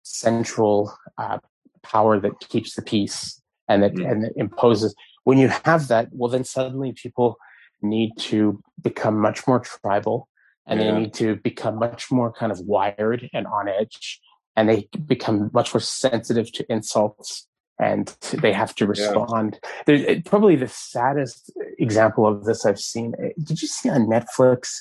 [0.03, 1.39] central uh,
[1.83, 4.11] power that keeps the peace and that mm.
[4.11, 4.95] and that imposes
[5.25, 7.37] when you have that, well, then suddenly people
[7.83, 10.29] need to become much more tribal
[10.66, 10.93] and yeah.
[10.93, 14.21] they need to become much more kind of wired and on edge
[14.56, 17.47] and they become much more sensitive to insults
[17.78, 19.59] and they have to respond.
[19.86, 20.20] Yeah.
[20.24, 23.14] probably the saddest example of this I've seen.
[23.20, 24.78] Eh, did you see on Netflix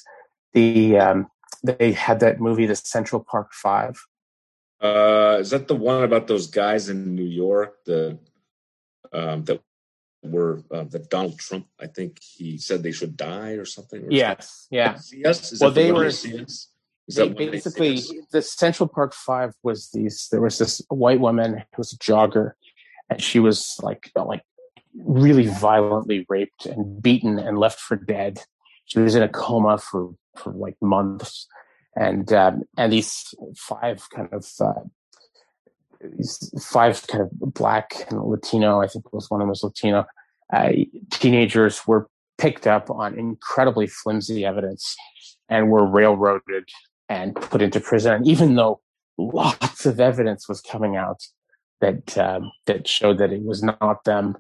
[0.54, 1.28] the um,
[1.64, 3.96] they had that movie, The Central Park Five?
[4.82, 7.84] Uh, is that the one about those guys in New York?
[7.86, 8.20] The
[9.12, 9.62] um, that
[10.22, 14.04] were uh, that Donald Trump, I think he said they should die or something.
[14.04, 14.78] Or yes, something.
[14.78, 15.28] yeah.
[15.28, 16.12] Yes, well, they were.
[17.10, 18.02] They basically
[18.32, 20.28] the Central Park Five was these.
[20.32, 22.54] There was this white woman who was a jogger,
[23.10, 24.44] and she was like like
[24.96, 28.40] really violently raped and beaten and left for dead.
[28.86, 31.48] She was in a coma for for like months,
[31.96, 34.82] and um, and these five kind of uh,
[36.02, 38.82] these five kind of black and Latino.
[38.82, 40.06] I think was one of them was Latino.
[40.54, 40.72] Uh,
[41.12, 42.08] teenagers were
[42.38, 44.96] picked up on incredibly flimsy evidence
[45.50, 46.70] and were railroaded
[47.14, 48.26] and put into prison.
[48.26, 48.82] Even though
[49.18, 51.22] lots of evidence was coming out
[51.82, 54.36] that um, that showed that it was not them,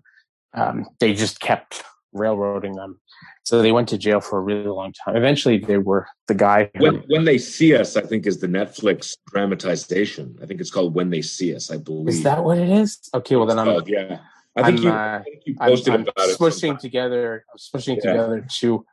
[0.53, 1.83] um, they just kept
[2.13, 2.99] railroading them.
[3.43, 5.15] So they went to jail for a really long time.
[5.15, 6.71] Eventually, they were the guy.
[6.77, 10.37] Who, when, when they see us, I think is the Netflix dramatization.
[10.41, 11.69] I think it's called When They See Us.
[11.69, 12.09] I believe.
[12.09, 13.09] Is that what it is?
[13.13, 13.67] Okay, well then I'm.
[13.67, 14.19] Oh, yeah.
[14.55, 16.35] I think, I'm, you, uh, I think you posted I'm, about I'm it.
[16.35, 16.81] swishing sometime.
[16.81, 17.45] together.
[17.51, 18.11] I'm swishing Yeah.
[18.11, 18.85] together two.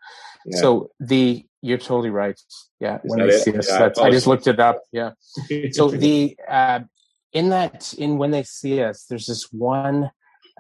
[0.46, 0.60] Yeah.
[0.60, 2.40] So the you're totally right.
[2.80, 3.42] Yeah, Is when it?
[3.42, 4.80] see us, Yeah, I that's, I just looked it up.
[4.92, 5.10] Yeah.
[5.72, 6.80] So the uh,
[7.32, 10.10] in that in when they see us, there's this one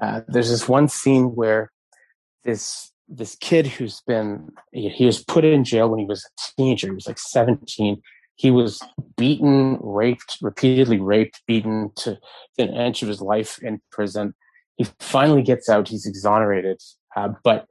[0.00, 1.70] uh, there's this one scene where
[2.44, 6.88] this this kid who's been he was put in jail when he was a teenager.
[6.88, 8.00] He was like 17.
[8.36, 8.80] He was
[9.18, 12.18] beaten, raped, repeatedly raped, beaten to
[12.58, 14.34] an inch of his life in prison.
[14.76, 15.88] He finally gets out.
[15.88, 16.80] He's exonerated,
[17.14, 17.66] uh, but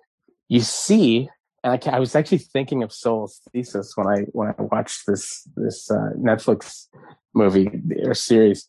[0.47, 1.29] you see,
[1.63, 5.47] and I, I was actually thinking of Sowell's thesis when I when I watched this
[5.55, 6.87] this uh, Netflix
[7.33, 7.69] movie
[8.03, 8.67] or series.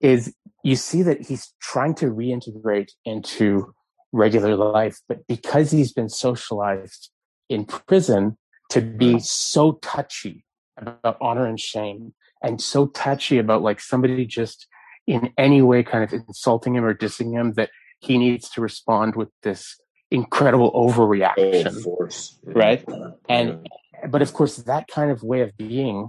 [0.00, 0.34] Is
[0.64, 3.74] you see that he's trying to reintegrate into
[4.12, 7.10] regular life, but because he's been socialized
[7.48, 8.38] in prison
[8.70, 10.44] to be so touchy
[10.78, 14.66] about honor and shame and so touchy about like somebody just
[15.06, 19.16] in any way kind of insulting him or dissing him that he needs to respond
[19.16, 19.78] with this
[20.10, 22.38] incredible overreaction force.
[22.44, 22.84] right
[23.28, 23.68] and
[24.08, 26.08] but of course that kind of way of being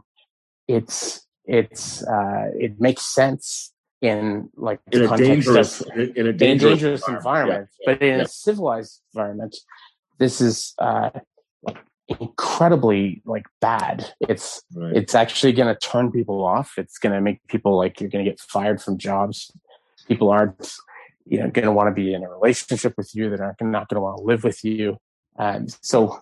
[0.67, 6.79] it's it's uh it makes sense in like in a dangerous of in a dangerous,
[6.79, 8.23] dangerous environment, Yeah, but in yeah.
[8.23, 9.55] a civilized environment,
[10.17, 11.11] this is uh,
[12.19, 14.13] incredibly like bad.
[14.21, 14.95] It's Right.
[14.95, 16.73] it's actually going to turn people off.
[16.77, 19.51] It's going to make people like you're going to get fired from jobs.
[20.07, 20.73] People aren't
[21.31, 23.29] you know going to want to be in a relationship with you.
[23.29, 24.97] They're not, not going to want to live with you.
[25.39, 26.19] Um, so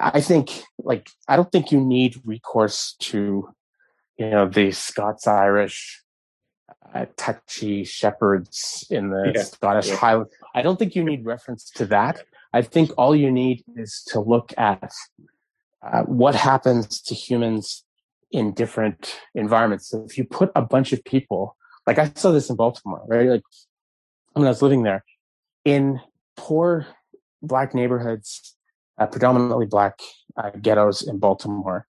[0.00, 3.50] I think like I don't think you need recourse to
[4.16, 6.02] you know the Scots Irish
[6.94, 9.96] uh, touchy shepherds in the Yeah, Scottish yeah.
[9.96, 10.30] Highland.
[10.54, 12.22] I don't think you need reference to that.
[12.54, 14.90] I think all you need is to look at
[15.82, 17.84] uh, what happens to humans
[18.30, 19.90] in different environments.
[19.90, 21.56] So if you put a bunch of people,
[21.86, 23.28] like I saw this in Baltimore, right?
[23.28, 23.42] Like
[24.36, 25.02] when I was living there,
[25.64, 26.00] in
[26.36, 26.86] poor
[27.42, 28.54] black neighborhoods,
[28.98, 29.98] uh, predominantly black
[30.36, 31.86] uh, ghettos in Baltimore,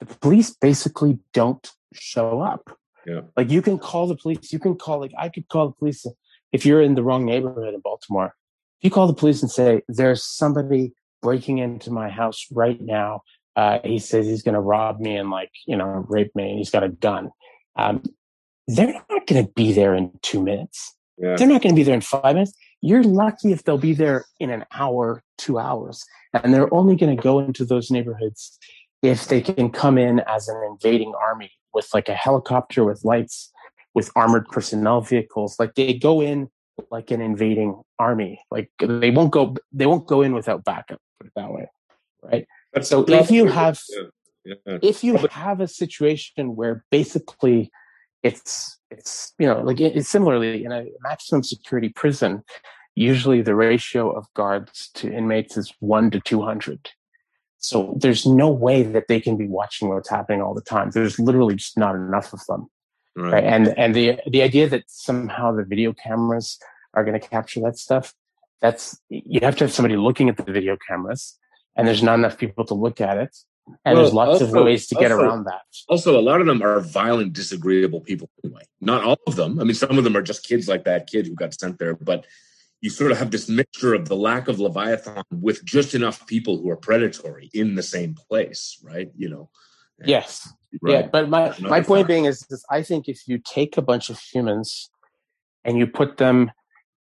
[0.00, 2.76] the police basically don't show up.
[3.06, 3.20] Yeah.
[3.36, 4.52] Like you can call the police.
[4.52, 6.04] You can call like I could call the police
[6.52, 8.34] if you're in the wrong neighborhood in Baltimore.
[8.80, 13.22] If you call the police and say there's somebody breaking into my house right now,
[13.54, 16.58] uh, he says he's going to rob me and like you know rape me, and
[16.58, 17.30] he's got a gun.
[17.76, 18.02] Um,
[18.66, 20.96] they're not going to be there in two minutes.
[21.18, 21.36] Yeah.
[21.36, 22.52] They're not going to be there in five minutes.
[22.80, 27.16] You're lucky if they'll be there in an hour, two hours, and they're only going
[27.16, 28.58] to go into those neighborhoods
[29.02, 33.52] if they can come in as an invading army with like a helicopter with lights
[33.94, 36.48] with armored personnel vehicles like they go in
[36.90, 41.26] like an invading army like they won't go they won't go in without backup put
[41.26, 41.68] it that way
[42.22, 43.78] right That's so if you have
[44.44, 44.78] Yeah, yeah.
[44.82, 47.70] if you have a situation where basically
[48.24, 52.42] it's it's you know like it's similarly in a maximum security prison
[52.96, 56.90] usually the ratio of guards to inmates is 1 to 200
[57.64, 60.90] so there's no way that they can be watching what's happening all the time.
[60.90, 62.68] There's literally just not enough of them.
[63.16, 63.32] Right.
[63.32, 66.58] right and and the the idea that somehow the video cameras
[66.94, 68.12] are going to capture that stuff
[68.60, 71.38] that's you have to have somebody looking at the video cameras
[71.76, 73.36] and there's not enough people to look at it
[73.84, 76.46] and there's Well, lots of ways to get also- around that Also, a lot of
[76.46, 78.62] them are violent, disagreeable people anyway.
[78.80, 79.58] Not all of them.
[79.60, 81.94] I mean, some of them are just kids like that kid who got sent there,
[81.94, 82.26] but
[82.80, 86.58] you sort of have this mixture of the lack of Leviathan with just enough people
[86.58, 89.10] who are predatory in the same place, right?
[89.16, 89.50] You know.
[90.04, 90.92] yes Right.
[90.92, 94.10] Yeah, but my my point being is, is I think if you take a bunch
[94.10, 94.90] of humans
[95.64, 96.50] and you put them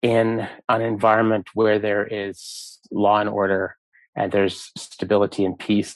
[0.04, 3.76] in an environment where there is law and order
[4.16, 5.96] and there's stability and peace,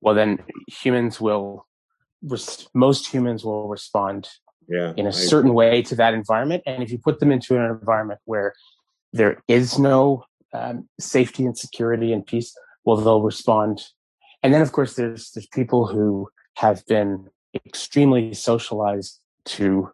[0.00, 1.66] well then humans will
[2.22, 4.28] res- most humans will respond
[4.68, 4.92] yeah.
[4.96, 6.62] in a I- certain way to that environment.
[6.66, 8.54] And if you put them into an environment where
[9.12, 13.82] there is no um, safety and security and peace, well, they'll respond.
[14.42, 17.28] And then, of course, there's there's people who have been
[17.66, 19.90] extremely socialized to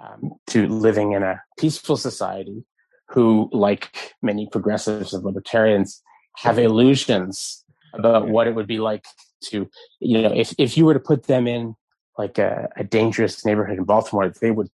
[0.00, 2.64] um, to living in a peaceful society
[3.08, 6.02] who, like many progressives and libertarians,
[6.36, 7.63] have illusions
[7.94, 9.04] about what it would be like
[9.44, 9.68] to,
[10.00, 11.74] you know, if, if you were to put them in
[12.18, 14.68] like a, a dangerous neighborhood in Baltimore, they would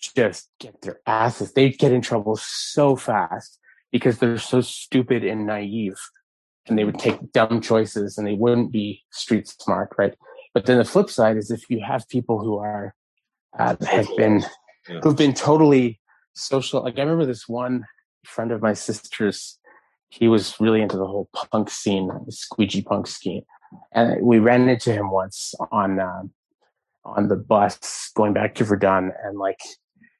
[0.00, 1.52] just get their asses.
[1.52, 3.58] They'd get in trouble so fast
[3.90, 5.98] because they're so stupid and naive
[6.66, 10.14] and they would take dumb choices and they wouldn't be street smart, right?
[10.54, 12.94] But then the flip side is if you have people who are
[13.58, 14.44] uh, have been
[15.02, 16.00] who've been totally
[16.34, 16.82] social.
[16.82, 17.86] Like I remember this one
[18.24, 19.58] friend of my sister's.
[20.12, 23.44] He was really into the whole punk scene, the squeegee punk scene,
[23.92, 26.22] and we ran into him once on uh,
[27.04, 29.60] on the bus going back to Verdun, and like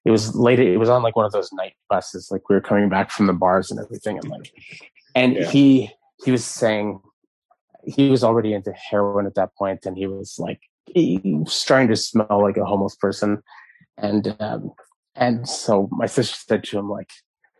[0.05, 0.59] it was late.
[0.59, 2.29] It was on like one of those night buses.
[2.31, 4.51] Like we were coming back from the bars and everything, and like,
[5.15, 5.51] and yeah.
[5.51, 5.91] he
[6.25, 7.01] he was saying
[7.85, 11.89] he was already into heroin at that point, and he was like he was starting
[11.89, 13.43] to smell like a homeless person,
[13.99, 14.73] and um,
[15.15, 17.11] and so my sister said to him, like,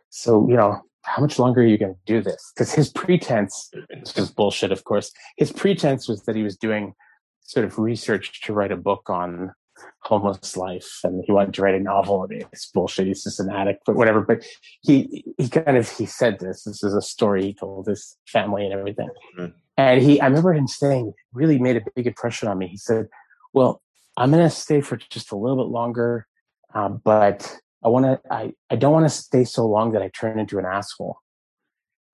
[0.09, 2.51] so, you know, how much longer are you going to do this?
[2.55, 5.11] Because his pretense, this was bullshit, of course.
[5.37, 6.93] His pretense was that he was doing
[7.41, 9.53] sort of research to write a book on
[9.99, 13.49] homeless life and he wanted to write a novel and it's bullshit he's just an
[13.49, 14.45] addict but whatever but
[14.81, 18.63] he he kind of he said this this is a story he told his family
[18.63, 19.51] and everything mm-hmm.
[19.77, 23.07] and he i remember him saying really made a big impression on me he said
[23.51, 23.81] well
[24.15, 26.27] i'm going to stay for just a little bit longer
[26.75, 30.09] um, but I want to, I, I don't want to stay so long that I
[30.09, 31.17] turn into an asshole.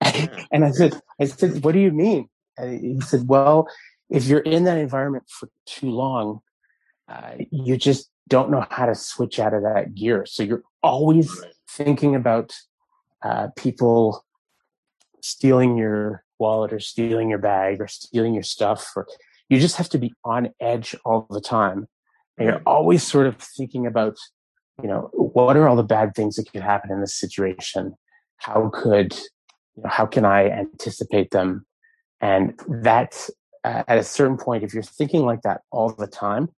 [0.00, 2.28] and I said, I said, what do you mean?
[2.56, 3.68] And he said, well,
[4.08, 6.40] if you're in that environment for too long,
[7.08, 10.24] uh, you just don't know how to switch out of that gear.
[10.26, 11.30] So you're always
[11.68, 12.54] thinking about
[13.22, 14.24] uh, people
[15.20, 18.90] stealing your wallet or stealing your bag or stealing your stuff.
[18.96, 19.06] Or
[19.48, 21.88] you just have to be on edge all the time.
[22.38, 24.16] And you're always sort of thinking about
[24.82, 27.94] you know, what are all the bad things that could happen in this situation?
[28.38, 29.14] How could,
[29.76, 31.66] you know, how can I anticipate them?
[32.20, 33.28] And that,
[33.64, 36.48] uh, at a certain point, if you're thinking like that all the time,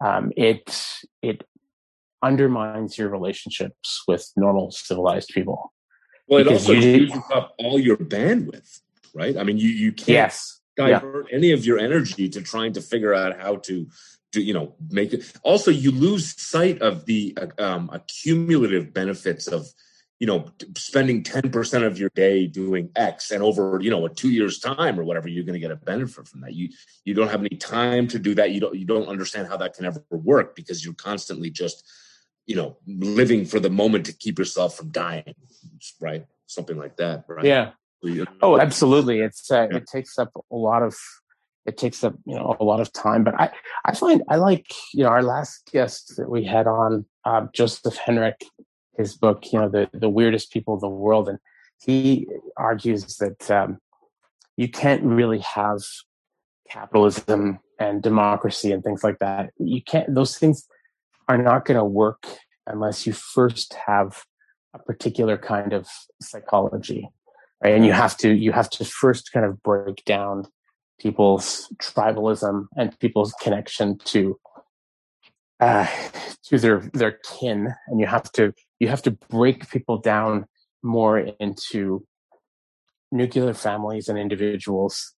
[0.00, 0.84] um, it
[1.22, 1.44] it
[2.22, 5.72] undermines your relationships with normal civilized people.
[6.28, 8.80] Well, it also uses up all your bandwidth,
[9.14, 9.36] right?
[9.36, 10.60] I mean, you you can't yes.
[10.76, 11.36] divert yeah.
[11.36, 13.86] any of your energy to trying to figure out how to
[14.32, 19.66] do you know make it also you lose sight of the um, accumulative benefits of
[20.18, 24.30] you know spending 10% of your day doing x and over you know a two
[24.30, 26.54] years time or whatever you're going to get a benefit from that.
[26.54, 26.70] You
[27.04, 28.50] you don't have any time to do that.
[28.50, 31.84] You don't you don't understand how that can ever work because you're constantly just
[32.46, 35.34] you know living for the moment to keep yourself from dying
[36.00, 36.26] right?
[36.46, 37.44] Something like that right?
[37.44, 37.70] Yeah.
[38.42, 39.20] Oh absolutely.
[39.20, 39.78] It's uh, yeah.
[39.78, 40.96] it takes up a lot of
[41.68, 43.22] it takes up you know a lot of time.
[43.22, 43.50] But I
[43.84, 47.98] I find I like you know our last guest that we had on uh, Joseph
[47.98, 48.42] Henrich,
[48.96, 51.38] his book you know the the weirdest people in the world, and
[51.80, 52.26] he
[52.56, 53.78] argues that um,
[54.56, 55.80] you can't really have
[56.68, 59.50] capitalism and democracy and things like that.
[59.58, 60.66] You can't; those things
[61.28, 62.26] are not going to work
[62.66, 64.24] unless you first have
[64.74, 65.86] a particular kind of
[66.20, 67.08] psychology,
[67.62, 67.74] right?
[67.74, 70.46] And you have to you have to first kind of break down
[70.98, 74.38] people's tribalism and people's connection to
[75.60, 75.86] uh,
[76.44, 80.46] to their their kin, and you have to you have to break people down
[80.82, 82.06] more into
[83.10, 85.14] nuclear families and individuals,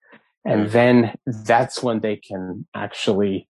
[0.45, 0.71] and mm.
[0.71, 3.49] then that's when they can actually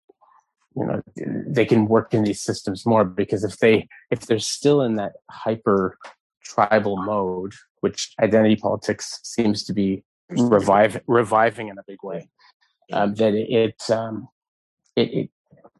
[0.77, 4.81] you know they can work in these systems more because if they if they're still
[4.81, 5.97] in that hyper
[6.43, 12.29] tribal mode which identity politics seems to be revive reviving in a big way.
[12.91, 14.29] Um, that it, um,
[14.95, 15.29] it, it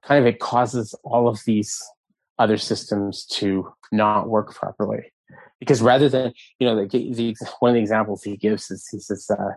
[0.02, 1.82] kind of it causes all of these
[2.40, 5.12] other systems to not work properly
[5.60, 9.00] because rather than you know the, the one of the examples he gives is he
[9.00, 9.54] says uh,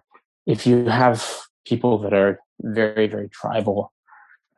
[0.47, 1.27] if you have
[1.67, 3.93] people that are very very tribal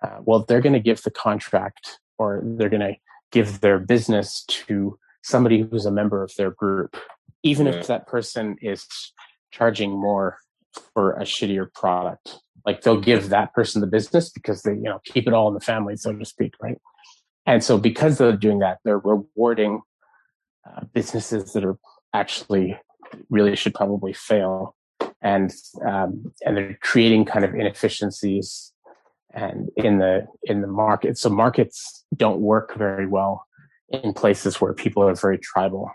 [0.02, 2.94] uh, well they're going to give the contract or they're going to
[3.30, 6.96] give their business to somebody who's a member of their group
[7.42, 7.72] even yeah.
[7.72, 8.86] if that person is
[9.52, 10.38] charging more
[10.94, 12.38] for a shittier product.
[12.64, 15.54] Like they'll give that person the business because they, you know, keep it all in
[15.54, 16.78] the family, so to speak, right?
[17.46, 19.80] And so because they're doing that, they're rewarding
[20.66, 21.76] uh, businesses that are
[22.14, 22.78] actually
[23.30, 24.76] really should probably fail,
[25.20, 25.52] and
[25.84, 28.72] um, and they're creating kind of inefficiencies
[29.34, 31.18] and in the in the market.
[31.18, 33.44] So markets don't work very well
[33.88, 35.90] in places where people are very tribal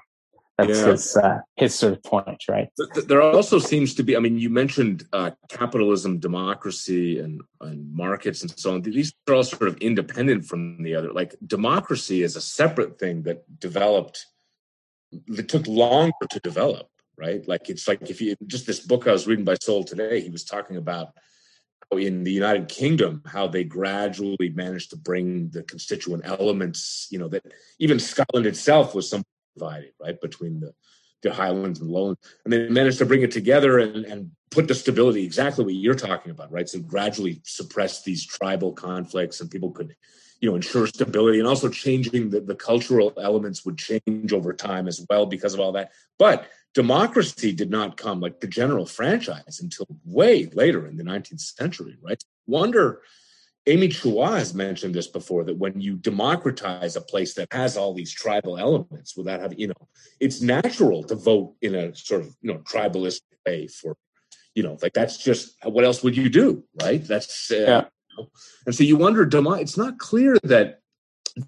[0.58, 0.86] That's yeah.
[0.88, 2.70] his uh, his sort of point, right?
[3.06, 4.18] There also seems to be.
[4.18, 8.82] I mean, you mentioned uh, capitalism, democracy, and, and markets, and so on.
[8.82, 11.14] These are all sort of independent from the other.
[11.14, 14.26] Like democracy is a separate thing that developed.
[15.28, 17.48] that took longer to develop, right?
[17.48, 20.30] Like it's like if you just this book I was reading by Sowell today, he
[20.30, 21.10] was talking about
[21.92, 27.30] in the United Kingdom, how they gradually managed to bring the constituent elements, you know,
[27.30, 27.46] that
[27.80, 29.26] even Scotland itself was somewhat
[29.58, 30.74] divided, right, between the,
[31.22, 32.20] the Highlands and Lowlands.
[32.44, 35.96] And they managed to bring it together and, and put the stability exactly what you're
[35.96, 36.70] talking about, right?
[36.70, 39.96] So gradually suppress these tribal conflicts and people could,
[40.40, 44.88] you know, ensure stability and also changing the, the cultural elements would change over time
[44.88, 45.92] as well because of all that.
[46.18, 51.42] But democracy did not come like the general franchise until way later in the 19th
[51.42, 52.24] century, right?
[52.46, 53.02] Wonder
[53.68, 57.94] Amy Chua has mentioned this before that when you democratize a place that has all
[57.94, 59.88] these tribal elements without having, you know,
[60.22, 63.98] it's natural to vote in a sort of, you know, tribalistic way for,
[64.56, 67.06] you know, like that's just what else would you do, right?
[67.06, 67.86] That's, uh, yeah.
[68.10, 68.30] You know?
[68.66, 70.80] and so you wonder, demo- it's not clear that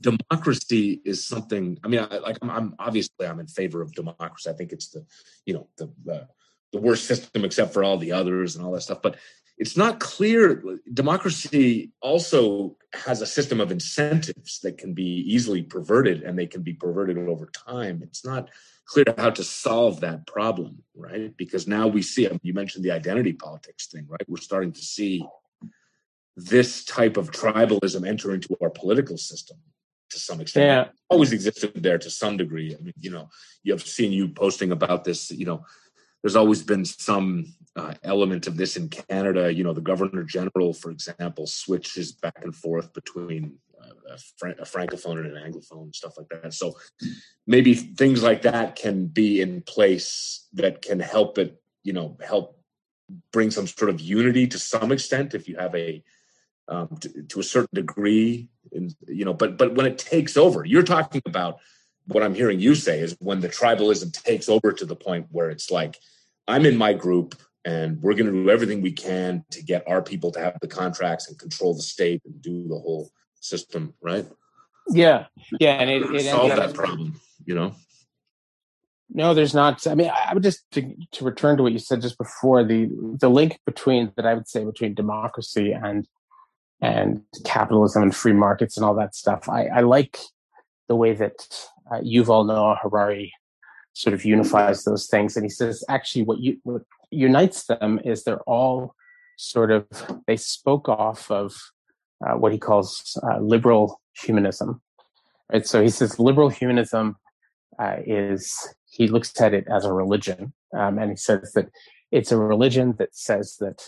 [0.01, 4.49] democracy is something, I mean, I, like I'm, I'm, obviously I'm in favor of democracy.
[4.49, 5.05] I think it's the,
[5.45, 6.27] you know, the, the,
[6.73, 9.01] the worst system except for all the others and all that stuff.
[9.01, 9.15] But
[9.59, 10.63] it's not clear.
[10.93, 16.63] Democracy also has a system of incentives that can be easily perverted and they can
[16.63, 17.99] be perverted over time.
[18.01, 18.49] It's not
[18.85, 21.35] clear how to solve that problem, right?
[21.37, 24.27] Because now we see, you mentioned the identity politics thing, right?
[24.27, 25.23] We're starting to see
[26.37, 29.57] this type of tribalism enter into our political system
[30.09, 30.65] to some extent.
[30.65, 30.85] Yeah.
[31.09, 32.75] always existed there to some degree.
[32.75, 33.29] I mean, you know,
[33.63, 35.65] you have seen you posting about this, you know,
[36.21, 39.53] there's always been some uh, element of this in Canada.
[39.53, 44.13] You know, the Governor General, for example, switches back and forth between uh,
[44.43, 46.53] a, a, francophone and an anglophone stuff like that.
[46.53, 46.73] So
[47.47, 51.61] maybe things like that can be in place that can help it.
[51.83, 52.59] You know, help
[53.31, 56.03] bring some sort of unity to some extent if you have a
[56.67, 58.49] um, to, to a certain degree.
[58.71, 61.59] In, you know, but but when it takes over, you're talking about
[62.09, 65.49] what I'm hearing you say is when the tribalism takes over to the point where
[65.49, 65.97] it's like,
[66.47, 70.01] I'm in my group and we're going to do everything we can to get our
[70.01, 74.25] people to have the contracts and control the state and do the whole system, right?
[74.89, 75.25] Yeah,
[75.59, 77.75] yeah, and it, it solve that problem, you know.
[79.11, 79.85] No, there's not.
[79.85, 82.89] I mean, I would just to, to return to what you said just before the
[83.19, 86.07] the link between that I would say between democracy and
[86.81, 89.49] and capitalism and free markets and all that stuff.
[89.49, 90.17] I, I like
[90.87, 91.47] the way that
[91.91, 93.33] uh, Yuval Noah Harari
[93.93, 95.35] sort of unifies those things.
[95.35, 98.95] And he says, actually, what, you, what unites them is they're all
[99.37, 99.85] sort of,
[100.27, 101.55] they spoke off of
[102.25, 104.81] uh, what he calls uh, liberal humanism.
[105.51, 105.65] Right?
[105.65, 107.17] So he says liberal humanism
[107.77, 108.55] uh, is,
[108.91, 110.53] he looks at it as a religion.
[110.77, 111.69] Um, and he says that
[112.11, 113.83] it's a religion that says that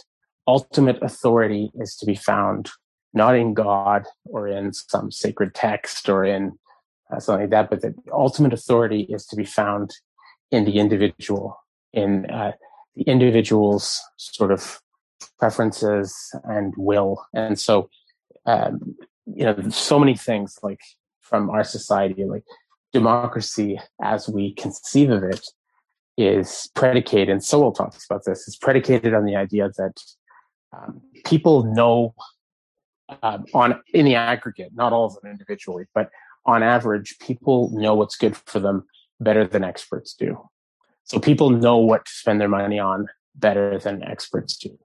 [0.47, 2.69] ultimate authority is to be found
[3.13, 6.57] not in God or in some sacred text or in
[7.11, 9.91] uh, something like that, but the ultimate authority is to be found
[10.51, 11.57] in the individual,
[11.93, 12.51] in uh,
[12.95, 14.79] the individual's sort of
[15.39, 17.25] preferences and will.
[17.33, 17.89] And so,
[18.45, 20.81] um, you know, so many things like
[21.21, 22.43] from our society, like
[22.93, 25.45] democracy as we conceive of it
[26.17, 29.93] is predicated, and Sowell talks about this, is predicated on the idea that
[30.73, 32.13] um, people know
[33.23, 36.09] um, on in the aggregate, not all of them individually, but
[36.45, 38.85] on average, people know what's good for them
[39.19, 40.37] better than experts do.
[41.03, 44.77] So people know what to spend their money on better than experts do.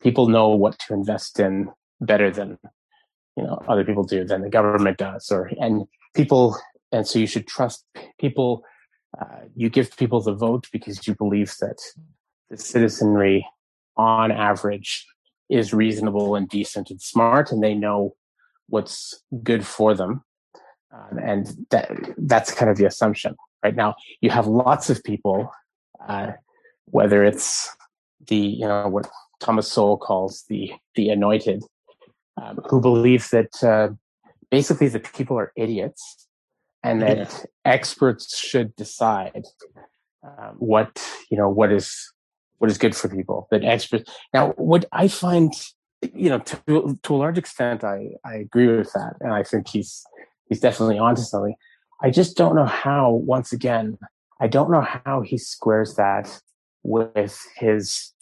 [0.00, 1.70] People know what to invest in
[2.00, 2.58] better than
[3.36, 5.30] you know other people do than the government does.
[5.30, 6.56] Or and people
[6.92, 7.84] and so you should trust
[8.18, 8.64] people.
[9.18, 11.80] Uh, you give people the vote because you believe that
[12.50, 13.46] the citizenry,
[13.96, 15.06] on average,
[15.48, 18.16] is reasonable and decent and smart, and they know
[18.68, 20.24] what's good for them
[20.94, 25.50] um, and that that's kind of the assumption right now you have lots of people
[26.08, 26.32] uh,
[26.86, 27.68] whether it's
[28.28, 29.08] the you know what
[29.40, 31.62] thomas sowell calls the the anointed
[32.40, 33.88] um, who believe that uh,
[34.50, 36.28] basically the people are idiots
[36.82, 37.44] and that yeah.
[37.64, 39.44] experts should decide
[40.22, 42.12] um, what you know what is
[42.58, 45.52] what is good for people that experts now what i find
[46.14, 49.68] you know to to a large extent i i agree with that and i think
[49.68, 50.04] he's
[50.48, 51.54] he's definitely onto something.
[52.02, 53.98] I just don't know how, once again,
[54.40, 56.40] I don't know how he squares that
[56.82, 58.12] with his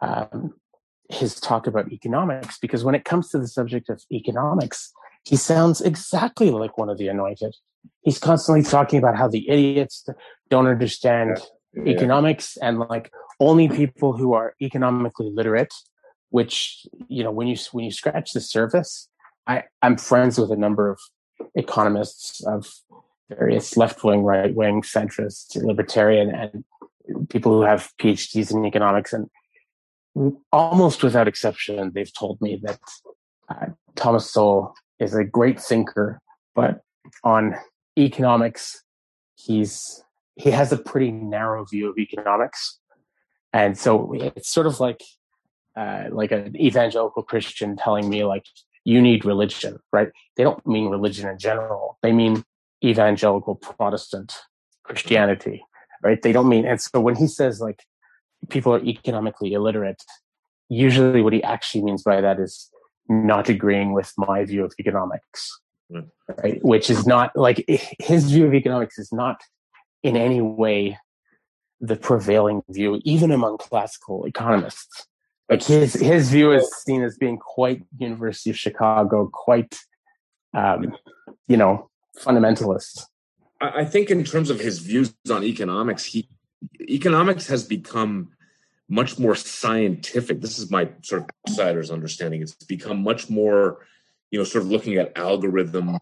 [0.00, 0.54] um,
[1.10, 4.92] his talk about economics, because when it comes to the subject of economics,
[5.24, 7.54] he sounds exactly like one of the anointed.
[8.02, 10.08] he's constantly talking about how the idiots
[10.48, 11.38] don't understand
[11.72, 11.92] yeah.
[11.92, 15.72] Economics and like only people who are economically literate
[16.30, 19.08] which you know when you when you scratch the surface
[19.46, 20.98] i i'm friends with a number of
[21.54, 22.66] economists of
[23.28, 26.64] various left wing right wing centrist libertarian and
[27.28, 29.12] people who have phds in economics.
[29.12, 29.30] And
[30.52, 32.80] almost without exception they've told me that
[33.48, 36.20] uh, thomas sowell is a great thinker
[36.54, 36.80] but
[37.22, 37.56] on
[37.96, 38.82] economics
[39.36, 40.02] he's
[40.36, 42.78] he has a pretty narrow view of economics.
[43.52, 45.02] And so it's sort of like
[45.76, 48.44] uh, like an evangelical christian telling me like
[48.84, 52.44] you need religion right they don't mean religion in general they mean
[52.84, 54.34] evangelical protestant
[54.84, 55.62] christianity
[56.02, 57.84] right they don't mean and so when he says like
[58.48, 60.02] people are economically illiterate
[60.68, 62.70] usually what he actually means by that is
[63.08, 65.58] not agreeing with my view of economics
[65.90, 66.00] hmm.
[66.42, 66.64] right?
[66.64, 67.64] Which is not like
[67.98, 69.42] his view of economics is not
[70.02, 70.98] in any way
[71.80, 75.06] the prevailing view, even among classical economists.
[75.50, 79.76] Like his his view is seen as being quite University of Chicago, quite
[80.54, 80.96] um,
[81.48, 83.04] you know fundamentalist.
[83.60, 86.28] I think in terms of his views on economics, he
[86.80, 88.30] economics has become
[88.88, 90.40] much more scientific.
[90.40, 92.40] This is my sort of outsider's understanding.
[92.40, 93.80] It's become much more
[94.30, 95.98] you know, sort of looking at algorithms,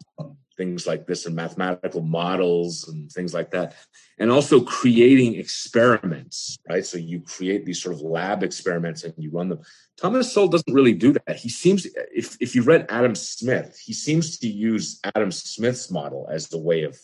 [0.59, 3.75] things like this, and mathematical models and things like that,
[4.17, 6.85] and also creating experiments, right?
[6.85, 9.61] So you create these sort of lab experiments and you run them.
[9.97, 11.37] Thomas Sowell doesn't really do that.
[11.37, 16.27] He seems, if if you read Adam Smith, he seems to use Adam Smith's model
[16.29, 16.99] as the way of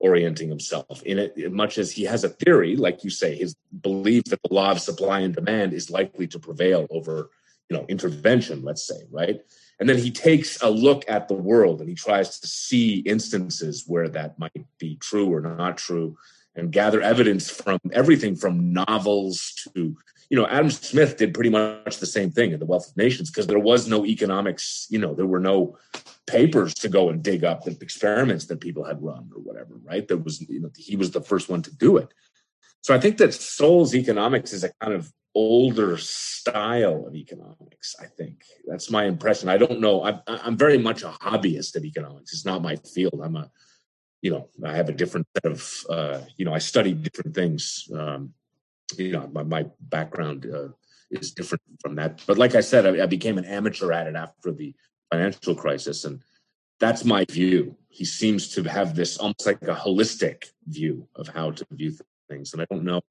[0.00, 4.22] orienting himself in it much as he has a theory like you say his belief
[4.26, 7.30] that the law of supply and demand is likely to prevail over
[7.68, 9.40] you know intervention let's say right
[9.80, 13.84] and then he takes a look at the world and he tries to see instances
[13.86, 16.16] where that might be true or not true
[16.56, 19.96] and gather evidence from everything from novels to
[20.30, 23.30] you know adam smith did pretty much the same thing in the wealth of nations
[23.30, 25.76] because there was no economics you know there were no
[26.26, 30.06] papers to go and dig up the experiments that people had run or whatever right?
[30.06, 32.12] There was you know he was the first one to do it.
[32.82, 37.94] So i think that Sowell's economics is a kind of older style of economics.
[38.00, 39.48] I think that's my impression.
[39.48, 40.02] I don't know.
[40.02, 42.32] I'm, I'm very much a hobbyist of economics.
[42.32, 43.20] It's not my field.
[43.22, 43.48] I'm a,
[44.20, 47.88] you know, I have a different set of, uh, you know, I study different things.
[47.94, 48.34] Um,
[48.96, 50.70] you know, my, my background uh,
[51.12, 52.20] is different from that.
[52.26, 54.74] But like I said, I, I became an amateur at it after the
[55.12, 56.20] financial crisis, and
[56.80, 57.76] that's my view.
[57.90, 61.92] He seems to have this almost like a holistic view of how to view
[62.28, 63.02] things, and I don't know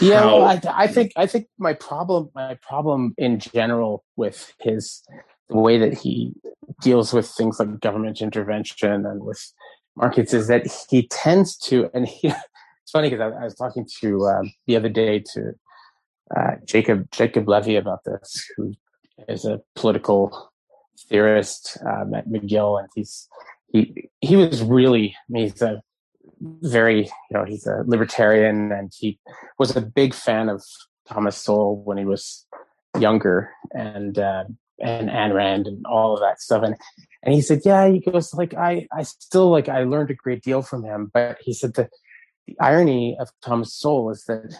[0.00, 5.02] yeah, well, I, I think I think my problem my problem in general with his
[5.48, 6.32] the way that he
[6.80, 9.52] deals with things like government intervention and with
[9.96, 12.28] markets is that he tends to and he,
[12.82, 15.52] it's funny because I, I, was talking to um, the other day to
[16.34, 18.72] uh, Jacob Jacob Levy about this, who
[19.28, 20.52] is a political
[21.08, 23.28] theorist um, at McGill, and he's
[23.68, 25.82] he he was really I mean, he's a
[26.62, 29.18] very, you know, he's a libertarian and he
[29.58, 30.62] was a big fan of
[31.08, 32.46] Thomas Sowell when he was
[32.98, 34.44] younger and, uh,
[34.80, 36.62] and Ayn Rand and all of that stuff.
[36.62, 36.76] And,
[37.22, 40.42] and he said, yeah, he goes like, I, I still like, I learned a great
[40.42, 41.88] deal from him, but he said the,
[42.46, 44.54] the irony of Thomas Sowell is that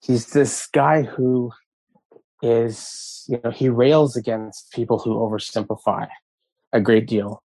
[0.00, 1.52] he's this guy who
[2.42, 6.08] is, you know, he rails against people who oversimplify
[6.72, 7.42] a great deal.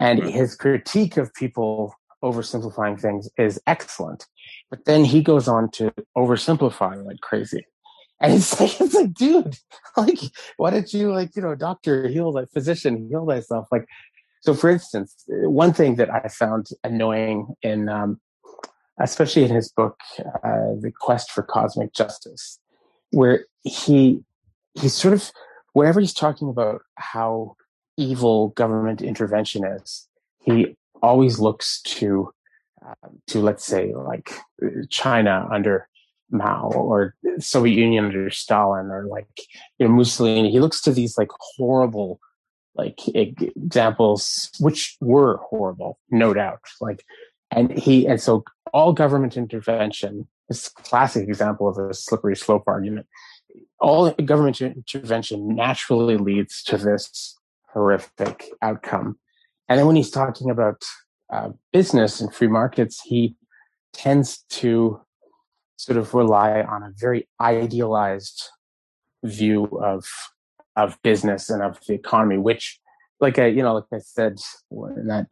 [0.00, 1.92] And his critique of people
[2.22, 4.26] oversimplifying things is excellent.
[4.70, 7.66] But then he goes on to oversimplify like crazy.
[8.20, 9.56] And it's like, it's like, dude,
[9.96, 10.18] like,
[10.56, 13.68] why did you like, you know, doctor heal like physician heal thyself?
[13.70, 13.86] Like,
[14.40, 18.20] so for instance, one thing that I found annoying in, um,
[19.00, 22.58] especially in his book, uh, The Quest for Cosmic Justice,
[23.10, 24.20] where he,
[24.74, 25.30] he's sort of,
[25.72, 27.56] whenever he's talking about how
[27.96, 30.08] evil government intervention is,
[30.40, 32.32] he always looks to
[32.86, 34.32] uh, to let's say like
[34.90, 35.88] China under
[36.30, 39.28] Mao or Soviet Union under Stalin or like
[39.78, 40.50] you know Mussolini.
[40.50, 42.20] He looks to these like horrible
[42.78, 46.60] like examples, which were horrible, no doubt.
[46.80, 47.04] Like,
[47.50, 52.64] and he and so all government intervention is a classic example of a slippery slope
[52.66, 53.06] argument.
[53.80, 57.36] All government intervention naturally leads to this
[57.72, 59.18] horrific outcome
[59.68, 60.82] and then when he's talking about
[61.32, 63.36] uh, business and free markets, he
[63.92, 65.00] tends to
[65.76, 68.48] sort of rely on a very idealized
[69.24, 70.04] view of
[70.76, 72.78] of business and of the economy, which
[73.20, 74.36] like I, you know, like I said
[74.70, 75.26] in that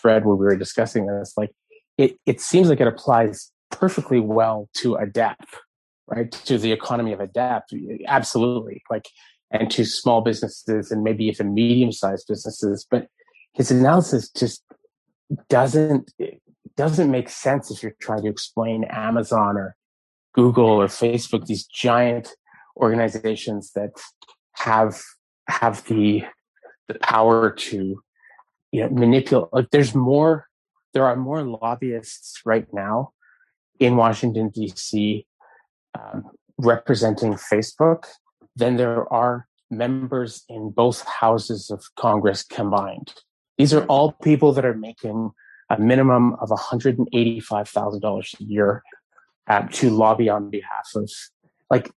[0.00, 1.50] thread where we were discussing this, like
[1.98, 5.38] it, it seems like it applies perfectly well to a dep,
[6.06, 6.30] right?
[6.30, 7.64] To the economy of a dep,
[8.06, 8.82] absolutely.
[8.90, 9.08] Like,
[9.50, 12.86] and to small businesses and maybe even medium-sized businesses.
[12.88, 13.08] But
[13.54, 14.62] his analysis just
[15.48, 16.12] doesn't
[16.76, 19.76] doesn't make sense if you're trying to explain Amazon or
[20.34, 22.34] Google or Facebook, these giant
[22.76, 23.92] organizations that
[24.52, 25.00] have
[25.48, 26.24] have the
[26.88, 28.02] the power to
[28.72, 30.46] you know manipulate like there's more
[30.92, 33.10] there are more lobbyists right now
[33.78, 35.26] in washington d.c
[35.98, 36.24] um,
[36.58, 38.04] representing facebook
[38.56, 43.12] than there are members in both houses of congress combined
[43.58, 45.30] these are all people that are making
[45.70, 48.82] a minimum of $185000 a year
[49.70, 51.10] to lobby on behalf of
[51.70, 51.90] like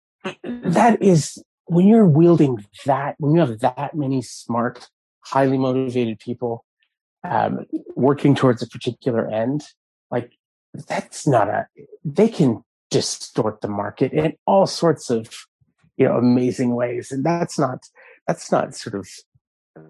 [0.43, 4.89] that is when you're wielding that, when you have that many smart,
[5.21, 6.65] highly motivated people
[7.23, 7.65] um,
[7.95, 9.63] working towards a particular end,
[10.09, 10.33] like
[10.87, 11.67] that's not a,
[12.05, 15.29] they can distort the market in all sorts of,
[15.97, 17.11] you know, amazing ways.
[17.11, 17.79] And that's not,
[18.27, 19.07] that's not sort of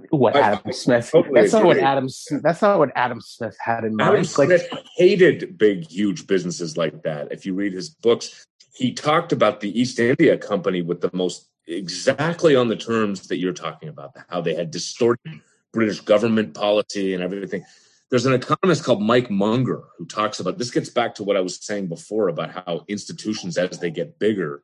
[0.09, 1.09] what I, Adam Smith.
[1.11, 2.07] Totally that's not what Adam.
[2.41, 4.09] That's not what Adam Smith had in mind.
[4.09, 7.31] Adam Smith like, hated big, huge businesses like that.
[7.31, 11.49] If you read his books, he talked about the East India Company with the most
[11.67, 15.41] exactly on the terms that you're talking about, how they had distorted
[15.73, 17.63] British government policy and everything.
[18.09, 20.71] There's an economist called Mike Munger who talks about this.
[20.71, 24.63] Gets back to what I was saying before about how institutions, as they get bigger,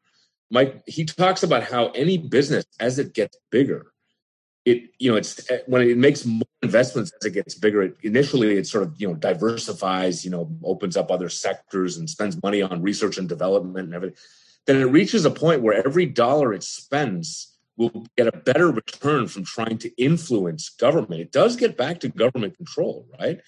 [0.49, 3.92] Mike he talks about how any business as it gets bigger,
[4.65, 7.83] it you know it's uh, when it makes more investments as it gets bigger.
[7.83, 12.09] It, initially, it sort of you know diversifies, you know, opens up other sectors and
[12.09, 14.17] spends money on research and development and everything
[14.65, 19.27] then it reaches a point where every dollar it spends will get a better return
[19.27, 21.21] from trying to influence government.
[21.21, 23.41] It does get back to government control, right?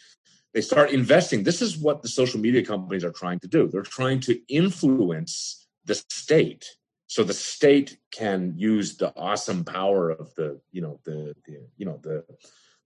[0.54, 1.44] They start investing.
[1.44, 3.68] This is what the social media companies are trying to do.
[3.68, 6.66] They're trying to influence the state
[7.08, 11.86] so the state can use the awesome power of the, you know, the, the you
[11.86, 12.24] know, the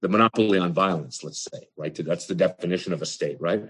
[0.02, 1.94] the monopoly on violence, let's say, right?
[1.94, 3.64] That's the definition of a state, right?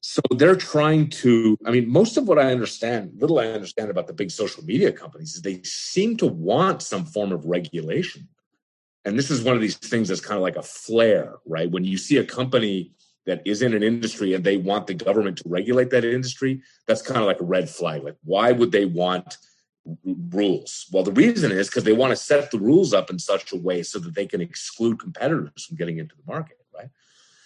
[0.00, 4.06] So they're trying to, I mean, most of what I understand, little I understand about
[4.06, 8.26] the big social media companies is they seem to want some form of regulation.
[9.04, 11.70] And this is one of these things that's kind of like a flare, right?
[11.70, 12.92] When you see a company
[13.26, 17.02] that is in an industry and they want the government to regulate that industry, that's
[17.02, 18.02] kind of like a red flag.
[18.02, 19.36] Like, why would they want
[20.04, 20.86] rules?
[20.92, 23.56] Well, the reason is because they want to set the rules up in such a
[23.56, 26.90] way so that they can exclude competitors from getting into the market, right?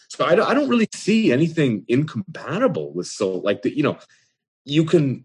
[0.09, 3.99] So I don't, I don't really see anything incompatible with so like the you know
[4.65, 5.25] you can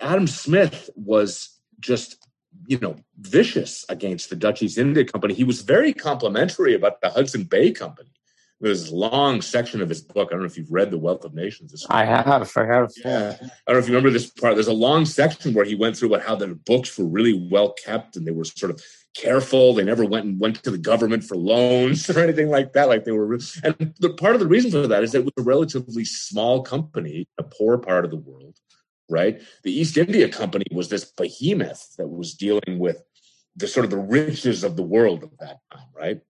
[0.00, 2.24] Adam Smith was just
[2.66, 5.34] you know vicious against the Dutch East India Company.
[5.34, 8.10] He was very complimentary about the Hudson Bay Company.
[8.60, 10.28] There's a long section of his book.
[10.28, 11.86] I don't know if you've read The Wealth of Nations.
[11.88, 12.26] I have.
[12.26, 12.90] I have.
[13.04, 13.36] Yeah.
[13.40, 14.54] I don't know if you remember this part.
[14.54, 17.72] There's a long section where he went through about how the books were really well
[17.72, 18.82] kept and they were sort of
[19.14, 19.74] careful.
[19.74, 22.88] They never went and went to the government for loans or anything like that.
[22.88, 25.34] Like they were, and the part of the reason for that is that it was
[25.38, 28.56] a relatively small company, a poor part of the world,
[29.08, 29.40] right?
[29.62, 33.02] The East India Company was this behemoth that was dealing with
[33.54, 36.20] the sort of the riches of the world at that time, right?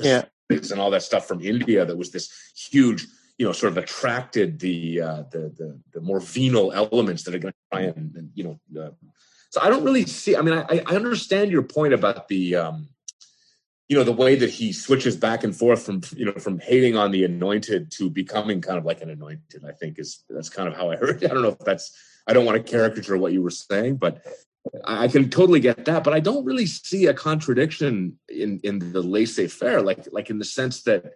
[0.00, 3.06] Yeah, and all that stuff from India that was this huge.
[3.38, 7.38] You know, sort of attracted the uh, the, the the more venal elements that are
[7.38, 8.90] going to try and, and you know uh,
[9.50, 10.36] so I don't really see.
[10.36, 12.88] I mean, I, I understand your point about the, um,
[13.88, 16.96] you know, the way that he switches back and forth from you know from hating
[16.96, 19.64] on the anointed to becoming kind of like an anointed.
[19.66, 21.22] I think is that's kind of how I heard.
[21.22, 21.30] It.
[21.30, 21.96] I don't know if that's.
[22.26, 24.22] I don't want to caricature what you were saying, but
[24.84, 26.04] I can totally get that.
[26.04, 30.38] But I don't really see a contradiction in in the laissez faire, like like in
[30.38, 31.12] the sense that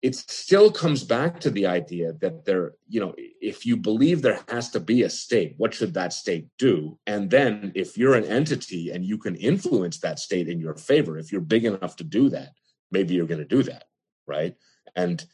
[0.00, 4.40] it still comes back to the idea that there, you know, if you believe there
[4.48, 6.96] has to be a state, what should that state do?
[7.06, 11.18] And then if you're an entity and you can influence that state in your favor,
[11.18, 12.50] if you're big enough to do that,
[12.92, 13.84] maybe you're going to do that,
[14.26, 14.54] right?
[14.94, 15.24] And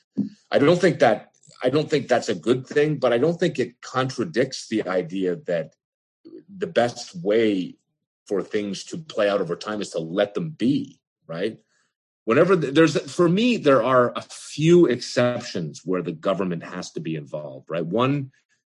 [0.50, 1.28] I don't think that
[1.62, 5.36] I don't think that's a good thing, but I don't think it contradicts the idea
[5.46, 5.74] that
[6.48, 7.76] the best way
[8.26, 11.58] for things to play out over time is to let them be, right?
[12.24, 17.16] whenever there's for me there are a few exceptions where the government has to be
[17.16, 18.30] involved right one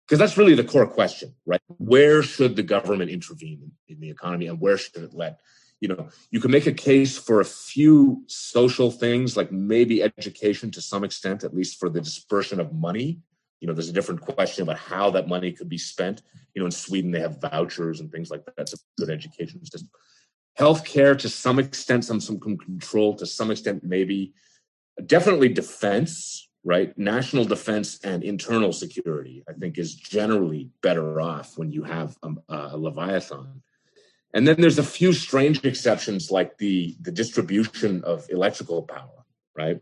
[0.07, 4.47] because that's really the core question right where should the government intervene in, the economy
[4.47, 5.39] and where should it let
[5.81, 10.71] you know you can make a case for a few social things like maybe education
[10.71, 13.21] to some extent at least for the dispersion of money
[13.65, 16.20] you know there's a different question about how that money could be spent
[16.55, 19.65] you know in sweden they have vouchers and things like that that's a good education
[19.65, 19.89] system
[20.59, 24.35] healthcare to some extent, some some control to some extent, maybe
[25.07, 26.97] definitely defense, right?
[26.97, 32.41] National defense and internal security, I think, is generally better off when you have um,
[32.49, 33.62] a, a Leviathan.
[34.32, 39.24] And then there's a few strange exceptions, like the the distribution of electrical power,
[39.57, 39.81] right?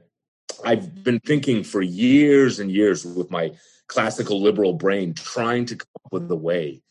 [0.65, 3.53] I've been thinking for years and years with my
[3.87, 6.83] classical liberal brain, trying to come up with a way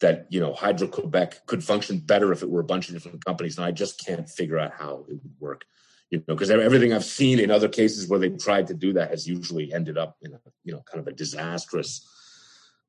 [0.00, 3.24] that you know Hydro Quebec could function better if it were a bunch of different
[3.24, 5.64] companies, and I just can't figure out how it would work.
[6.10, 9.10] You know, because everything I've seen in other cases where they've tried to do that
[9.10, 12.06] has usually ended up in a you know kind of a disastrous.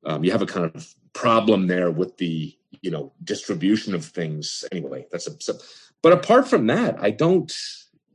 [0.04, 4.64] Um, you have a kind of problem there with the you know distribution of things.
[4.70, 5.32] Anyway, that's a.
[5.40, 5.54] So,
[6.02, 7.52] but apart from that, I don't.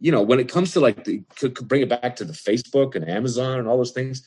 [0.04, 2.34] You know, when it comes to like the, could, could bring it back to the
[2.34, 4.22] Facebook and Amazon and all those things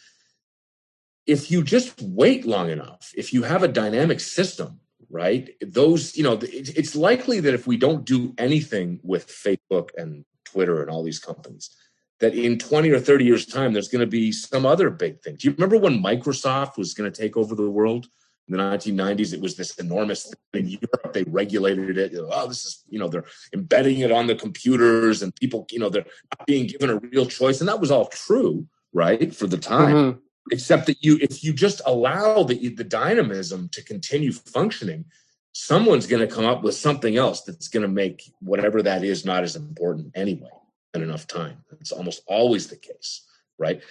[1.26, 4.80] if you just wait long enough, if you have a dynamic system,
[5.10, 5.50] right?
[5.60, 10.80] Those, you know, it's likely that if we don't do anything with Facebook and Twitter
[10.80, 11.74] and all these companies,
[12.20, 15.36] that in 20 or 30 years' time, there's going to be some other big thing.
[15.36, 18.06] Do you remember when Microsoft was going to take over the world?
[18.48, 20.36] In the 1990s, it was this enormous thing.
[20.54, 22.12] In Europe, they regulated it.
[22.16, 25.88] Oh, this is, you know, they're embedding it on the computers and people, you know,
[25.88, 26.06] they're
[26.38, 27.60] not being given a real choice.
[27.60, 29.94] And that was all true, right, for the time.
[29.94, 30.20] Mm-hmm
[30.50, 35.04] except that you if you just allow the the dynamism to continue functioning
[35.52, 39.24] someone's going to come up with something else that's going to make whatever that is
[39.24, 40.50] not as important anyway
[40.94, 43.26] in enough time it's almost always the case
[43.58, 43.82] right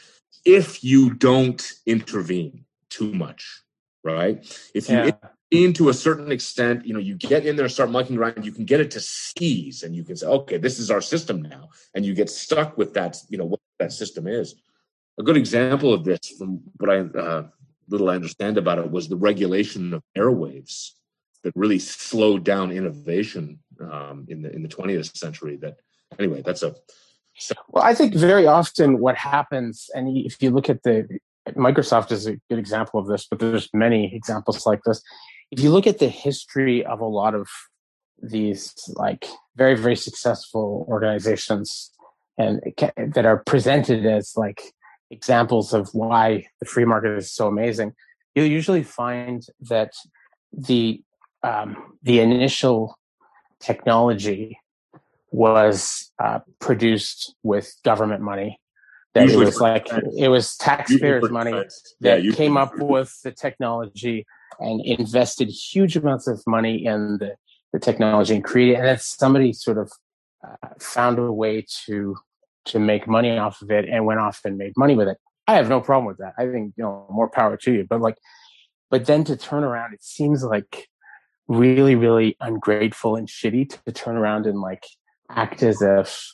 [0.45, 3.63] if you don't intervene too much
[4.05, 5.11] right if you yeah.
[5.51, 8.51] intervene to a certain extent you know you get in there start monkeying around you
[8.51, 11.67] can get it to seize and you can say okay this is our system now
[11.93, 14.55] and you get stuck with that you know what that system is
[15.17, 17.47] a good example of this, from what I uh,
[17.87, 20.91] little I understand about it, was the regulation of airwaves
[21.43, 25.57] that really slowed down innovation um, in the in the 20th century.
[25.57, 25.77] That
[26.19, 26.75] anyway, that's a
[27.69, 31.19] well, I think very often what happens, and if you look at the
[31.49, 35.01] Microsoft is a good example of this, but there's many examples like this.
[35.51, 37.47] If you look at the history of a lot of
[38.21, 39.27] these like
[39.57, 41.91] very very successful organizations
[42.37, 42.61] and
[42.97, 44.73] that are presented as like
[45.11, 47.93] examples of why the free market is so amazing,
[48.33, 49.93] you'll usually find that
[50.51, 51.01] the
[51.43, 52.97] um, the initial
[53.59, 54.57] technology
[55.31, 58.59] was uh, produced with government money.
[59.15, 59.87] That usually it was like
[60.17, 61.53] it was taxpayers' money
[62.01, 64.25] that yeah, came up with the technology
[64.59, 67.35] and invested huge amounts of money in the,
[67.73, 69.91] the technology and created, and then somebody sort of
[70.45, 72.15] uh, found a way to
[72.65, 75.17] to make money off of it and went off and made money with it.
[75.47, 76.33] I have no problem with that.
[76.37, 77.85] I think, you know, more power to you.
[77.87, 78.17] But like,
[78.89, 80.87] but then to turn around, it seems like
[81.47, 84.83] really, really ungrateful and shitty to turn around and like
[85.29, 86.31] act as if,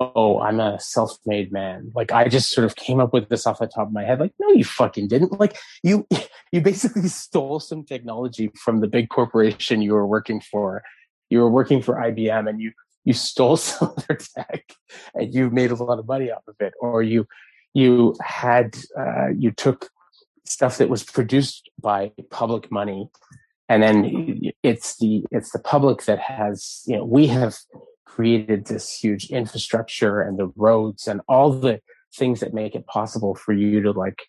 [0.00, 1.92] oh, I'm a self made man.
[1.94, 4.18] Like, I just sort of came up with this off the top of my head.
[4.18, 5.38] Like, no, you fucking didn't.
[5.38, 6.06] Like, you,
[6.52, 10.82] you basically stole some technology from the big corporation you were working for.
[11.28, 12.72] You were working for IBM and you
[13.04, 14.74] you stole some of their tech
[15.14, 17.26] and you made a lot of money off of it, or you
[17.74, 19.90] you had uh, you took
[20.44, 23.08] stuff that was produced by public money,
[23.68, 27.56] and then it's the it's the public that has you know we have
[28.14, 31.80] created this huge infrastructure and the roads and all the
[32.14, 34.22] things that make it possible for you to like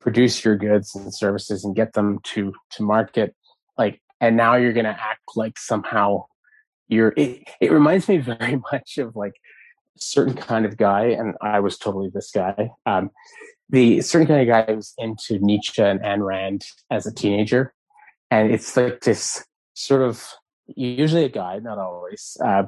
[0.00, 3.34] produce your goods and services and get them to to market.
[3.76, 6.26] Like and now you're going to act like somehow
[6.88, 9.34] you're it, it reminds me very much of like
[9.96, 13.10] certain kind of guy and i was totally this guy um,
[13.70, 17.74] the certain kind of guy was into nietzsche and Ayn rand as a teenager.
[18.30, 19.44] And it's like this
[19.74, 20.24] sort of
[20.66, 22.64] usually a guy not always uh,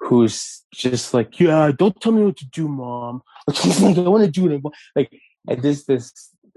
[0.00, 3.22] who's just like yeah don't tell me what to do mom.
[3.46, 4.62] Like like i want to do it
[4.96, 5.10] like
[5.48, 6.12] and this this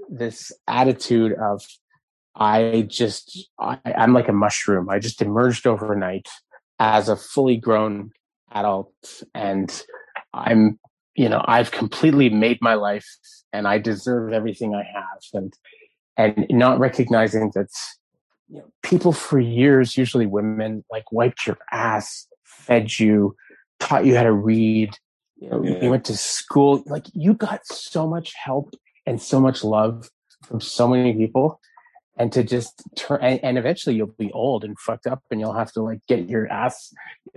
[0.10, 1.62] this attitude of
[2.36, 4.90] i just I, i'm like a mushroom.
[4.90, 6.28] I just emerged overnight
[6.80, 8.12] as a fully grown
[8.52, 8.94] adult
[9.34, 9.84] and
[10.34, 10.80] I'm,
[11.16, 13.08] you know, I've completely made my life
[13.54, 15.20] and I deserve everything I have.
[15.34, 15.54] And,
[16.18, 17.70] and not recognizing that,
[18.50, 23.36] you know, people for years, usually women, like wiped your ass, fed you,
[23.80, 24.98] taught you how to read.
[25.36, 25.84] You know, yeah.
[25.84, 26.84] you went to school.
[26.88, 28.74] Like you got so much help
[29.06, 30.10] and so much love
[30.48, 31.60] from so many people
[32.18, 35.54] and to just turn and, and, eventually you'll be old and fucked up and you'll
[35.54, 36.94] have to like get your ass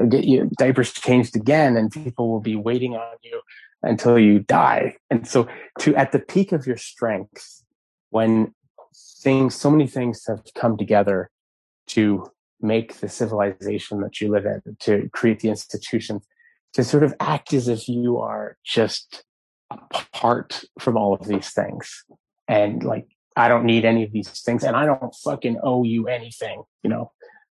[0.09, 3.41] get your diapers changed again and people will be waiting on you
[3.83, 5.47] until you die and so
[5.79, 7.63] to at the peak of your strength
[8.11, 8.53] when
[9.23, 11.31] things so many things have come together
[11.87, 12.31] to
[12.63, 16.27] make the civilization that you live in, to create the institutions,
[16.75, 19.25] to sort of act as if you are just
[19.71, 22.05] apart from all of these things.
[22.49, 23.07] And like,
[23.37, 26.91] I don't need any of these things and I don't fucking owe you anything, you
[26.91, 27.13] know?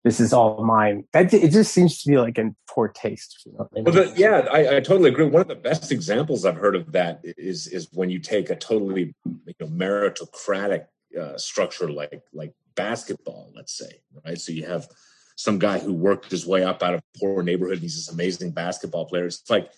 [0.04, 1.04] This is all mine.
[1.12, 3.42] That it just seems to be like in poor taste.
[3.46, 5.26] You know well, the, yeah, I, I, totally agree.
[5.26, 8.56] One of the best examples I've heard of that is is when you take a
[8.56, 10.86] totally you know, meritocratic
[11.20, 14.38] uh, structure like like basketball, let's say, right?
[14.38, 14.88] So you have
[15.36, 18.52] some guy who worked his way up out of a poor neighborhood he's this amazing
[18.52, 19.26] basketball player.
[19.26, 19.70] It's like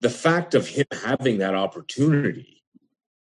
[0.00, 2.62] the fact of him having that opportunity,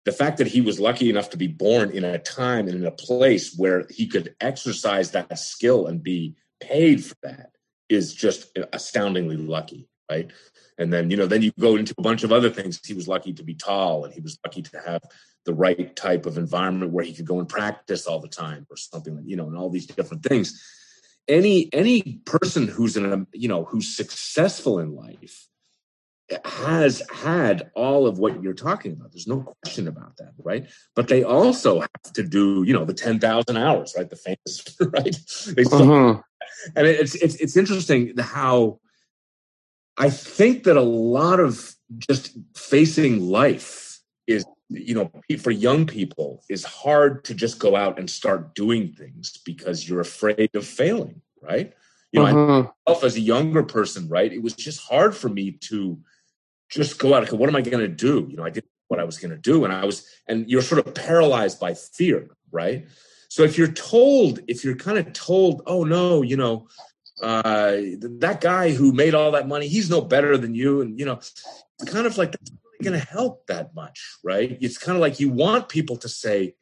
[0.05, 2.87] the fact that he was lucky enough to be born in a time and in
[2.87, 7.51] a place where he could exercise that skill and be paid for that
[7.89, 10.31] is just astoundingly lucky, right?
[10.79, 12.81] And then, you know, then you go into a bunch of other things.
[12.85, 15.03] He was lucky to be tall and he was lucky to have
[15.45, 18.77] the right type of environment where he could go and practice all the time or
[18.77, 20.63] something like, you know, and all these different things.
[21.29, 25.47] Any any person who's in a you know who's successful in life
[26.45, 29.13] has had all of what you're talking about.
[29.13, 30.67] There's no question about that, right?
[30.95, 34.09] But they also have to do, you know, the 10,000 hours, right?
[34.09, 35.13] The famous, right?
[35.13, 36.21] Mm-hmm.
[36.77, 38.81] And it's, it's, it's interesting how
[39.97, 46.43] I think that a lot of just facing life is you know for young people
[46.49, 51.21] is hard to just go out and start doing things because you're afraid of failing
[51.43, 51.73] right?
[52.13, 52.71] You know uh-huh.
[52.87, 55.99] myself as a younger person right it was just hard for me to
[56.69, 58.27] just go out what am i going to do?
[58.31, 60.49] You know i didn't know what i was going to do and i was and
[60.49, 62.87] you're sort of paralyzed by fear right?
[63.29, 66.69] So if you're told if you're kind of told oh no you know
[67.23, 67.77] uh
[68.21, 71.19] that guy who made all that money he's no better than you and you know
[71.87, 72.37] kind of like
[72.83, 74.59] going to help that much, right?
[74.61, 76.55] It's kind of like you want people to say,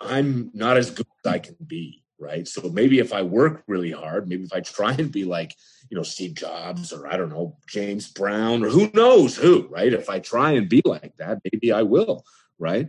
[0.00, 2.46] I'm not as good as I can be, right?
[2.46, 5.54] So maybe if I work really hard, maybe if I try and be like,
[5.90, 9.92] you know, Steve Jobs or I don't know, James Brown or who knows who, right?
[9.92, 12.24] If I try and be like that, maybe I will,
[12.58, 12.88] right?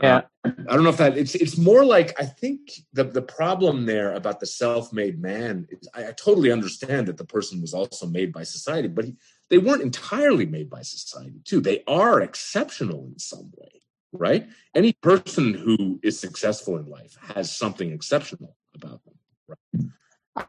[0.00, 0.22] Yeah.
[0.44, 3.84] Uh, I don't know if that it's it's more like I think the the problem
[3.84, 8.06] there about the self-made man is I, I totally understand that the person was also
[8.06, 9.16] made by society, but he,
[9.52, 11.60] they weren't entirely made by society too.
[11.60, 14.48] They are exceptional in some way, right?
[14.74, 19.14] Any person who is successful in life has something exceptional about them.
[19.46, 19.84] Right?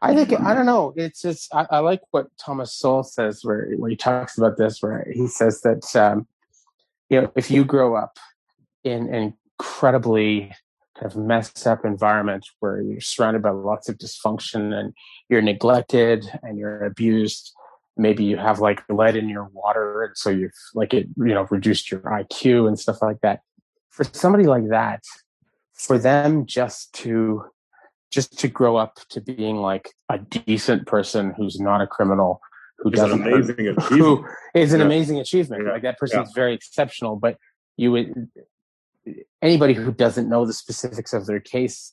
[0.00, 0.94] I think I don't know.
[0.96, 4.82] It's just I, I, like what Thomas Sowell says, where where he talks about this,
[4.82, 6.26] where he says that um,
[7.10, 8.18] you know if you grow up
[8.84, 10.54] in an incredibly
[10.98, 14.94] kind of messed up environment where you're surrounded by lots of dysfunction and
[15.28, 17.52] you're neglected and you're abused
[17.96, 21.46] maybe you have like lead in your water and so you've like it you know
[21.50, 23.40] reduced your iq and stuff like that
[23.90, 25.02] for somebody like that
[25.74, 27.44] for them just to
[28.10, 32.40] just to grow up to being like a decent person who's not a criminal
[32.78, 33.88] who doesn't an amazing achievement.
[33.88, 34.86] who is an yeah.
[34.86, 35.72] amazing achievement yeah.
[35.72, 36.34] like that person's yeah.
[36.34, 37.36] very exceptional but
[37.76, 38.28] you would
[39.42, 41.92] anybody who doesn't know the specifics of their case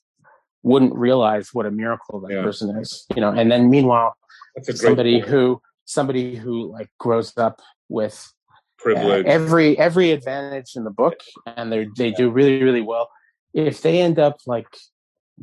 [0.64, 4.16] wouldn't realize what a miracle that person is you know and then meanwhile
[4.64, 5.30] somebody point.
[5.30, 5.62] who
[5.92, 8.32] somebody who like grows up with
[8.78, 13.10] privilege, uh, every every advantage in the book, and they they do really really well.
[13.54, 14.68] If they end up like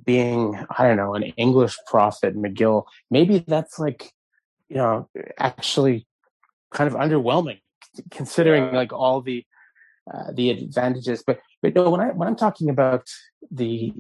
[0.05, 4.11] being I don't know an English prof at McGill, maybe that's like
[4.69, 5.09] you know
[5.39, 6.07] actually
[6.73, 7.61] kind of underwhelming
[8.11, 8.77] considering yeah.
[8.77, 9.45] like all the
[10.13, 11.23] uh, the advantages.
[11.27, 13.09] But but no, when I when I'm talking about
[13.51, 13.93] the,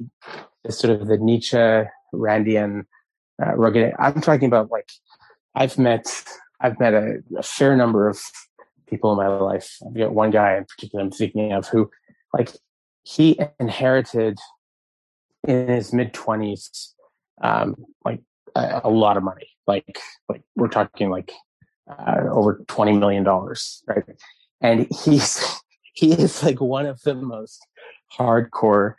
[0.64, 1.56] the sort of the Nietzsche
[2.14, 2.84] Randian
[3.44, 4.88] uh, rugged, I'm talking about like
[5.54, 6.24] I've met
[6.60, 8.20] I've met a, a, fair number of
[8.88, 9.76] people in my life.
[9.86, 11.90] I've got one guy in particular I'm thinking of who,
[12.32, 12.50] like,
[13.04, 14.38] he inherited
[15.46, 16.94] in his mid twenties,
[17.42, 18.20] um, like
[18.54, 19.48] a, a, lot of money.
[19.66, 19.98] Like,
[20.28, 21.32] like we're talking like
[21.88, 24.04] uh, over twenty million dollars, right?
[24.60, 25.60] And he's
[25.94, 27.66] he is like one of the most
[28.18, 28.94] hardcore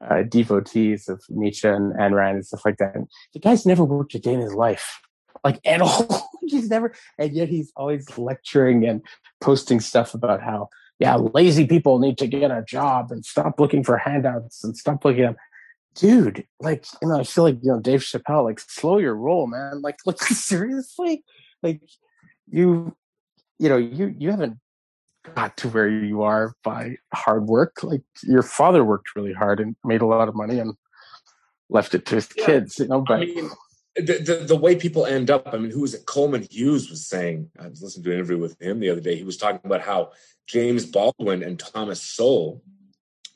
[0.00, 2.94] uh, devotees of Nietzsche and, and Rand and stuff like that.
[2.94, 5.00] And the guy's never worked a day in his life
[5.44, 6.28] like at all.
[6.46, 9.02] he's never, and yet he's always lecturing and
[9.40, 10.68] posting stuff about how,
[10.98, 15.04] yeah, lazy people need to get a job and stop looking for handouts and stop
[15.04, 15.36] looking at,
[15.94, 19.46] dude, like, you know, I feel like, you know, Dave Chappelle, like, slow your roll,
[19.46, 19.82] man.
[19.82, 21.24] Like, like, seriously?
[21.62, 21.80] Like,
[22.48, 22.96] you,
[23.58, 24.58] you know, you, you haven't
[25.34, 27.82] got to where you are by hard work.
[27.82, 30.74] Like, your father worked really hard and made a lot of money and
[31.68, 32.46] left it to his yeah.
[32.46, 33.22] kids, you know, but.
[33.22, 33.50] I mean,
[33.96, 35.48] the, the, the way people end up.
[35.52, 36.06] I mean, who was it?
[36.06, 37.50] Coleman Hughes was saying.
[37.58, 39.16] I was listening to an interview with him the other day.
[39.16, 40.12] He was talking about how
[40.46, 42.62] James Baldwin and Thomas Sowell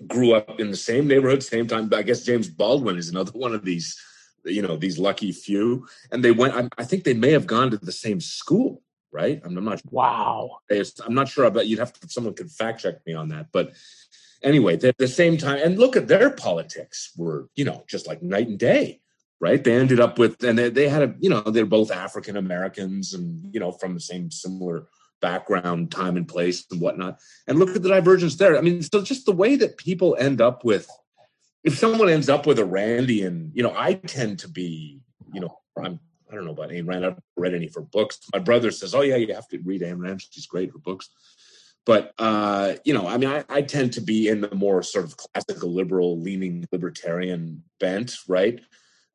[0.07, 1.91] grew up in the same neighborhood, same time.
[1.95, 3.99] I guess James Baldwin is another one of these
[4.45, 6.55] you know these lucky few, and they went.
[6.55, 8.82] I, I think they may have gone to the same school,
[9.12, 9.41] right?
[9.45, 9.82] I'm, I'm not.
[9.91, 10.59] Wow.
[10.70, 11.66] I'm not sure about.
[11.66, 12.09] You'd have to.
[12.09, 13.73] Someone could fact check me on that, but
[14.43, 18.23] anyway, at the same time, and look at their politics were you know just like
[18.23, 19.01] night and day
[19.41, 19.62] right?
[19.62, 23.15] They ended up with, and they, they had a, you know, they're both African Americans
[23.15, 24.87] and, you know, from the same similar
[25.21, 27.19] background, time and place and whatnot.
[27.47, 28.57] And look at the divergence there.
[28.57, 30.89] I mean, so just the way that people end up with,
[31.65, 35.01] if someone ends up with a Randian, you know, I tend to be,
[35.33, 36.01] you know, I'm,
[36.31, 37.05] I don't know about Ayn Rand.
[37.05, 38.21] I haven't read any for books.
[38.33, 40.23] My brother says, "Oh yeah, you have to read Ayn Rand.
[40.31, 41.09] She's great for books."
[41.85, 45.07] But uh, you know, I mean, I, I tend to be in the more sort
[45.07, 48.61] of classical liberal leaning libertarian bent, right?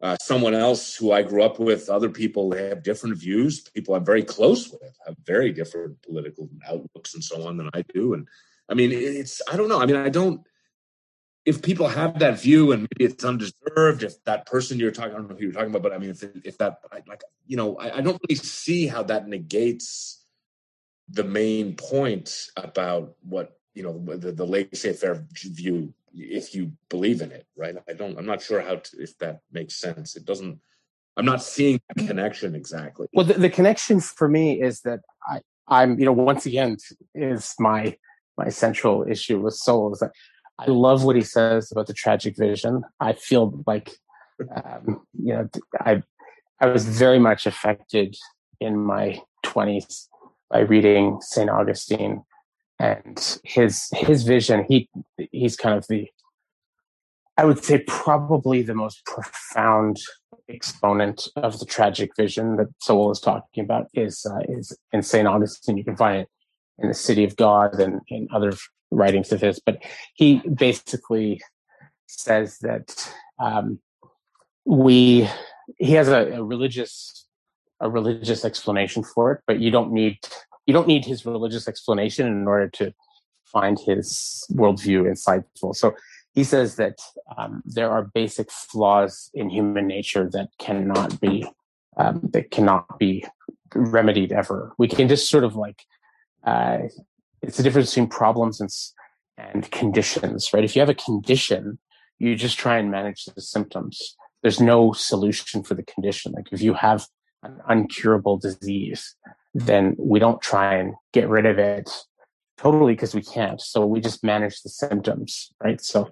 [0.06, 3.62] Uh, someone else who I grew up with, other people they have different views.
[3.74, 7.82] People I'm very close with have very different political outlooks and so on than I
[7.82, 8.14] do.
[8.14, 8.28] And
[8.70, 9.82] I mean, it's I don't know.
[9.82, 10.42] I mean, I don't.
[11.44, 15.18] If people have that view and maybe it's undeserved, if that person you're talking, I
[15.18, 17.76] don't know who you're talking about, but I mean, if if that like you know,
[17.78, 20.24] I, I don't really see how that negates
[21.10, 27.32] the main point about what you know the, the laissez-faire view if you believe in
[27.32, 27.76] it, right?
[27.88, 28.18] I don't.
[28.18, 30.16] I'm not sure how to, if that makes sense.
[30.16, 30.60] It doesn't.
[31.18, 33.08] I'm not seeing the connection exactly.
[33.14, 36.78] Well, the, the connection for me is that I, I'm, you know, once again,
[37.14, 37.96] is my
[38.38, 40.12] my central issue with Sowell is that
[40.60, 42.84] I love what he says about the tragic vision.
[43.00, 43.92] I feel like,
[44.56, 46.04] um, you know, I
[46.60, 48.16] I was very much affected
[48.60, 50.08] in my 20s
[50.50, 51.50] by reading St.
[51.50, 52.24] Augustine
[52.80, 54.90] and his his vision he
[55.32, 56.08] he's kind of the
[57.38, 59.98] i would say probably the most profound
[60.50, 65.28] exponent of the tragic vision that Sowell is talking about is uh, is in St.
[65.28, 65.78] Augustine.
[65.78, 66.30] You can find it
[66.80, 68.54] in the City of God and in other
[68.92, 69.60] writings of his.
[69.60, 69.84] But
[70.14, 71.42] he basically
[72.08, 73.80] says that um,
[74.66, 75.28] we
[75.78, 77.26] he has a, a religious
[77.80, 80.18] a religious explanation for it, but you don't need
[80.66, 82.94] you don't need his religious explanation in order to
[83.46, 85.76] find his worldview insightful.
[85.76, 85.96] So
[86.34, 87.00] he says that
[87.38, 91.48] um, there are basic flaws in human nature that cannot be
[91.98, 93.26] um, that cannot be
[93.74, 94.74] remedied ever.
[94.78, 95.84] We can just sort of like
[96.44, 96.80] uh,
[97.42, 98.70] it's the difference between problems and
[99.38, 100.64] and conditions, right?
[100.64, 101.78] If you have a condition,
[102.20, 104.16] you just try and manage the symptoms.
[104.42, 106.34] There's no solution for the condition.
[106.34, 107.08] Like if you have
[107.44, 109.16] an uncurable disease,
[109.56, 111.90] then we don't try and get rid of it
[112.58, 113.62] totally because we can't.
[113.62, 115.80] So we just manage the symptoms, right?
[115.80, 116.10] So,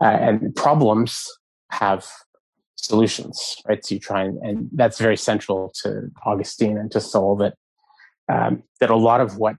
[0.00, 1.30] uh, and problems
[1.70, 2.06] have
[2.76, 3.84] solutions, right?
[3.84, 7.54] So you try and, and that's very central to Augustine and to Sowell that,
[8.30, 9.56] um, that a lot of what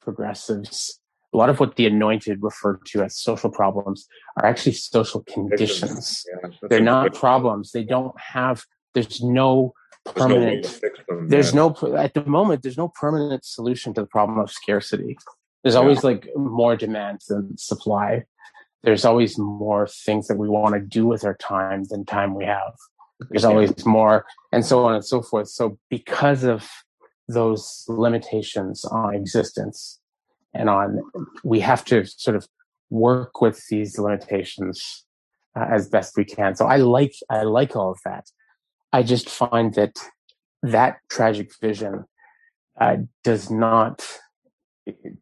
[0.00, 1.00] progressives,
[1.34, 4.06] a lot of what the anointed refer to as social problems
[4.36, 6.24] are actually social conditions.
[6.42, 7.72] Yeah, They're not problems.
[7.72, 8.62] They don't have,
[8.94, 9.74] there's no
[10.14, 10.80] permanent.
[11.28, 12.62] There's, no, there's no, at the moment.
[12.62, 15.16] There's no permanent solution to the problem of scarcity.
[15.62, 15.80] There's yeah.
[15.80, 18.24] always like more demand than supply.
[18.82, 22.44] There's always more things that we want to do with our time than time we
[22.44, 22.74] have.
[23.30, 23.48] There's yeah.
[23.48, 25.48] always more, and so on and so forth.
[25.48, 26.68] So because of
[27.26, 30.00] those limitations on existence
[30.54, 31.00] and on,
[31.42, 32.46] we have to sort of
[32.90, 35.04] work with these limitations
[35.58, 36.54] uh, as best we can.
[36.54, 38.26] So I like I like all of that.
[38.92, 39.98] I just find that
[40.62, 42.04] that tragic vision
[42.80, 44.06] uh, does not,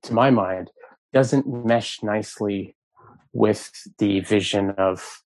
[0.02, 0.70] to my mind,
[1.12, 2.76] doesn't mesh nicely
[3.32, 5.22] with the vision of,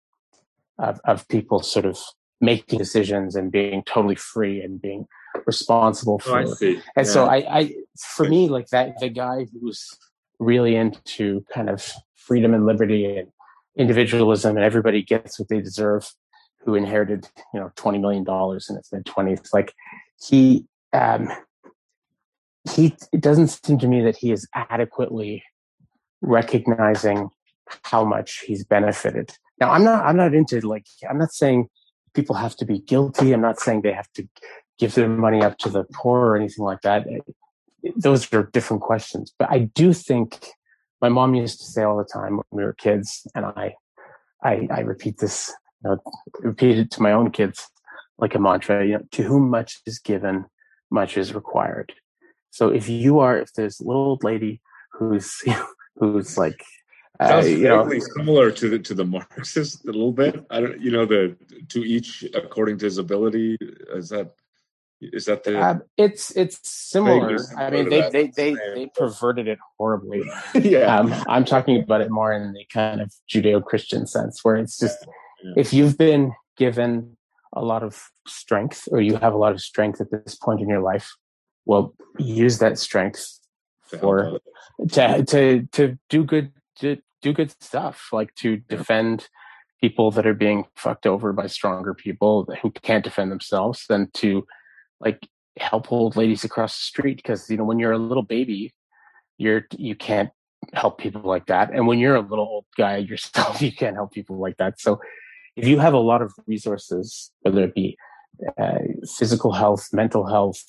[0.79, 1.99] of, of people sort of
[2.41, 5.07] making decisions and being totally free and being
[5.47, 6.41] responsible for.
[6.41, 7.03] Oh, and yeah.
[7.03, 9.87] so I, I, for me, like that, the guy who's
[10.39, 13.29] really into kind of freedom and liberty and
[13.77, 16.11] individualism and everybody gets what they deserve
[16.65, 19.41] who inherited you know twenty million dollars in his mid twenties.
[19.53, 19.75] Like
[20.23, 21.29] he um,
[22.71, 25.43] he it doesn't seem to me that he is adequately
[26.21, 27.31] recognizing
[27.83, 29.33] how much he's benefited.
[29.61, 31.69] Now I'm not I'm not into like I'm not saying
[32.15, 33.33] people have to be guilty.
[33.33, 34.29] I'm not saying they have to
[34.79, 37.07] give their money up to the poor or anything like that.
[37.97, 39.33] Those are different questions.
[39.39, 40.49] But I do think
[41.01, 43.75] my mom used to say all the time when we were kids, and I
[44.43, 45.53] I, I repeat this
[45.85, 45.99] you know,
[46.41, 47.69] repeat it to my own kids
[48.19, 48.85] like a mantra.
[48.85, 50.47] You know, to whom much is given,
[50.91, 51.93] much is required.
[52.51, 54.61] So if you are, if there's a little old lady
[54.93, 55.43] who's
[55.97, 56.65] who's like
[57.21, 57.87] uh, you know,
[58.17, 60.43] similar to the to the Marxist a little bit.
[60.51, 61.37] I don't, you know, the
[61.69, 63.59] to each according to his ability.
[63.95, 64.33] Is that
[65.03, 65.59] is that the?
[65.59, 67.37] Uh, it's it's similar.
[67.39, 70.23] similar I mean, they they they, they perverted it horribly.
[70.55, 74.79] yeah, um, I'm talking about it more in the kind of Judeo-Christian sense, where it's
[74.79, 75.07] just
[75.57, 77.17] if you've been given
[77.53, 80.69] a lot of strength or you have a lot of strength at this point in
[80.69, 81.13] your life,
[81.65, 83.39] well, use that strength
[83.99, 84.39] for
[84.93, 89.29] to to to do good to do good stuff, like to defend
[89.81, 94.47] people that are being fucked over by stronger people who can't defend themselves, than to
[95.01, 95.27] like
[95.59, 98.73] help old ladies across the street because you know when you're a little baby,
[99.39, 100.31] you're you can't
[100.73, 104.13] help people like that, and when you're a little old guy yourself, you can't help
[104.13, 104.81] people like that.
[104.81, 105.01] So
[105.57, 107.97] if you have a lot of resources, whether it be
[108.59, 108.79] uh,
[109.19, 110.63] physical health, mental health,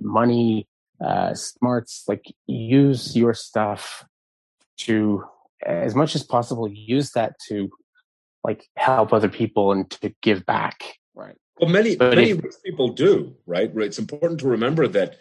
[0.00, 0.68] money,
[1.04, 4.04] uh, smarts, like use your stuff
[4.78, 5.24] to,
[5.64, 7.70] as much as possible, use that to
[8.44, 10.98] like help other people and to give back.
[11.14, 11.36] Right.
[11.58, 13.34] Well, many but many if, people do.
[13.46, 13.70] Right.
[13.74, 15.16] It's important to remember that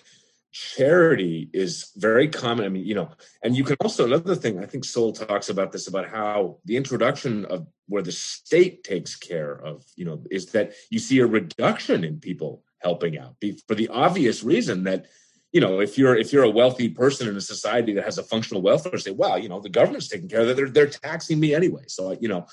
[0.56, 2.64] charity is very common.
[2.64, 3.12] I mean, you know,
[3.44, 4.64] and you can also another thing.
[4.64, 9.18] I think Sowell talks about this about how the introduction of where the state takes
[9.18, 13.36] care of, you know, is that you see a reduction in people helping out
[13.68, 15.08] for the obvious reason that
[15.52, 18.24] you know if you're if you're a wealthy person in a society that has a
[18.24, 21.40] functional welfare say, well you know the government's taking care of that they're, they're taxing
[21.40, 22.46] me anyway so you know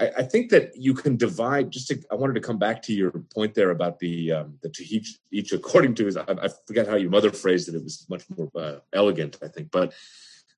[0.00, 1.70] I, I, think that you can divide.
[1.70, 4.68] Just to, I wanted to come back to your point there about the um, the
[4.70, 6.16] to each each according to his.
[6.16, 7.74] I, I forget how your mother phrased it.
[7.74, 9.70] It was much more uh, elegant, I think.
[9.70, 9.92] But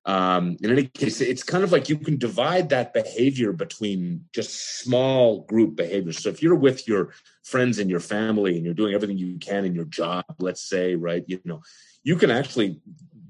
[0.05, 4.79] um, in any case, it's kind of like you can divide that behavior between just
[4.79, 6.21] small group behaviors.
[6.21, 7.11] So if you're with your
[7.43, 10.95] friends and your family and you're doing everything you can in your job, let's say,
[10.95, 11.61] right, you know,
[12.03, 12.79] you can actually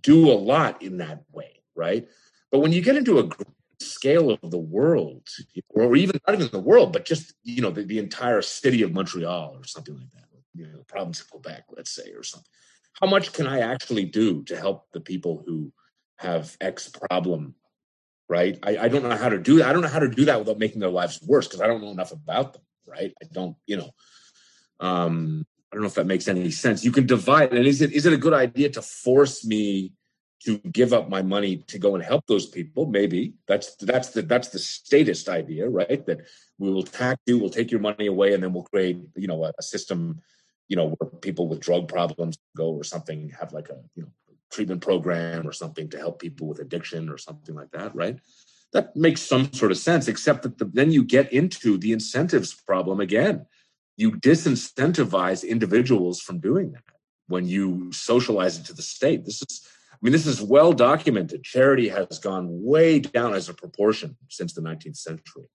[0.02, 2.10] do a lot in that way, right?
[2.52, 3.48] But when you get into a group
[3.86, 5.28] scale of the world,
[5.70, 8.94] or even not even the world, but just you know the, the entire city of
[8.94, 10.26] Montreal or something like that,
[10.56, 12.49] you know, the province of Quebec, let's say, or something.
[13.02, 15.72] How much can I actually do to help the people who
[16.18, 17.56] have X problem?
[18.28, 18.57] Right?
[18.64, 19.70] I, I don't know how to do that.
[19.70, 21.82] I don't know how to do that without making their lives worse because I don't
[21.82, 22.64] know enough about them.
[22.88, 23.14] Right?
[23.22, 23.91] I don't, you know.
[24.80, 26.86] Um, I don't know if that makes any sense.
[26.86, 29.91] You can divide, and is it is it a good idea to force me?
[30.44, 33.34] To give up my money to go and help those people maybe.
[33.48, 36.06] That's that's the that's the statist idea right?
[36.06, 36.22] That
[36.57, 39.44] we will tax you we'll take your money away and then we'll create you know
[39.45, 40.22] a, a system
[40.68, 44.10] you know where people with drug problems go or something have like a you know
[44.52, 48.20] treatment program or something to help people with addiction or something like that right?
[48.74, 52.53] That makes some sort of sense except that the, then you get into the incentives
[52.53, 53.45] problem again.
[53.96, 56.84] You disincentivize individuals from doing that
[57.28, 59.23] when you socialize it to the state.
[59.23, 59.68] This is
[60.02, 61.44] mean, this is well documented.
[61.44, 65.46] Charity has gone way down as a proportion since the 19th century.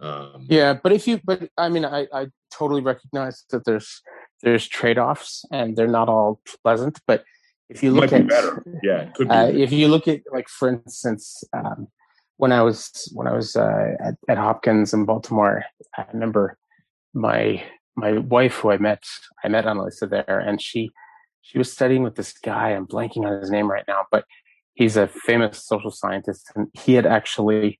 [0.00, 4.00] Um, yeah, but if you, but I mean, I, I totally recognize that there's
[4.42, 6.98] there's trade offs and they're not all pleasant.
[7.06, 7.24] But
[7.68, 9.34] if you look at better, yeah, could be.
[9.34, 11.88] Uh, if you look at like, for instance, um,
[12.38, 15.64] when I was when I was uh, at, at Hopkins in Baltimore,
[15.96, 16.56] I remember
[17.12, 17.62] my
[17.96, 19.04] my wife who I met
[19.44, 20.90] I met Annalisa there, and she
[21.42, 22.70] she was studying with this guy.
[22.70, 24.24] I'm blanking on his name right now, but
[24.74, 27.78] he's a famous social scientist, and he had actually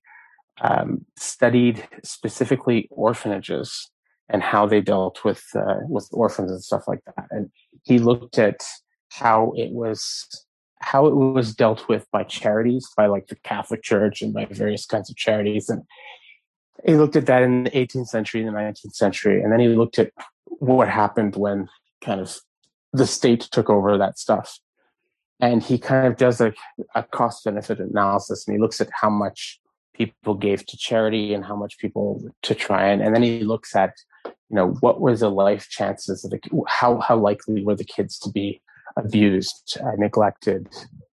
[0.61, 3.89] um, studied specifically orphanages
[4.29, 7.27] and how they dealt with uh, with orphans and stuff like that.
[7.31, 7.51] And
[7.83, 8.61] he looked at
[9.09, 10.27] how it was
[10.79, 14.85] how it was dealt with by charities, by like the Catholic Church and by various
[14.85, 15.69] kinds of charities.
[15.69, 15.83] And
[16.85, 19.67] he looked at that in the 18th century and the 19th century, and then he
[19.67, 20.11] looked at
[20.45, 21.67] what happened when
[22.03, 22.35] kind of
[22.93, 24.59] the state took over that stuff.
[25.39, 26.53] And he kind of does a,
[26.93, 29.59] a cost benefit analysis and he looks at how much
[29.93, 33.75] people gave to charity and how much people to try and, and then he looks
[33.75, 33.93] at,
[34.25, 38.19] you know, what were the life chances of the, how, how likely were the kids
[38.19, 38.61] to be
[38.97, 40.67] abused, uh, neglected,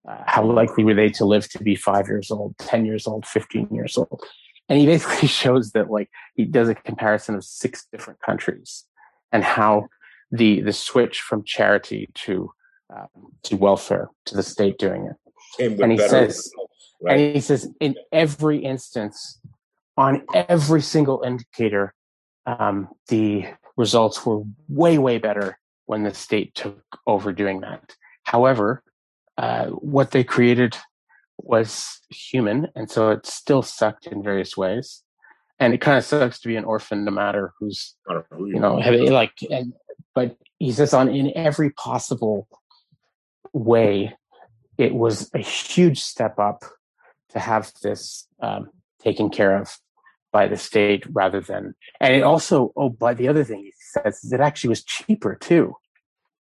[0.08, 3.26] uh, how likely were they to live to be five years old, 10 years old,
[3.26, 4.22] 15 years old.
[4.70, 8.86] And he basically shows that like he does a comparison of six different countries
[9.32, 9.88] and how
[10.32, 12.52] the the switch from charity to
[12.94, 13.08] um,
[13.44, 15.16] to welfare to the state doing it.
[15.82, 16.52] And he says,
[17.02, 17.20] right?
[17.20, 19.40] and he says, in every instance,
[19.98, 21.94] on every single indicator,
[22.46, 23.46] um, the
[23.78, 27.96] results were way way better when the state took over doing that.
[28.24, 28.84] However,
[29.38, 30.78] uh, what they created
[31.38, 35.04] was human, and so it still sucked in various ways.
[35.60, 37.96] And it kind of sucks to be an orphan, no matter who's,
[38.40, 39.74] you know, like, and
[40.14, 42.48] but he says on in every possible
[43.54, 44.16] way,
[44.78, 46.64] it was a huge step up
[47.30, 48.70] to have this um,
[49.02, 49.78] taken care of
[50.32, 54.24] by the state rather than, and it also, oh, but the other thing he says
[54.24, 55.76] is it actually was cheaper too.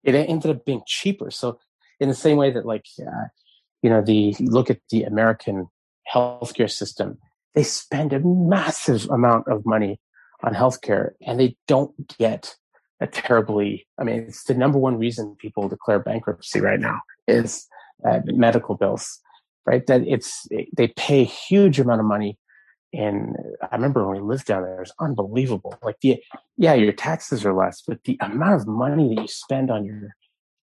[0.03, 1.31] It ended up being cheaper.
[1.31, 1.59] So
[2.01, 3.29] in the same way that like, uh,
[3.83, 5.69] you know, the, look at the American
[6.13, 7.19] healthcare system,
[7.55, 10.01] they spend a massive amount of money
[10.43, 12.57] on healthcare and they don't get
[13.01, 17.67] a terribly, I mean, it's the number one reason people declare bankruptcy right now is
[18.09, 19.21] uh, medical bills,
[19.67, 19.87] right?
[19.87, 20.47] That it's,
[20.77, 22.39] they pay a huge amount of money.
[22.93, 23.37] And
[23.71, 25.79] I remember when we lived down there, it was unbelievable.
[25.83, 26.23] Like the,
[26.57, 30.17] yeah, your taxes are less, but the amount of money that you spend on your,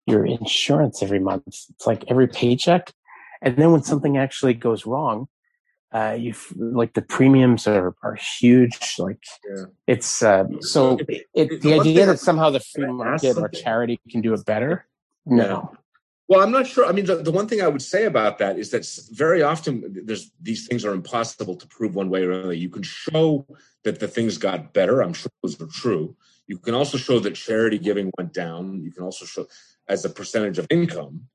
[0.07, 2.91] your insurance every month, it's like every paycheck.
[3.41, 5.27] And then when something actually goes wrong,
[5.93, 8.95] uh, you like the premiums are are huge.
[8.97, 9.65] Like yeah.
[9.87, 14.21] it's uh, so it, it, the idea that somehow the free market or charity can
[14.21, 14.87] do it better.
[15.25, 15.71] No.
[16.29, 16.85] Well, I'm not sure.
[16.85, 19.83] I mean, the, the one thing I would say about that is that very often
[20.05, 22.53] there's these things are impossible to prove one way or another.
[22.53, 23.45] You can show
[23.83, 25.01] that the things got better.
[25.01, 26.15] I'm sure those are true.
[26.47, 28.81] You can also show that charity giving went down.
[28.81, 29.47] You can also show
[29.87, 31.27] as a percentage of income.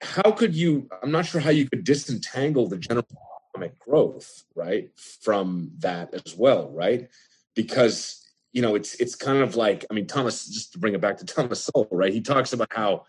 [0.00, 0.88] How could you?
[1.02, 3.06] I'm not sure how you could disentangle the general
[3.54, 7.08] economic growth, right, from that as well, right?
[7.54, 8.18] Because
[8.52, 10.46] you know, it's it's kind of like I mean, Thomas.
[10.46, 12.12] Just to bring it back to Thomas Sowell, right?
[12.12, 13.04] He talks about how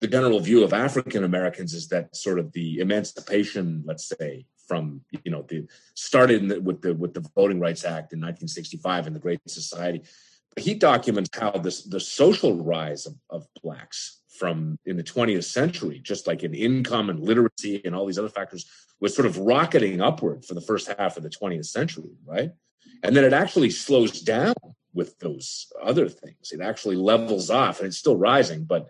[0.00, 5.00] the general view of African Americans is that sort of the emancipation, let's say, from
[5.24, 9.16] you know the started the, with the with the Voting Rights Act in 1965 and
[9.16, 10.02] the Great Society.
[10.54, 15.44] But he documents how this the social rise of, of blacks from in the 20th
[15.44, 18.66] century, just like in income and literacy and all these other factors,
[19.00, 22.52] was sort of rocketing upward for the first half of the 20th century, right?
[23.02, 24.54] And then it actually slows down
[24.92, 26.52] with those other things.
[26.52, 28.64] It actually levels off and it's still rising.
[28.64, 28.88] But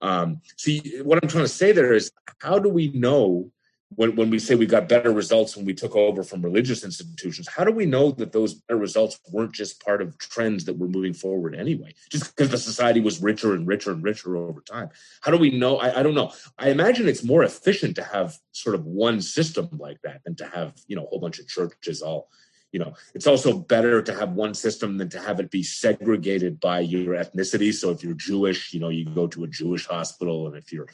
[0.00, 3.50] um, see, what I'm trying to say there is how do we know
[3.94, 7.48] when, when we say we got better results when we took over from religious institutions,
[7.48, 10.88] how do we know that those better results weren't just part of trends that were
[10.88, 11.94] moving forward anyway?
[12.10, 14.90] Just because the society was richer and richer and richer over time.
[15.20, 15.76] How do we know?
[15.76, 16.32] I, I don't know.
[16.58, 20.46] I imagine it's more efficient to have sort of one system like that than to
[20.46, 22.28] have, you know, a whole bunch of churches all
[22.72, 26.60] you know it's also better to have one system than to have it be segregated
[26.60, 27.72] by your ethnicity.
[27.72, 30.88] So if you're jewish you know you go to a jewish hospital and if you're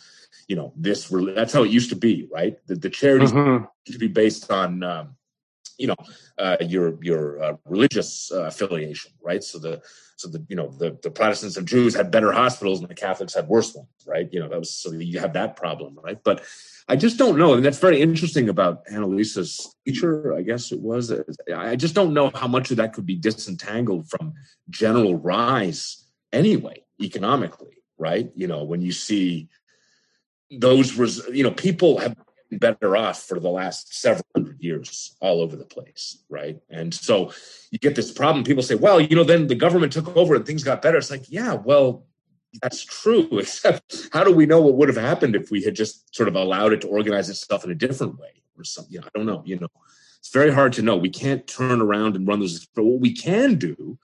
[0.49, 2.57] you know this that's how it used to be right?
[2.67, 3.65] The, the charities mm-hmm.
[3.87, 5.17] used to be based on um,
[5.79, 5.97] you know
[6.39, 9.43] uh, your your uh, religious uh, affiliation right?
[9.43, 9.83] So the
[10.17, 13.35] so the you know the, the protestants and jews had better hospitals and the catholics
[13.35, 14.29] had worse ones right?
[14.33, 16.23] You know that was so you have that problem right?
[16.23, 16.43] But
[16.89, 17.55] I just don't know.
[17.55, 21.13] And that's very interesting about Annalisa's teacher, I guess it was.
[21.55, 24.35] I just don't know how much of that could be disentangled from
[24.69, 28.31] general rise anyway, economically, right?
[28.35, 29.49] You know, when you see
[30.51, 32.17] those, res- you know, people have
[32.51, 36.59] been better off for the last several hundred years all over the place, right?
[36.69, 37.33] And so
[37.71, 38.45] you get this problem.
[38.45, 40.99] People say, well, you know, then the government took over and things got better.
[40.99, 42.07] It's like, yeah, well,
[42.61, 46.15] that's true, except how do we know what would have happened if we had just
[46.15, 48.99] sort of allowed it to organize itself in a different way or something?
[49.01, 49.43] I don't know.
[49.45, 49.69] You know,
[50.19, 50.97] it's very hard to know.
[50.97, 52.67] We can't turn around and run those.
[52.67, 53.99] But what we can do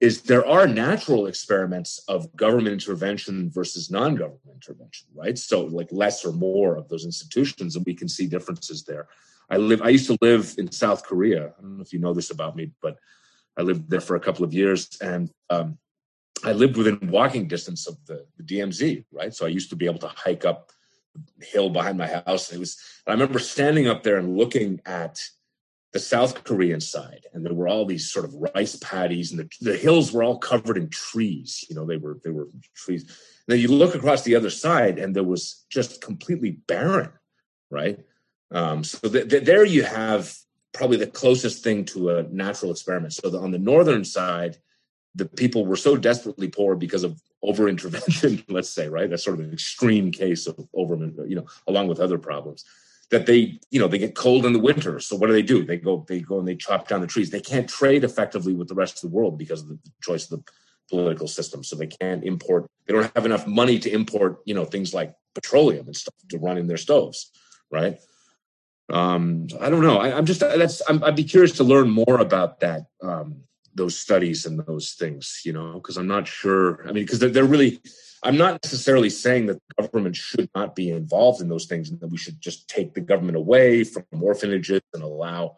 [0.00, 5.38] is there are natural experiments of government intervention versus non-government intervention, right?
[5.38, 9.06] So like less or more of those institutions, and we can see differences there.
[9.48, 9.82] I live.
[9.82, 11.52] I used to live in South Korea.
[11.56, 12.96] I don't know if you know this about me, but
[13.56, 15.78] I lived there for a couple of years, and um,
[16.44, 19.34] I lived within walking distance of the, the, DMZ, right?
[19.34, 20.72] So I used to be able to hike up
[21.38, 22.52] the hill behind my house.
[22.52, 25.20] It was, I remember standing up there and looking at
[25.92, 29.48] the South Korean side, and there were all these sort of rice paddies, and the,
[29.60, 31.66] the hills were all covered in trees.
[31.68, 33.02] You know, they were they were trees.
[33.02, 33.10] And
[33.46, 37.10] then you look across the other side, and there was just completely barren,
[37.70, 37.98] right?
[38.50, 40.34] Um, so th- th- there you have
[40.72, 43.12] probably the closest thing to a natural experiment.
[43.12, 44.56] So the, on the northern side,
[45.14, 49.10] the people were so desperately poor because of over intervention, let's say, right?
[49.10, 52.64] That's sort of an extreme case of over, you know, along with other problems
[53.10, 54.98] that they, you know, they get cold in the winter.
[54.98, 55.64] So what do they do?
[55.64, 57.28] They go, they go and they chop down the trees.
[57.28, 60.38] They can't trade effectively with the rest of the world because of the choice of
[60.38, 60.52] the
[60.88, 61.62] political system.
[61.62, 62.66] So they can't import.
[62.86, 66.38] They don't have enough money to import, you know, things like petroleum and stuff to
[66.38, 67.30] run in their stoves,
[67.70, 67.98] right?
[68.90, 69.98] Um, I don't know.
[69.98, 70.82] I, am just that's.
[70.88, 72.86] i would be curious to learn more about that.
[73.02, 73.42] Um,
[73.74, 76.82] those studies and those things, you know, because I'm not sure.
[76.82, 77.80] I mean, because they're, they're, really,
[78.22, 82.00] I'm not necessarily saying that the government should not be involved in those things and
[82.00, 85.56] that we should just take the government away from orphanages and allow,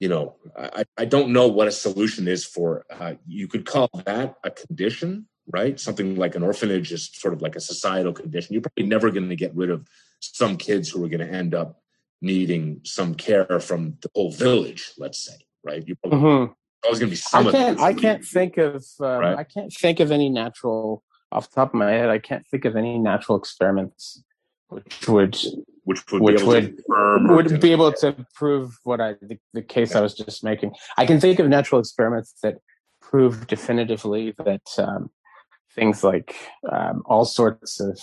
[0.00, 3.90] you know, I, I don't know what a solution is for, uh, you could call
[4.06, 5.78] that a condition, right?
[5.78, 8.54] Something like an orphanage is sort of like a societal condition.
[8.54, 9.86] You're probably never going to get rid of
[10.20, 11.80] some kids who are going to end up
[12.22, 15.86] needing some care from the whole village, let's say, right?
[15.86, 16.52] You probably, mm-hmm
[16.92, 17.48] going to be some.
[17.48, 17.80] I can't.
[17.80, 18.84] I can't think of.
[19.00, 19.38] Um, right?
[19.38, 22.08] I can't think of any natural off the top of my head.
[22.08, 24.22] I can't think of any natural experiments
[24.68, 25.38] which would
[25.84, 26.82] which would which be would
[27.28, 29.98] would be able to prove what I the, the case yeah.
[29.98, 30.74] I was just making.
[30.96, 32.56] I can think of natural experiments that
[33.00, 35.10] prove definitively that um,
[35.74, 36.34] things like
[36.70, 38.00] um, all sorts of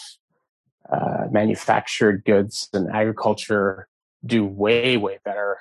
[0.91, 3.87] uh, manufactured goods and agriculture
[4.25, 5.59] do way way better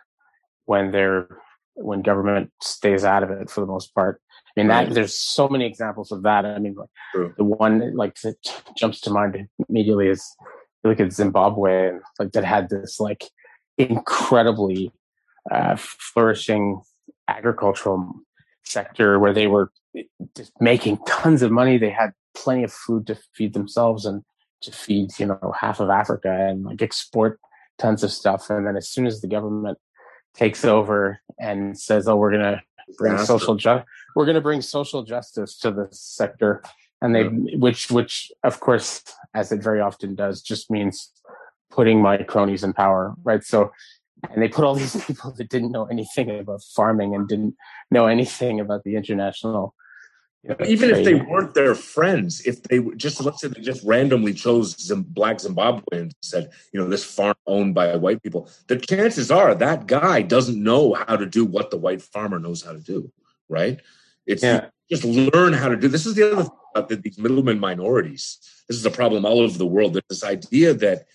[0.67, 1.29] when they're
[1.75, 4.21] when government stays out of it for the most part.
[4.57, 6.45] I mean, that there's so many examples of that.
[6.45, 7.33] I mean, like True.
[7.37, 8.37] the one like that
[8.77, 10.25] jumps to mind immediately is
[10.85, 13.25] you look at Zimbabwe and like that had this like
[13.79, 14.93] incredibly
[15.51, 16.83] uh, flourishing
[17.29, 18.13] agricultural
[18.65, 19.73] sector where they were
[20.37, 21.79] just making tons of money.
[21.79, 24.23] They had plenty of food to feed themselves and
[24.63, 27.41] to feed you know half of Africa and like export
[27.79, 28.51] tons of stuff.
[28.51, 29.79] And then as soon as the government
[30.35, 32.63] takes over and says, "Oh, we're going to
[32.99, 33.83] bring social ju-
[34.15, 36.63] we're going to bring social justice to the sector,"
[37.01, 37.57] and they, yeah.
[37.57, 39.03] which, which of course,
[39.35, 41.11] as it very often does, just means
[41.71, 43.43] putting my cronies in power, right?
[43.43, 43.73] So,
[44.31, 47.57] and they put all these people that didn't know anything about farming and didn't
[47.91, 49.75] know anything about the international
[50.67, 54.77] even if they weren't their friends, if they just let's say they just randomly chose
[54.81, 59.31] Zim, black Zimbabweans and said, you know, this farm owned by white people, the chances
[59.31, 62.81] are that guy doesn't know how to do what the white farmer knows how to
[62.81, 63.13] do,
[63.49, 63.81] right?
[64.27, 64.67] It's yeah.
[64.91, 65.87] just learn how to do.
[65.87, 68.39] This is the other thing about the, these middlemen minorities.
[68.69, 69.95] This is a problem all over the world.
[69.95, 71.07] There's this idea that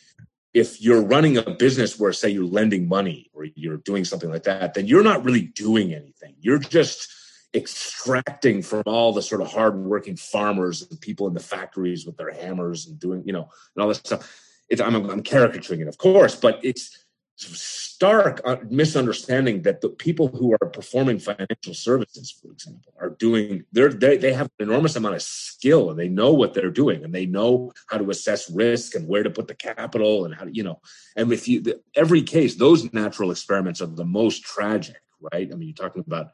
[0.53, 4.43] if you're running a business where, say, you're lending money or you're doing something like
[4.43, 6.35] that, then you're not really doing anything.
[6.39, 7.09] You're just
[7.53, 12.31] extracting from all the sort of hardworking farmers and people in the factories with their
[12.31, 14.43] hammers and doing, you know, and all this stuff.
[14.69, 17.05] It's, I'm, I'm caricaturing it, of course, but it's
[17.37, 23.63] stark uh, misunderstanding that the people who are performing financial services, for example, are doing
[23.71, 27.03] they're, they they have an enormous amount of skill and they know what they're doing
[27.03, 30.45] and they know how to assess risk and where to put the capital and how
[30.45, 30.81] to you know.
[31.15, 35.01] And if you the, every case, those natural experiments are the most tragic,
[35.31, 35.47] right?
[35.51, 36.31] I mean, you're talking about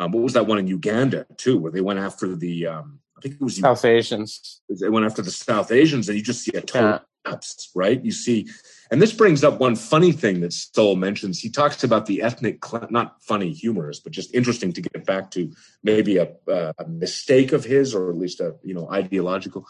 [0.00, 3.20] um, what was that one in Uganda too, where they went after the um, I
[3.20, 4.62] think it was South Asians.
[4.80, 7.36] They went after the South Asians, and you just see a total yeah.
[7.74, 8.02] right?
[8.02, 8.48] You see,
[8.90, 11.38] and this brings up one funny thing that Sowell mentions.
[11.38, 15.52] He talks about the ethnic, not funny, humorous, but just interesting to get back to
[15.82, 19.66] maybe a, a mistake of his, or at least a you know ideological.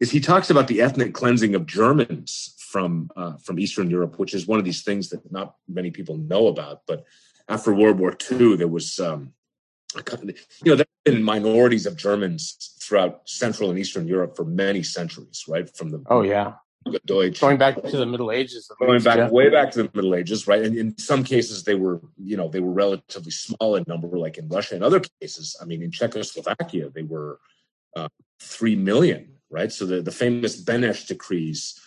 [0.00, 4.32] Is he talks about the ethnic cleansing of Germans from uh, from Eastern Europe, which
[4.32, 6.86] is one of these things that not many people know about.
[6.86, 7.04] But
[7.50, 9.34] after World War II, there was um,
[9.94, 14.82] you know, there have been minorities of Germans throughout Central and Eastern Europe for many
[14.82, 15.68] centuries, right?
[15.76, 16.54] From the oh yeah,
[17.06, 19.30] Deutsch, going back to the Middle Ages, going back yeah.
[19.30, 20.62] way back to the Middle Ages, right?
[20.62, 24.38] And in some cases, they were you know they were relatively small in number, like
[24.38, 24.76] in Russia.
[24.76, 27.38] In other cases, I mean, in Czechoslovakia, they were
[27.96, 28.08] uh,
[28.40, 29.72] three million, right?
[29.72, 31.80] So the the famous Beneš decrees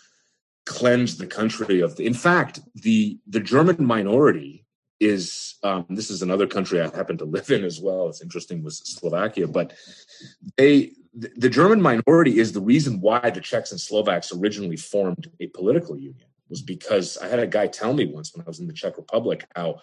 [0.65, 1.95] cleansed the country of.
[1.95, 4.66] The, in fact, the the German minority
[4.99, 8.09] is um, this is another country I happen to live in as well.
[8.09, 9.73] It's interesting was Slovakia, but
[10.57, 15.47] they the German minority is the reason why the Czechs and Slovaks originally formed a
[15.47, 18.67] political union was because I had a guy tell me once when I was in
[18.67, 19.81] the Czech Republic how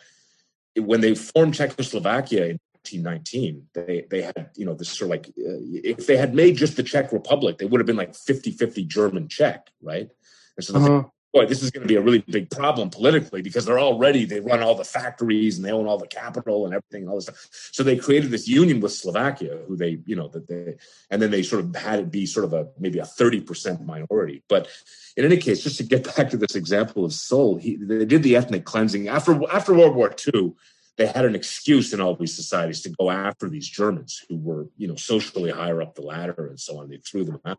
[0.76, 5.28] when they formed Czechoslovakia in 1919 they they had you know this sort of like
[5.28, 8.86] uh, if they had made just the Czech Republic they would have been like 50-50
[8.86, 10.10] German Czech right
[10.56, 11.04] and so uh-huh
[11.34, 14.38] boy, this is going to be a really big problem politically because they're already they
[14.38, 17.24] run all the factories and they own all the capital and everything and all this
[17.24, 17.48] stuff.
[17.72, 20.76] So they created this union with Slovakia, who they you know that they
[21.10, 23.84] and then they sort of had it be sort of a maybe a thirty percent
[23.84, 24.42] minority.
[24.48, 24.68] But
[25.16, 28.22] in any case, just to get back to this example of Sowell, he they did
[28.22, 30.54] the ethnic cleansing after after World War II.
[30.96, 34.68] They had an excuse in all these societies to go after these Germans who were,
[34.76, 36.88] you know, socially higher up the ladder and so on.
[36.88, 37.58] They threw them out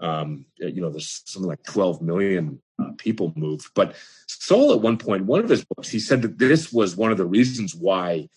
[0.00, 3.68] um, you know, there's something like 12 million uh, people moved.
[3.74, 3.94] But
[4.26, 7.18] Sowell, at one point, one of his books, he said that this was one of
[7.18, 8.28] the reasons why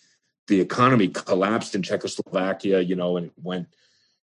[0.47, 3.67] the economy collapsed in Czechoslovakia, you know, and it went,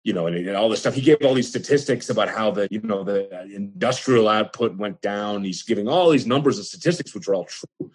[0.03, 0.93] you know, and, and all this stuff.
[0.93, 5.43] He gave all these statistics about how the, you know, the industrial output went down.
[5.43, 7.91] He's giving all these numbers and statistics, which are all true.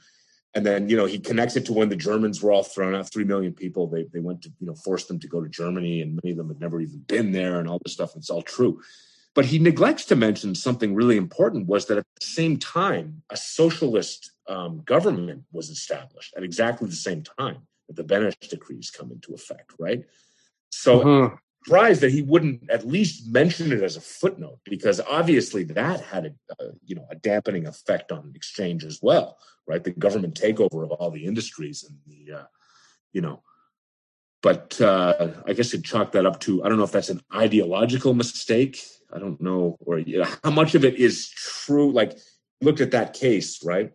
[0.55, 3.10] And then, you know, he connects it to when the Germans were all thrown out,
[3.10, 3.86] three million people.
[3.86, 6.39] They, they went to, you know, force them to go to Germany, and many of
[6.39, 8.17] them had never even been there, and all this stuff.
[8.17, 8.81] It's all true.
[9.34, 13.36] But he neglects to mention something really important was that at the same time, a
[13.36, 19.12] socialist um, government was established at exactly the same time that the Beneš decrees come
[19.12, 20.05] into effect, right?
[20.70, 21.36] So uh-huh.
[21.65, 26.26] surprised that he wouldn't at least mention it as a footnote because obviously that had
[26.26, 29.82] a, uh, you know a dampening effect on exchange as well, right?
[29.82, 32.44] The government takeover of all the industries and the uh,
[33.12, 33.42] you know
[34.42, 37.23] but uh, I guess it chalk that up to I don't know if that's an
[37.34, 38.81] ideological mistake
[39.12, 41.92] I don't know, or you know, how much of it is true.
[41.92, 42.18] Like
[42.60, 43.92] looked at that case, right?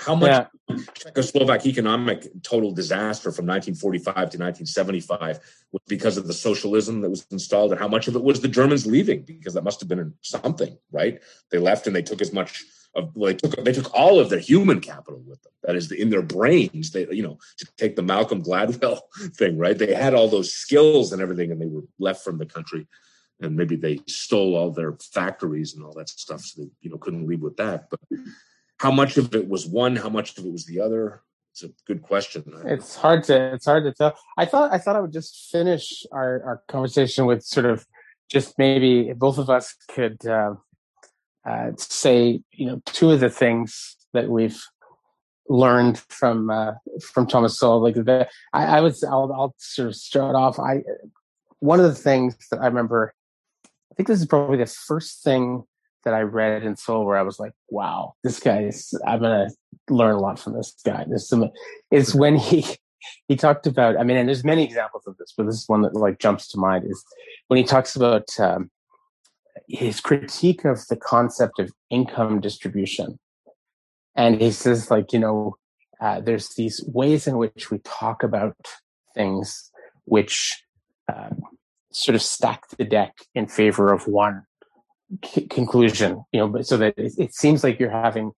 [0.00, 0.76] how much yeah.
[0.94, 5.40] Czechoslovak economic total disaster from 1945 to 1975
[5.72, 8.48] was because of the socialism that was installed, and how much of it was the
[8.48, 11.20] Germans leaving because that must have been something, right?
[11.50, 14.38] They left and they took as much of they took they took all of their
[14.38, 15.52] human capital with them.
[15.62, 16.90] That is in their brains.
[16.90, 19.00] They you know to take the Malcolm Gladwell
[19.36, 19.78] thing, right?
[19.78, 22.86] They had all those skills and everything, and they were left from the country.
[23.42, 26.98] And maybe they stole all their factories and all that stuff, so they you know
[26.98, 27.88] couldn't leave with that.
[27.90, 28.00] But
[28.78, 29.96] how much of it was one?
[29.96, 31.22] How much of it was the other?
[31.52, 32.44] It's a good question.
[32.64, 34.16] It's hard to it's hard to tell.
[34.36, 37.86] I thought I thought I would just finish our our conversation with sort of
[38.28, 40.24] just maybe both of us could.
[40.26, 40.54] Uh,
[41.48, 44.60] uh, say you know two of the things that we've
[45.48, 46.72] learned from uh,
[47.12, 47.82] from Thomas Sowell.
[47.82, 50.58] Like the, I, I was, I'll, I'll sort of start off.
[50.58, 50.82] I
[51.58, 53.14] one of the things that I remember.
[53.64, 55.64] I think this is probably the first thing
[56.04, 59.50] that I read in Sowell where I was like, "Wow, this guy is." I'm gonna
[59.90, 61.04] learn a lot from this guy.
[61.08, 61.32] This
[61.90, 62.64] is when he
[63.28, 63.98] he talked about.
[63.98, 66.48] I mean, and there's many examples of this, but this is one that like jumps
[66.48, 66.84] to mind.
[66.88, 67.04] Is
[67.48, 68.70] when he talks about um,
[69.68, 73.18] his critique of the concept of income distribution.
[74.16, 75.56] And he says, like, you know,
[76.00, 78.56] uh, there's these ways in which we talk about
[79.14, 79.70] things
[80.04, 80.62] which
[81.12, 81.30] uh,
[81.92, 84.42] sort of stack the deck in favor of one
[85.24, 88.32] c- conclusion, you know, but so that it, it seems like you're having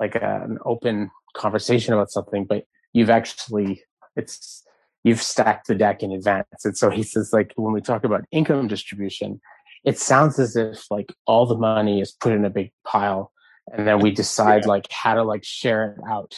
[0.00, 3.82] like a, an open conversation about something, but you've actually,
[4.16, 4.64] it's,
[5.04, 6.64] you've stacked the deck in advance.
[6.64, 9.40] And so he says, like, when we talk about income distribution,
[9.84, 13.30] it sounds as if like all the money is put in a big pile
[13.72, 14.68] and then we decide yeah.
[14.68, 16.34] like how to like share it out.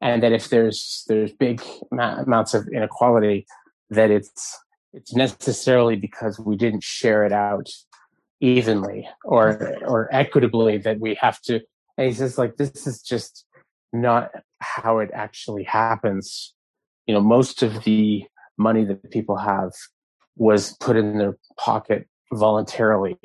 [0.00, 1.62] And that if there's there's big
[1.92, 3.46] amounts of inequality
[3.90, 4.58] that it's
[4.92, 7.68] it's necessarily because we didn't share it out
[8.40, 11.60] evenly or or equitably that we have to
[11.98, 13.44] and he says like this is just
[13.92, 14.30] not
[14.60, 16.54] how it actually happens.
[17.06, 18.24] You know most of the
[18.56, 19.72] money that people have
[20.36, 23.18] was put in their pocket voluntarily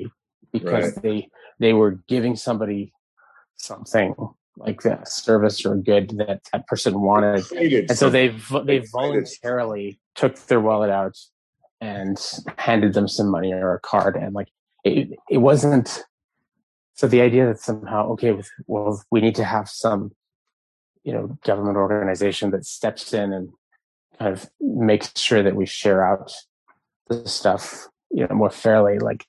[0.52, 1.02] because right.
[1.02, 1.28] they
[1.58, 2.92] they were giving somebody
[3.56, 4.14] something
[4.56, 8.28] like a service or a good that that person wanted, and so they
[8.64, 11.16] they voluntarily took their wallet out
[11.80, 12.18] and
[12.56, 14.48] handed them some money or a card, and like
[14.84, 16.04] it it wasn't.
[16.94, 20.12] So the idea that somehow okay, well we need to have some,
[21.04, 23.50] you know, government organization that steps in and
[24.18, 26.32] kind of makes sure that we share out
[27.08, 29.26] the stuff you know more fairly like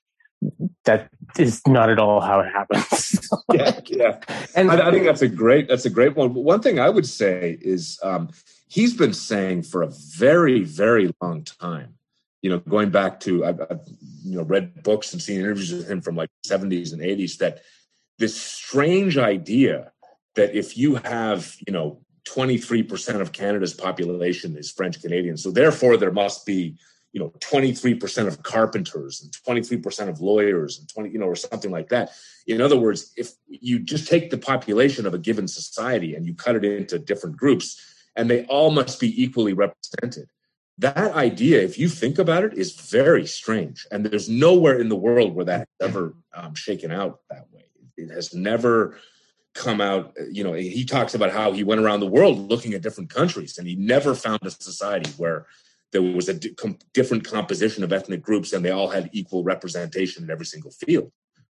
[0.84, 3.28] that is not at all how it happens.
[3.52, 4.20] Yeah yeah.
[4.54, 6.88] And I, I, think that's a great that's a great one but one thing i
[6.88, 8.30] would say is um,
[8.68, 11.94] he's been saying for a very very long time
[12.42, 13.80] you know going back to I've, I've,
[14.24, 17.60] you know read books and seen interviews with him from like 70s and 80s that
[18.18, 19.92] this strange idea
[20.34, 25.96] that if you have you know 23% of canada's population is french canadian so therefore
[25.96, 26.76] there must be
[27.12, 31.70] you know 23% of carpenters and 23% of lawyers and 20 you know or something
[31.70, 32.10] like that.
[32.46, 36.34] In other words if you just take the population of a given society and you
[36.34, 37.80] cut it into different groups
[38.16, 40.28] and they all must be equally represented.
[40.78, 43.86] That idea if you think about it is very strange.
[43.90, 47.64] And there's nowhere in the world where that ever um, shaken out that way.
[47.96, 48.96] It has never
[49.54, 52.82] come out you know he talks about how he went around the world looking at
[52.82, 55.46] different countries and he never found a society where
[55.92, 60.24] there was a com- different composition of ethnic groups and they all had equal representation
[60.24, 61.12] in every single field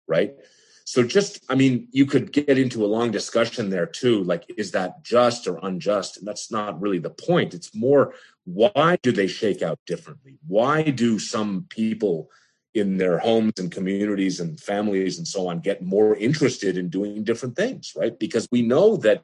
[0.09, 0.35] right?
[0.85, 4.73] So just i mean you could get into a long discussion there too like is
[4.73, 6.19] that just or unjust?
[6.19, 7.55] And that's not really the point.
[7.55, 10.39] It's more why do they shake out differently?
[10.47, 12.31] Why do some people
[12.75, 17.23] in their homes and communities and families and so on get more interested in doing
[17.23, 18.19] different things right?
[18.19, 19.21] Because we know that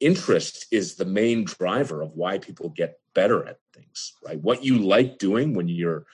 [0.00, 4.40] interest is the main driver of why people get better at things, right?
[4.40, 6.06] What you like doing when you're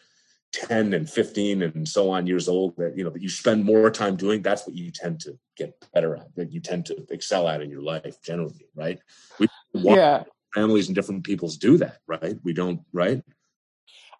[0.53, 3.91] 10 and 15 and so on years old that you know that you spend more
[3.91, 7.49] time doing that's what you tend to get better at that you tend to excel
[7.49, 8.99] at in your life generally right
[9.39, 10.25] we yeah
[10.55, 13.23] families and different peoples do that right we don't right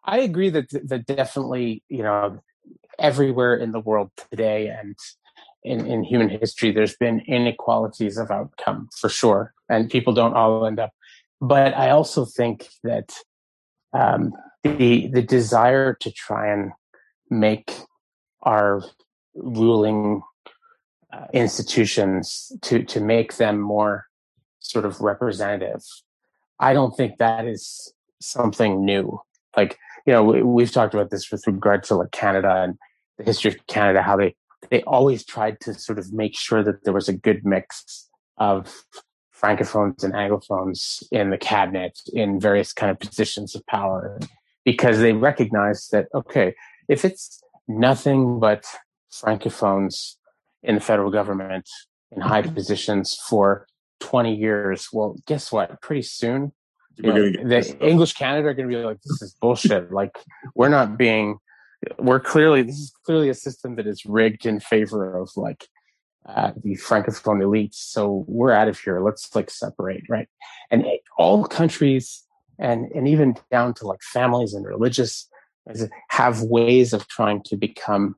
[0.05, 2.41] i agree that that definitely you know
[2.99, 4.97] everywhere in the world today and
[5.65, 10.67] in, in human history, there's been inequalities of outcome for sure, and people don't all
[10.67, 10.93] end up.
[11.41, 13.15] But I also think that
[13.93, 16.73] um, the the desire to try and
[17.31, 17.73] make
[18.43, 18.83] our
[19.35, 20.23] ruling
[21.13, 24.07] uh, institutions to to make them more
[24.61, 25.83] sort of representative,
[26.59, 29.21] I don't think that is something new.
[29.57, 32.79] Like you know, we, we've talked about this with regard to like Canada and
[33.19, 34.35] the history of Canada, how they
[34.71, 38.85] they always tried to sort of make sure that there was a good mix of
[39.43, 44.21] francophones and anglophones in the cabinet in various kind of positions of power
[44.65, 46.55] because they recognize that okay
[46.89, 48.65] if it's nothing but
[49.13, 50.17] francophones
[50.63, 51.69] in the federal government
[52.13, 53.67] in high positions for
[54.01, 55.81] 20 years well guess what?
[55.81, 56.53] Pretty soon
[56.97, 59.91] you know, the english canada are going to be like this is bullshit.
[59.91, 60.19] Like
[60.55, 61.39] we're not being
[61.99, 65.67] we're clearly this is clearly a system that is rigged in favor of like
[66.27, 67.75] uh, the francophone elites.
[67.75, 69.01] So we're out of here.
[69.01, 70.29] Let's like separate, right?
[70.71, 70.87] And
[71.19, 72.25] all countries,
[72.59, 75.29] and and even down to like families and religious,
[76.11, 78.17] have ways of trying to become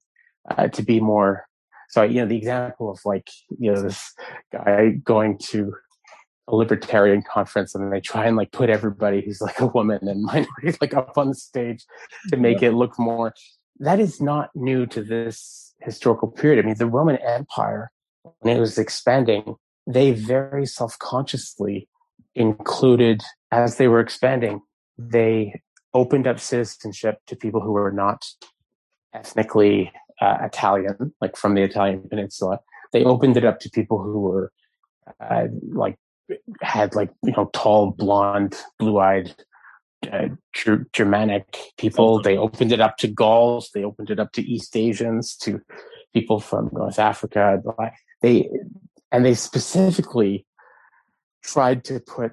[0.50, 1.46] uh, to be more.
[1.88, 4.12] So you know the example of like you know this
[4.52, 5.74] guy going to
[6.46, 10.22] a libertarian conference and they try and like put everybody who's like a woman and
[10.22, 11.86] minority like up on the stage
[12.28, 12.68] to make yeah.
[12.68, 13.32] it look more
[13.80, 16.62] that is not new to this historical period.
[16.62, 17.90] I mean, the Roman Empire
[18.44, 19.56] when it was expanding,
[19.86, 21.88] they very self consciously
[22.34, 24.60] included, as they were expanding,
[24.98, 25.62] they
[25.94, 28.26] opened up citizenship to people who were not
[29.14, 29.90] ethnically
[30.20, 32.60] uh, Italian, like from the Italian peninsula.
[32.92, 34.52] They opened it up to people who were
[35.20, 35.96] uh, like
[36.60, 39.34] had like you know tall, blonde, blue-eyed
[40.12, 40.28] uh,
[40.92, 42.20] Germanic people.
[42.20, 43.70] They opened it up to Gauls.
[43.72, 45.62] They opened it up to East Asians, to
[46.12, 47.62] people from North Africa
[48.24, 48.48] they
[49.12, 50.46] and they specifically
[51.42, 52.32] tried to put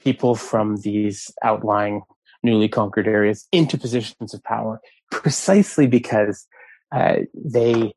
[0.00, 2.02] people from these outlying
[2.42, 4.80] newly conquered areas into positions of power
[5.12, 6.46] precisely because
[6.90, 7.92] uh, they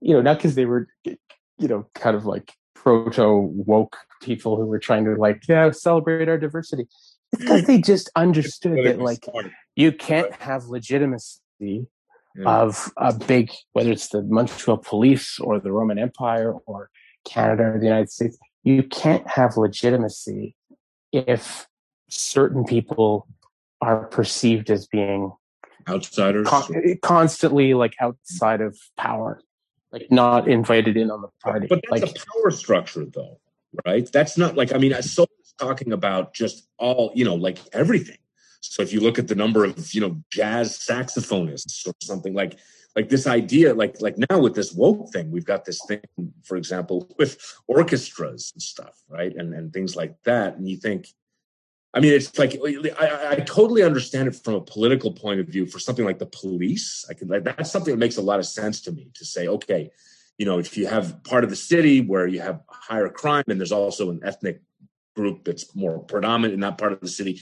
[0.00, 4.66] you know not because they were you know kind of like proto woke people who
[4.66, 6.86] were trying to like yeah celebrate our diversity.
[7.38, 9.26] Because they just understood that like
[9.74, 11.86] you can't have legitimacy
[12.44, 16.90] of a big, whether it's the Montreal police or the Roman Empire or
[17.24, 20.56] Canada or the United States, you can't have legitimacy
[21.12, 21.66] if
[22.08, 23.28] certain people
[23.80, 25.32] are perceived as being
[25.88, 29.40] outsiders, con- constantly like outside of power,
[29.92, 31.66] like not invited in on the party.
[31.68, 33.38] But that's like, a power structure, though,
[33.86, 34.10] right?
[34.10, 35.26] That's not like I mean, I'm so
[35.58, 38.18] talking about just all you know, like everything.
[38.72, 42.58] So if you look at the number of you know jazz saxophonists or something like
[42.96, 46.00] like this idea like like now with this woke thing we've got this thing
[46.44, 47.36] for example with
[47.66, 49.34] orchestras and stuff right?
[49.36, 50.56] And and things like that.
[50.56, 51.08] And you think
[51.92, 52.58] i mean it's like
[52.98, 55.66] i, I totally understand it from a political point of view.
[55.66, 58.46] For something like the police i can like, that's something that makes a lot of
[58.46, 59.90] sense to me to say okay
[60.38, 63.60] you know if you have part of the city where you have higher crime and
[63.60, 64.60] there's also an ethnic
[65.14, 67.40] group that's more predominant in that part of the city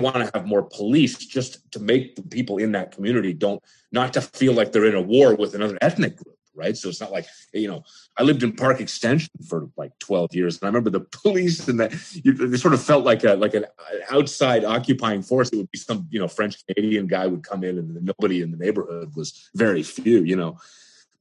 [0.00, 4.12] want to have more police just to make the people in that community don't not
[4.14, 6.76] to feel like they're in a war with another ethnic group right?
[6.76, 7.84] So it's not like you know
[8.16, 11.80] i lived in park extension for like 12 years and i remember the police and
[11.80, 11.92] that
[12.24, 15.50] they sort of felt like a like an uh, outside occupying force.
[15.50, 18.50] It would be some you know french canadian guy would come in and nobody in
[18.50, 20.58] the neighborhood was very few you know?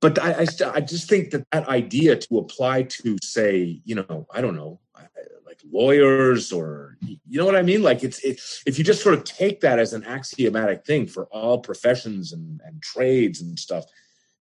[0.02, 4.28] But I, I, I just think that that idea to apply to say you know
[4.34, 4.80] i don't know
[5.46, 7.84] like lawyers or you know what I mean?
[7.84, 11.26] Like it's it, if you just sort of take that as an axiomatic thing for
[11.26, 13.86] all professions and, and trades and stuff,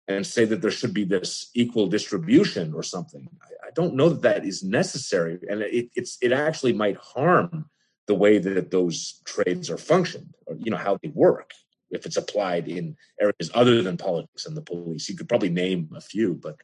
[0.08, 3.28] and say that there should be this equal distribution or something.
[3.42, 7.68] I, I don't know that that is necessary, and it, it's it actually might harm
[8.06, 11.52] the way that those trades are functioned, or you know how they work.
[11.90, 15.90] If it's applied in areas other than politics and the police, you could probably name
[15.96, 16.56] a few, but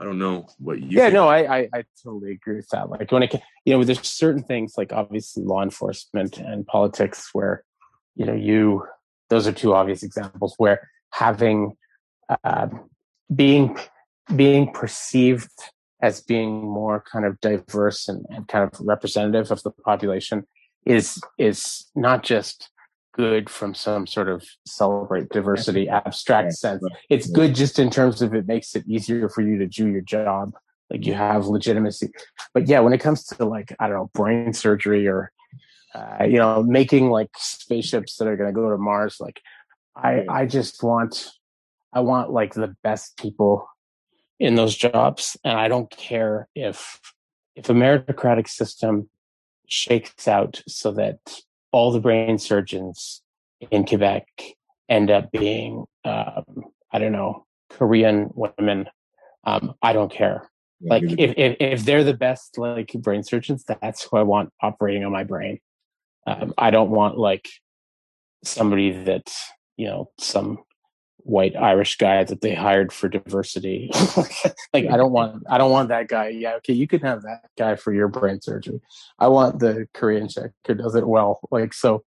[0.00, 0.88] I don't know what you.
[0.88, 1.14] Yeah, think.
[1.14, 2.88] no, I, I, I totally agree with that.
[2.88, 3.34] Like when it
[3.66, 7.64] you know there's certain things like obviously law enforcement and politics where
[8.16, 8.86] you know you
[9.28, 11.76] those are two obvious examples where having
[12.44, 12.68] uh,
[13.34, 13.76] being
[14.34, 15.50] being perceived
[16.02, 20.44] as being more kind of diverse and, and kind of representative of the population
[20.86, 22.69] is is not just
[23.12, 26.82] good from some sort of celebrate diversity abstract sense.
[27.08, 30.00] It's good just in terms of it makes it easier for you to do your
[30.00, 30.52] job.
[30.90, 32.10] Like you have legitimacy.
[32.52, 35.30] But yeah, when it comes to like, I don't know, brain surgery or,
[35.94, 39.40] uh, you know, making like spaceships that are going to go to Mars, like
[39.94, 41.30] I, I just want,
[41.92, 43.68] I want like the best people
[44.38, 45.36] in those jobs.
[45.44, 47.00] And I don't care if,
[47.54, 49.10] if a meritocratic system
[49.66, 51.18] shakes out so that
[51.72, 53.22] all the brain surgeons
[53.70, 54.26] in Quebec
[54.88, 58.88] end up being, um, I don't know, Korean women.
[59.44, 60.50] Um, I don't care.
[60.80, 64.50] Yeah, like if, if, if they're the best like brain surgeons, that's who I want
[64.62, 65.60] operating on my brain.
[66.26, 67.48] Um, I don't want like
[68.44, 69.30] somebody that
[69.76, 70.58] you know some
[71.24, 73.90] white Irish guy that they hired for diversity.
[74.72, 76.28] like I don't want I don't want that guy.
[76.28, 78.80] Yeah, okay, you can have that guy for your brain surgery.
[79.18, 81.40] I want the Korean chick who does it well.
[81.50, 82.04] Like so.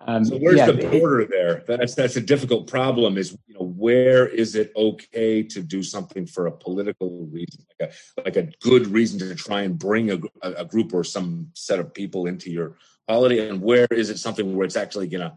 [0.00, 1.64] Um, so where's yeah, the border it, there?
[1.66, 3.18] That's that's a difficult problem.
[3.18, 7.90] Is you know where is it okay to do something for a political reason, like
[7.90, 11.80] a like a good reason to try and bring a, a group or some set
[11.80, 12.76] of people into your
[13.08, 15.36] holiday, and where is it something where it's actually going to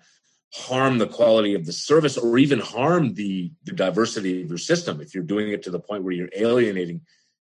[0.53, 4.99] harm the quality of the service or even harm the, the diversity of your system.
[4.99, 7.01] If you're doing it to the point where you're alienating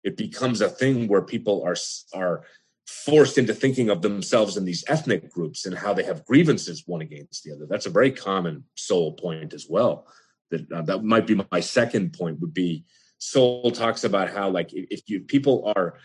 [0.02, 1.76] it becomes a thing where people are
[2.14, 2.44] are
[2.86, 7.00] forced into thinking of themselves in these ethnic groups and how they have grievances one
[7.00, 7.66] against the other.
[7.66, 10.06] That's a very common Sowell point as well.
[10.50, 12.84] That uh, that might be my second point would be
[13.18, 15.98] Sowell talks about how like if you people are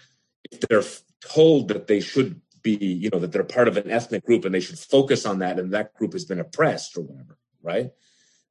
[0.52, 0.84] if they're
[1.22, 4.54] told that they should be, you know, that they're part of an ethnic group and
[4.54, 7.92] they should focus on that, and that group has been oppressed or whatever, right?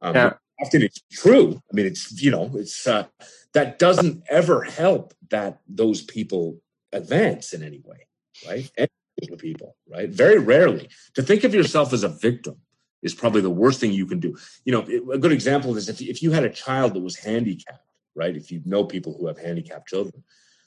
[0.00, 0.32] Um, yeah.
[0.60, 1.60] Often it's true.
[1.70, 3.06] I mean, it's you know, it's uh,
[3.52, 6.60] that doesn't ever help that those people
[6.92, 8.06] advance in any way,
[8.46, 8.70] right?
[8.78, 10.08] Any people, right?
[10.08, 12.56] Very rarely to think of yourself as a victim
[13.02, 14.36] is probably the worst thing you can do.
[14.64, 17.84] You know, a good example is if if you had a child that was handicapped,
[18.14, 18.36] right?
[18.36, 20.22] If you know people who have handicapped children,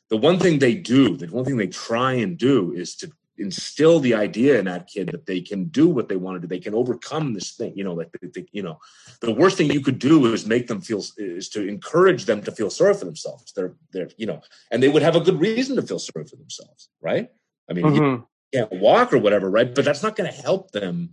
[0.10, 4.00] the one thing they do, the one thing they try and do is to instill
[4.00, 6.48] the idea in that kid that they can do what they want to do.
[6.48, 7.74] They can overcome this thing.
[7.76, 8.80] You know, like they, they, you know,
[9.22, 12.52] the worst thing you could do is make them feel is to encourage them to
[12.52, 13.52] feel sorry for themselves.
[13.54, 16.36] They're they're you know, and they would have a good reason to feel sorry for
[16.36, 17.30] themselves, right?
[17.70, 18.04] I mean, mm-hmm.
[18.04, 19.74] you can't walk or whatever, right?
[19.74, 21.12] But that's not going to help them.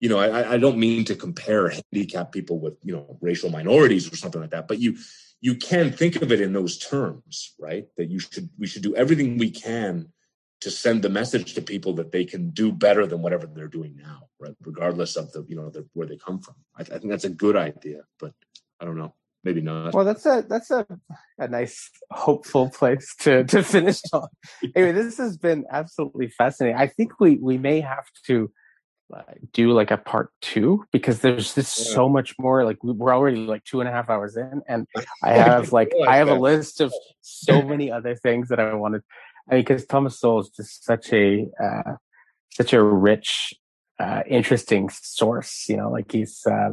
[0.00, 4.12] You know, I, I don't mean to compare handicapped people with you know racial minorities
[4.12, 4.96] or something like that, but you
[5.40, 7.86] you can think of it in those terms, right?
[7.96, 10.12] That you should we should do everything we can
[10.60, 13.96] to send the message to people that they can do better than whatever they're doing
[13.96, 14.54] now, right?
[14.62, 16.54] Regardless of the you know the, where they come from.
[16.76, 18.32] I, I, think that's a good idea, but
[18.80, 19.94] I don't know, maybe not.
[19.94, 20.86] Well, that's a that's a
[21.38, 24.28] a nice hopeful place to to finish on.
[24.74, 26.78] anyway, this has been absolutely fascinating.
[26.78, 28.50] I think we we may have to.
[29.14, 31.94] Uh, do like a part two because there's just yeah.
[31.94, 34.84] so much more like we're already like two and a half hours in and
[35.22, 39.02] i have like i have a list of so many other things that i wanted
[39.50, 41.94] I mean, because Thomas Sowell is just such a uh,
[42.50, 43.54] such a rich,
[43.98, 45.66] uh, interesting source.
[45.68, 46.70] You know, like he's uh,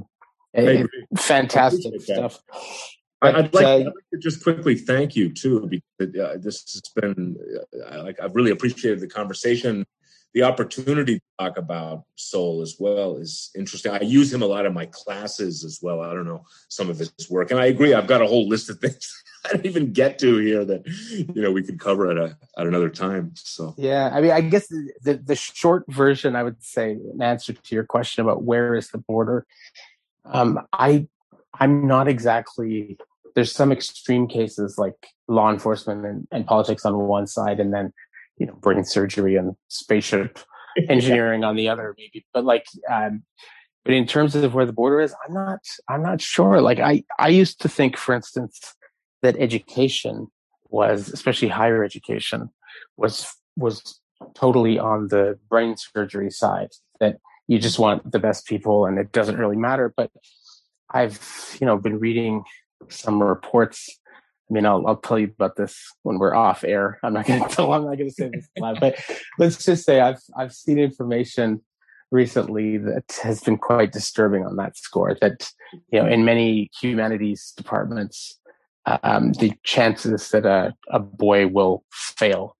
[0.55, 0.85] a,
[1.17, 2.39] fantastic stuff.
[3.21, 6.61] But, I'd, like, uh, I'd, like, to just quickly thank you too, because uh, this
[6.73, 7.37] has been
[7.89, 9.85] uh, like I've really appreciated the conversation
[10.33, 13.91] the opportunity to talk about Sowell as well is interesting.
[13.91, 16.01] I use him a lot in my classes as well.
[16.01, 17.93] I don't know some of his work, and I agree.
[17.93, 21.41] I've got a whole list of things I didn't even get to here that you
[21.41, 23.33] know we could cover at a at another time.
[23.35, 27.21] So yeah, I mean, I guess the the, the short version, I would say, in
[27.21, 29.45] answer to your question about where is the border,
[30.25, 31.07] um, I
[31.59, 32.97] I'm not exactly.
[33.35, 37.93] There's some extreme cases like law enforcement and, and politics on one side, and then
[38.37, 40.39] you know brain surgery and spaceship
[40.89, 41.47] engineering yeah.
[41.47, 43.23] on the other maybe but like um
[43.85, 47.03] but in terms of where the border is i'm not i'm not sure like i
[47.19, 48.75] i used to think for instance
[49.21, 50.27] that education
[50.69, 52.49] was especially higher education
[52.97, 53.99] was was
[54.33, 59.11] totally on the brain surgery side that you just want the best people and it
[59.11, 60.09] doesn't really matter but
[60.91, 62.43] i've you know been reading
[62.89, 63.99] some reports
[64.53, 66.99] mean, I'll, I'll tell you about this when we're off air.
[67.03, 67.73] I'm not going to tell.
[67.73, 68.99] I'm not going to say this live, but
[69.39, 71.61] let's just say I've I've seen information
[72.11, 75.17] recently that has been quite disturbing on that score.
[75.19, 75.49] That
[75.91, 78.39] you know, in many humanities departments,
[78.85, 82.55] um, the chances that a, a boy will fail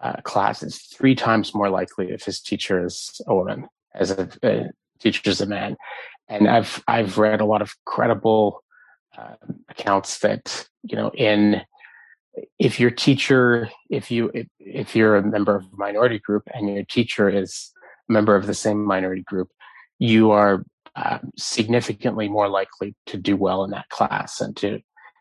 [0.00, 4.28] uh, class is three times more likely if his teacher is a woman, as a,
[4.42, 5.76] a teacher is a man.
[6.28, 8.62] And I've I've read a lot of credible
[9.16, 9.34] uh,
[9.68, 11.62] accounts that you know in
[12.58, 16.72] if your teacher if you if, if you're a member of a minority group and
[16.74, 17.72] your teacher is
[18.08, 19.50] a member of the same minority group
[19.98, 20.64] you are
[20.96, 24.80] uh, significantly more likely to do well in that class and to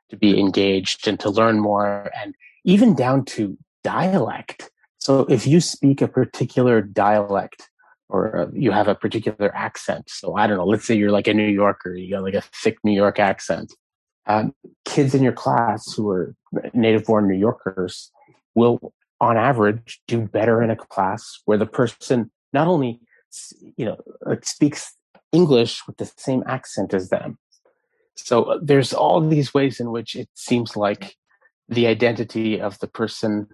[0.09, 2.33] to be engaged and to learn more and
[2.65, 7.69] even down to dialect so if you speak a particular dialect
[8.09, 10.09] or you have a particular accent.
[10.09, 12.41] So I don't know, let's say you're like a New Yorker, you got like a
[12.41, 13.73] thick New York accent.
[14.29, 14.53] Um,
[14.85, 16.35] kids in your class who are
[16.73, 18.11] native born New Yorkers
[18.53, 22.99] will, on average, do better in a class where the person not only,
[23.75, 23.97] you know,
[24.43, 24.93] speaks
[25.31, 27.39] English with the same accent as them.
[28.15, 31.15] So uh, there's all these ways in which it seems like
[31.67, 33.47] the identity of the person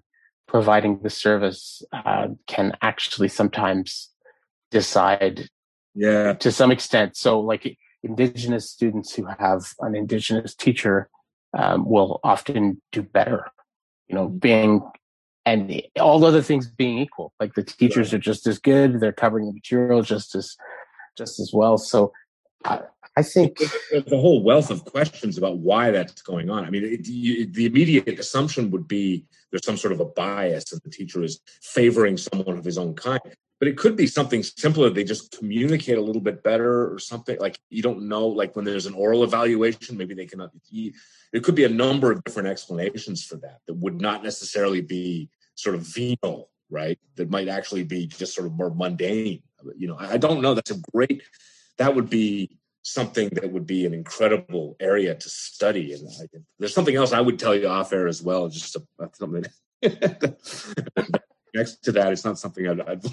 [0.47, 4.09] providing the service uh, can actually sometimes
[4.71, 5.49] decide
[5.93, 11.09] yeah to some extent so like indigenous students who have an indigenous teacher
[11.57, 13.51] um, will often do better.
[14.07, 14.81] You know, being
[15.45, 19.45] and all other things being equal, like the teachers are just as good, they're covering
[19.45, 20.55] the material just as
[21.17, 21.77] just as well.
[21.77, 22.11] So
[22.65, 22.81] I,
[23.17, 23.59] I think
[23.91, 26.65] there's a whole wealth of questions about why that's going on.
[26.65, 30.71] I mean, it, you, the immediate assumption would be there's some sort of a bias
[30.73, 33.21] and the teacher is favoring someone of his own kind.
[33.57, 34.89] But it could be something simpler.
[34.89, 37.39] They just communicate a little bit better or something.
[37.39, 40.51] Like you don't know like when there's an oral evaluation maybe they cannot
[41.31, 45.29] there could be a number of different explanations for that that would not necessarily be
[45.55, 46.99] sort of venal right?
[47.15, 49.43] That might actually be just sort of more mundane.
[49.77, 50.53] You know i don't know.
[50.53, 51.23] That's a great
[51.77, 52.57] that would be
[52.87, 56.27] something that would be an incredible area to study and I,
[56.59, 58.83] there's something else i would tell you off air as well just a,
[59.13, 59.43] something
[59.81, 63.03] next to that it's not something i'd, I'd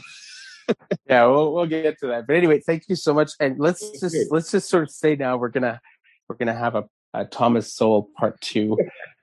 [1.09, 2.27] yeah, we'll we'll get to that.
[2.27, 3.33] But anyway, thank you so much.
[3.41, 5.81] And let's just let's just sort of say now we're gonna
[6.29, 6.85] we're gonna have a,
[7.15, 8.79] a Thomas Sowell part two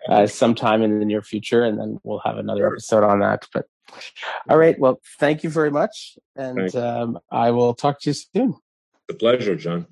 [0.10, 2.74] uh, sometime in the near future, and then we'll have another sure.
[2.74, 3.46] episode on that.
[3.54, 3.66] But
[4.50, 8.56] all right, well, thank you very much, and um, I will talk to you soon.
[9.08, 9.88] The pleasure, John.